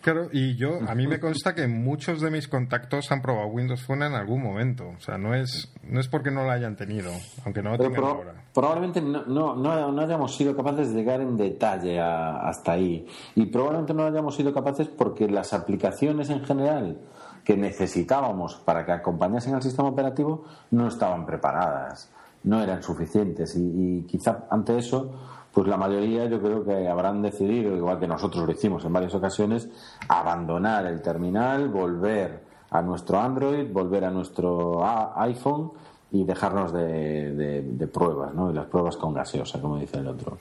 Claro, 0.01 0.29
y 0.33 0.57
yo, 0.57 0.79
a 0.87 0.95
mí 0.95 1.07
me 1.07 1.19
consta 1.19 1.55
que 1.55 1.67
muchos 1.67 2.21
de 2.21 2.31
mis 2.31 2.47
contactos 2.47 3.11
han 3.11 3.21
probado 3.21 3.49
Windows 3.49 3.83
Phone 3.83 4.05
en 4.05 4.15
algún 4.15 4.43
momento. 4.43 4.89
O 4.97 5.01
sea, 5.01 5.19
no 5.19 5.35
es, 5.35 5.73
no 5.83 5.99
es 5.99 6.09
porque 6.09 6.31
no 6.31 6.45
lo 6.45 6.51
hayan 6.51 6.77
tenido, 6.77 7.11
aunque 7.45 7.63
no 7.63 7.71
lo 7.71 7.79
tengan 7.79 8.05
ahora. 8.05 8.35
Probablemente 8.55 9.03
no, 9.03 9.25
no, 9.27 9.57
no, 9.57 10.01
hayamos 10.01 10.37
sido 10.37 10.57
capaces 10.57 10.91
de 10.91 10.95
llegar 10.95 11.21
en 11.21 11.37
detalle 11.37 12.01
hasta 12.01 12.73
ahí. 12.73 13.07
Y 13.35 13.47
probablemente 13.47 13.93
no 13.93 14.05
hayamos 14.05 14.37
sido 14.37 14.55
capaces 14.55 14.89
porque 14.89 15.29
las 15.29 15.53
aplicaciones 15.53 16.31
en 16.31 16.45
general 16.45 17.01
que 17.45 17.57
necesitábamos 17.57 18.57
para 18.65 18.87
que 18.87 18.93
acompañasen 18.93 19.55
al 19.55 19.63
sistema 19.63 19.89
operativo 19.89 20.45
no 20.71 20.87
estaban 20.87 21.27
preparadas, 21.27 22.13
no 22.45 22.63
eran 22.63 22.83
suficientes. 22.83 23.57
Y, 23.57 23.99
y 23.99 24.03
quizá 24.03 24.47
ante 24.51 24.79
eso 24.79 25.38
pues 25.53 25.67
la 25.67 25.77
mayoría 25.77 26.27
yo 26.27 26.41
creo 26.41 26.65
que 26.65 26.89
habrán 26.89 27.23
decidido, 27.23 27.77
igual 27.77 27.99
que 27.99 28.07
nosotros 28.07 28.47
lo 28.47 28.53
hicimos 28.53 28.85
en 28.85 28.93
varias 28.93 29.15
ocasiones, 29.15 29.69
abandonar 30.09 30.87
el 30.87 31.03
terminal, 31.03 31.69
volver 31.69 32.45
a 32.71 32.83
nuestro 32.83 33.19
Android, 33.19 33.73
volver 33.73 34.05
a 34.05 34.11
nuestro 34.11 34.81
iPhone 35.17 35.73
y 36.11 36.25
dejarnos 36.25 36.73
de, 36.73 37.33
de, 37.33 37.87
pruebas, 37.87 38.35
¿no? 38.35 38.49
De 38.49 38.55
las 38.55 38.67
pruebas 38.67 38.97
con 38.97 39.13
gaseosa, 39.13 39.61
como 39.61 39.79
dice 39.79 39.99
el 39.99 40.07
otro. 40.07 40.39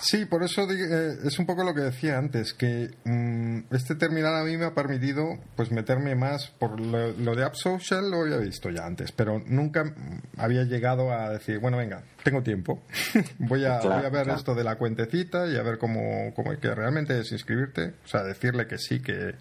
Sí, 0.00 0.26
por 0.26 0.42
eso 0.42 0.62
eh, 0.70 1.18
es 1.24 1.38
un 1.38 1.46
poco 1.46 1.64
lo 1.64 1.72
que 1.72 1.82
decía 1.82 2.18
antes, 2.18 2.52
que 2.52 2.90
mm, 3.04 3.72
este 3.74 3.94
terminal 3.94 4.34
a 4.36 4.44
mí 4.44 4.56
me 4.56 4.66
ha 4.66 4.74
permitido 4.74 5.24
pues 5.56 5.70
meterme 5.70 6.14
más 6.14 6.48
por 6.58 6.78
lo, 6.80 7.34
de 7.34 7.44
App 7.44 7.54
Social 7.54 8.10
lo 8.10 8.22
había 8.22 8.36
visto 8.38 8.70
ya 8.70 8.84
antes, 8.84 9.12
pero 9.12 9.40
nunca 9.46 9.94
había 10.36 10.64
llegado 10.64 11.10
a 11.12 11.30
decir, 11.30 11.58
bueno, 11.58 11.78
venga, 11.78 12.02
tengo 12.22 12.42
tiempo, 12.42 12.82
voy, 13.38 13.64
a, 13.64 13.78
voy 13.78 14.04
a 14.04 14.10
ver 14.10 14.28
esto 14.28 14.54
de 14.54 14.64
la 14.64 14.76
cuentecita 14.76 15.46
y 15.46 15.56
a 15.56 15.62
ver 15.62 15.78
cómo, 15.78 16.34
cómo 16.34 16.50
que 16.58 16.74
realmente 16.74 17.18
es 17.20 17.30
inscribirte, 17.32 17.94
o 18.04 18.08
sea, 18.08 18.24
decirle 18.24 18.66
que 18.66 18.78
sí, 18.78 19.00
que 19.00 19.36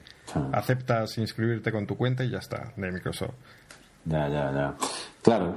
aceptas 0.54 1.18
inscribirte 1.18 1.72
con 1.72 1.88
tu 1.88 1.98
cuenta 1.98 2.24
y 2.24 2.30
ya 2.30 2.38
está, 2.38 2.72
de 2.78 2.92
Microsoft. 2.92 3.34
Ya, 4.06 4.28
ya, 4.30 4.52
ya. 4.52 4.76
Claro, 5.24 5.56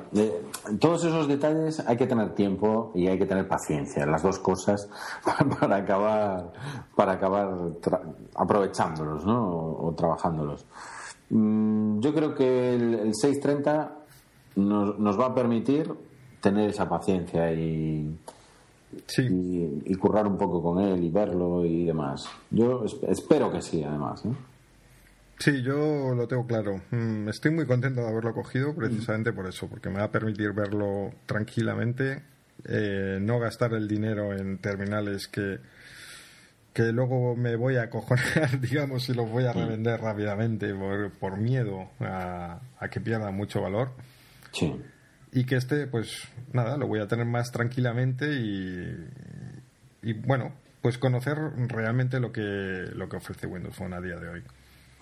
todos 0.78 1.04
esos 1.04 1.26
detalles 1.26 1.80
hay 1.80 1.96
que 1.96 2.06
tener 2.06 2.36
tiempo 2.36 2.92
y 2.94 3.08
hay 3.08 3.18
que 3.18 3.26
tener 3.26 3.48
paciencia, 3.48 4.06
las 4.06 4.22
dos 4.22 4.38
cosas, 4.38 4.88
para 5.60 5.76
acabar, 5.76 6.52
para 6.94 7.12
acabar 7.14 7.52
aprovechándolos, 8.36 9.26
¿no? 9.26 9.44
O, 9.44 9.92
trabajándolos. 9.96 10.64
Mm, 11.30 11.98
yo 11.98 12.14
creo 12.14 12.32
que 12.36 12.74
el, 12.76 13.12
630 13.12 13.92
nos, 14.54 15.00
nos, 15.00 15.18
va 15.18 15.26
a 15.26 15.34
permitir 15.34 15.92
tener 16.40 16.70
esa 16.70 16.88
paciencia 16.88 17.52
y, 17.52 18.16
y, 19.18 19.94
currar 19.96 20.28
un 20.28 20.38
poco 20.38 20.62
con 20.62 20.80
él 20.80 21.02
y 21.02 21.10
verlo 21.10 21.64
y 21.64 21.86
demás. 21.86 22.28
Yo 22.52 22.84
espero 23.08 23.50
que 23.50 23.60
sí, 23.60 23.82
además. 23.82 24.24
¿eh? 24.26 24.55
Sí, 25.38 25.62
yo 25.62 26.14
lo 26.14 26.26
tengo 26.26 26.46
claro. 26.46 26.80
Mm, 26.90 27.28
estoy 27.28 27.50
muy 27.50 27.66
contento 27.66 28.00
de 28.00 28.08
haberlo 28.08 28.32
cogido 28.32 28.74
precisamente 28.74 29.32
por 29.32 29.46
eso, 29.46 29.68
porque 29.68 29.90
me 29.90 29.98
va 29.98 30.04
a 30.04 30.10
permitir 30.10 30.52
verlo 30.52 31.10
tranquilamente, 31.26 32.22
eh, 32.64 33.18
no 33.20 33.38
gastar 33.38 33.74
el 33.74 33.86
dinero 33.86 34.32
en 34.32 34.58
terminales 34.58 35.28
que, 35.28 35.58
que 36.72 36.84
luego 36.92 37.36
me 37.36 37.54
voy 37.54 37.76
a 37.76 37.90
cojonar, 37.90 38.60
digamos, 38.60 39.08
y 39.10 39.14
los 39.14 39.30
voy 39.30 39.44
a 39.44 39.52
revender 39.52 40.00
rápidamente 40.00 40.74
por, 40.74 41.12
por 41.18 41.38
miedo 41.38 41.90
a, 42.00 42.60
a, 42.78 42.88
que 42.88 43.00
pierda 43.00 43.30
mucho 43.30 43.60
valor. 43.60 43.90
Sí. 44.52 44.74
Y 45.32 45.44
que 45.44 45.56
este, 45.56 45.86
pues 45.86 46.28
nada, 46.54 46.78
lo 46.78 46.86
voy 46.86 47.00
a 47.00 47.06
tener 47.06 47.26
más 47.26 47.52
tranquilamente 47.52 48.26
y, 48.32 49.06
y 50.02 50.14
bueno, 50.14 50.54
pues 50.80 50.96
conocer 50.96 51.36
realmente 51.68 52.20
lo 52.20 52.32
que, 52.32 52.40
lo 52.40 53.06
que 53.08 53.16
ofrece 53.16 53.46
Windows 53.46 53.76
Phone 53.76 53.92
a 53.92 54.00
día 54.00 54.16
de 54.16 54.28
hoy. 54.28 54.42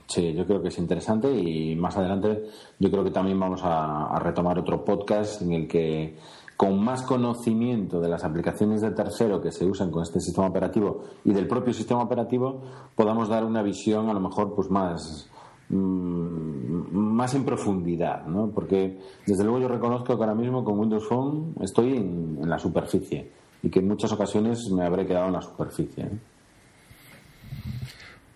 Sí, 0.06 0.34
yo 0.34 0.46
creo 0.46 0.60
que 0.60 0.68
es 0.68 0.78
interesante 0.78 1.30
y 1.32 1.74
más 1.76 1.96
adelante 1.96 2.44
yo 2.78 2.90
creo 2.90 3.04
que 3.04 3.10
también 3.10 3.40
vamos 3.40 3.60
a, 3.64 4.18
retomar 4.18 4.58
otro 4.58 4.84
podcast 4.84 5.42
en 5.42 5.52
el 5.52 5.68
que 5.68 6.16
con 6.56 6.82
más 6.82 7.02
conocimiento 7.02 8.00
de 8.00 8.08
las 8.08 8.22
aplicaciones 8.22 8.80
de 8.80 8.92
tercero 8.92 9.40
que 9.40 9.50
se 9.50 9.64
usan 9.64 9.90
con 9.90 10.02
este 10.02 10.20
sistema 10.20 10.46
operativo 10.46 11.04
y 11.24 11.32
del 11.32 11.48
propio 11.48 11.72
sistema 11.72 12.02
operativo 12.02 12.62
podamos 12.94 13.28
dar 13.28 13.44
una 13.44 13.62
visión 13.62 14.08
a 14.08 14.12
lo 14.12 14.20
mejor 14.20 14.54
pues 14.54 14.70
más 14.70 15.28
mm, 15.70 16.64
más 16.94 17.34
en 17.34 17.44
profundidad, 17.44 18.26
¿no? 18.26 18.50
Porque 18.54 18.98
desde 19.26 19.42
luego 19.42 19.60
yo 19.60 19.68
reconozco 19.68 20.16
que 20.16 20.22
ahora 20.22 20.34
mismo 20.34 20.64
con 20.64 20.78
Windows 20.78 21.08
Phone 21.08 21.54
estoy 21.60 21.96
en, 21.96 22.48
la 22.48 22.58
superficie 22.58 23.30
y 23.62 23.70
que 23.70 23.78
en 23.80 23.88
muchas 23.88 24.12
ocasiones 24.12 24.70
me 24.70 24.84
habré 24.84 25.06
quedado 25.06 25.26
en 25.26 25.32
la 25.32 25.40
superficie. 25.40 26.04
¿eh? 26.04 26.18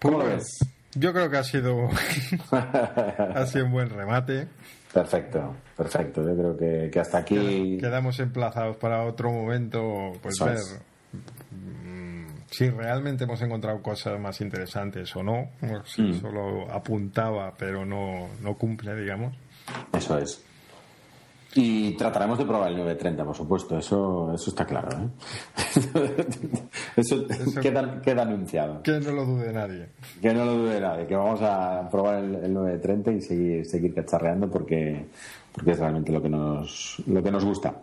¿Cómo 0.00 0.18
lo 0.18 0.24
pues 0.24 0.36
ves? 0.36 0.77
Yo 0.94 1.12
creo 1.12 1.30
que 1.30 1.36
ha 1.36 1.44
sido, 1.44 1.88
ha 2.50 3.46
sido 3.46 3.66
un 3.66 3.72
buen 3.72 3.90
remate. 3.90 4.48
Perfecto, 4.92 5.54
perfecto. 5.76 6.22
Yo 6.26 6.36
creo 6.36 6.90
que, 6.90 6.98
hasta 7.00 7.18
aquí. 7.18 7.78
Quedamos 7.78 8.18
emplazados 8.20 8.76
para 8.78 9.04
otro 9.04 9.30
momento, 9.30 10.12
pues 10.22 10.38
ver 10.40 10.58
mm, 11.50 12.26
si 12.50 12.70
realmente 12.70 13.24
hemos 13.24 13.40
encontrado 13.42 13.82
cosas 13.82 14.18
más 14.18 14.40
interesantes 14.40 15.14
o 15.14 15.22
no. 15.22 15.50
Si 15.84 16.02
mm. 16.02 16.20
solo 16.20 16.70
apuntaba, 16.70 17.54
pero 17.56 17.84
no, 17.84 18.28
no 18.40 18.54
cumple, 18.56 18.96
digamos. 18.96 19.36
Eso 19.92 20.18
es. 20.18 20.47
Y 21.60 21.90
trataremos 21.94 22.38
de 22.38 22.44
probar 22.44 22.68
el 22.68 22.76
930, 22.76 23.24
por 23.24 23.34
supuesto, 23.34 23.78
eso, 23.78 24.32
eso 24.32 24.50
está 24.50 24.64
claro. 24.64 24.90
¿eh? 24.96 26.26
eso, 26.96 27.26
queda, 27.60 28.22
anunciado. 28.22 28.80
Que 28.84 29.00
no 29.00 29.10
lo 29.10 29.24
dude 29.24 29.52
nadie. 29.52 29.88
Que 30.22 30.32
no 30.32 30.44
lo 30.44 30.54
dude 30.54 30.80
nadie, 30.80 31.08
que 31.08 31.16
vamos 31.16 31.40
a 31.42 31.88
probar 31.90 32.22
el, 32.22 32.54
930 32.54 33.10
y 33.10 33.20
seguir, 33.20 33.66
seguir 33.66 33.92
cacharreando 33.92 34.48
porque, 34.48 35.06
porque 35.50 35.72
es 35.72 35.80
realmente 35.80 36.12
lo 36.12 36.22
que, 36.22 36.28
nos, 36.28 37.02
lo 37.08 37.20
que 37.24 37.30
nos 37.32 37.44
gusta. 37.44 37.74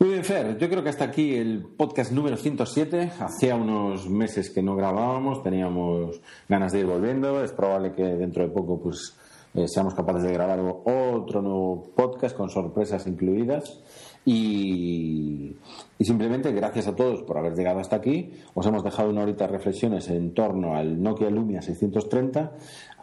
Muy 0.00 0.08
bien, 0.08 0.24
Fer, 0.24 0.58
yo 0.58 0.68
creo 0.68 0.82
que 0.82 0.88
hasta 0.88 1.04
aquí 1.04 1.36
el 1.36 1.62
podcast 1.62 2.10
número 2.10 2.36
107. 2.36 3.12
Hacía 3.20 3.54
unos 3.54 4.10
meses 4.10 4.50
que 4.50 4.62
no 4.62 4.74
grabábamos, 4.74 5.44
teníamos 5.44 6.20
ganas 6.48 6.72
de 6.72 6.80
ir 6.80 6.86
volviendo. 6.86 7.44
Es 7.44 7.52
probable 7.52 7.92
que 7.92 8.02
dentro 8.02 8.42
de 8.42 8.48
poco 8.48 8.80
pues 8.82 9.14
eh, 9.54 9.66
seamos 9.66 9.94
capaces 9.94 10.22
de 10.22 10.32
grabar 10.32 10.60
otro 10.60 11.42
nuevo 11.42 11.82
podcast 11.94 12.36
con 12.36 12.50
sorpresas 12.50 13.06
incluidas. 13.06 13.82
Y, 14.24 15.56
simplemente 15.98 16.52
gracias 16.52 16.86
a 16.86 16.94
todos 16.94 17.22
por 17.22 17.38
haber 17.38 17.54
llegado 17.54 17.80
hasta 17.80 17.96
aquí. 17.96 18.32
Os 18.54 18.66
hemos 18.66 18.84
dejado 18.84 19.10
una 19.10 19.22
horita 19.22 19.46
de 19.46 19.52
reflexiones 19.52 20.08
en 20.08 20.34
torno 20.34 20.76
al 20.76 21.02
Nokia 21.02 21.30
Lumia 21.30 21.62
630, 21.62 22.52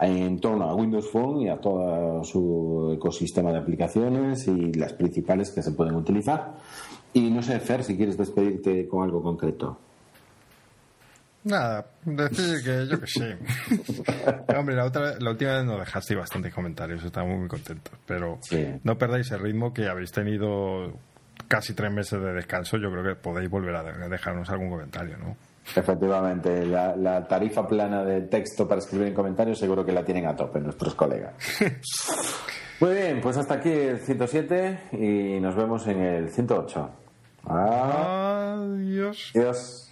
en 0.00 0.40
torno 0.40 0.64
a 0.64 0.74
Windows 0.74 1.10
Phone 1.10 1.42
y 1.42 1.48
a 1.48 1.60
todo 1.60 2.22
su 2.24 2.92
ecosistema 2.96 3.52
de 3.52 3.58
aplicaciones 3.58 4.46
y 4.46 4.72
las 4.72 4.92
principales 4.92 5.50
que 5.50 5.62
se 5.62 5.72
pueden 5.72 5.96
utilizar. 5.96 6.54
Y 7.12 7.30
no 7.30 7.42
sé, 7.42 7.58
Fer, 7.60 7.82
si 7.82 7.96
quieres 7.96 8.16
despedirte 8.16 8.86
con 8.86 9.02
algo 9.02 9.22
concreto. 9.22 9.87
Nada, 11.44 11.86
decir 12.04 12.62
que 12.62 12.86
yo 12.86 13.00
que 13.00 13.06
sé. 13.06 13.38
Hombre, 14.56 14.74
la, 14.74 14.84
otra, 14.84 15.14
la 15.18 15.30
última 15.30 15.56
vez 15.56 15.64
nos 15.64 15.80
dejaste 15.80 16.14
bastantes 16.14 16.52
comentarios, 16.52 17.02
estamos 17.04 17.38
muy 17.38 17.48
contentos. 17.48 17.94
Pero 18.06 18.38
no 18.82 18.98
perdáis 18.98 19.30
el 19.30 19.40
ritmo 19.40 19.72
que 19.72 19.88
habéis 19.88 20.12
tenido 20.12 20.92
casi 21.46 21.74
tres 21.74 21.92
meses 21.92 22.20
de 22.20 22.32
descanso. 22.32 22.76
Yo 22.76 22.90
creo 22.90 23.04
que 23.04 23.14
podéis 23.14 23.48
volver 23.48 23.76
a 23.76 24.08
dejarnos 24.08 24.50
algún 24.50 24.70
comentario, 24.70 25.16
¿no? 25.16 25.36
Efectivamente, 25.76 26.64
la, 26.66 26.96
la 26.96 27.26
tarifa 27.26 27.66
plana 27.66 28.02
de 28.02 28.22
texto 28.22 28.66
para 28.66 28.80
escribir 28.80 29.08
en 29.08 29.14
comentarios 29.14 29.58
seguro 29.58 29.84
que 29.84 29.92
la 29.92 30.04
tienen 30.04 30.26
a 30.26 30.34
tope 30.34 30.60
nuestros 30.60 30.94
colegas. 30.94 31.34
Muy 32.80 32.94
bien, 32.94 33.20
pues 33.20 33.36
hasta 33.36 33.54
aquí 33.54 33.70
el 33.70 33.98
107 33.98 34.78
y 34.92 35.40
nos 35.40 35.56
vemos 35.56 35.86
en 35.88 36.00
el 36.00 36.30
108. 36.30 36.90
Adiós. 37.44 39.32
Adiós. 39.34 39.87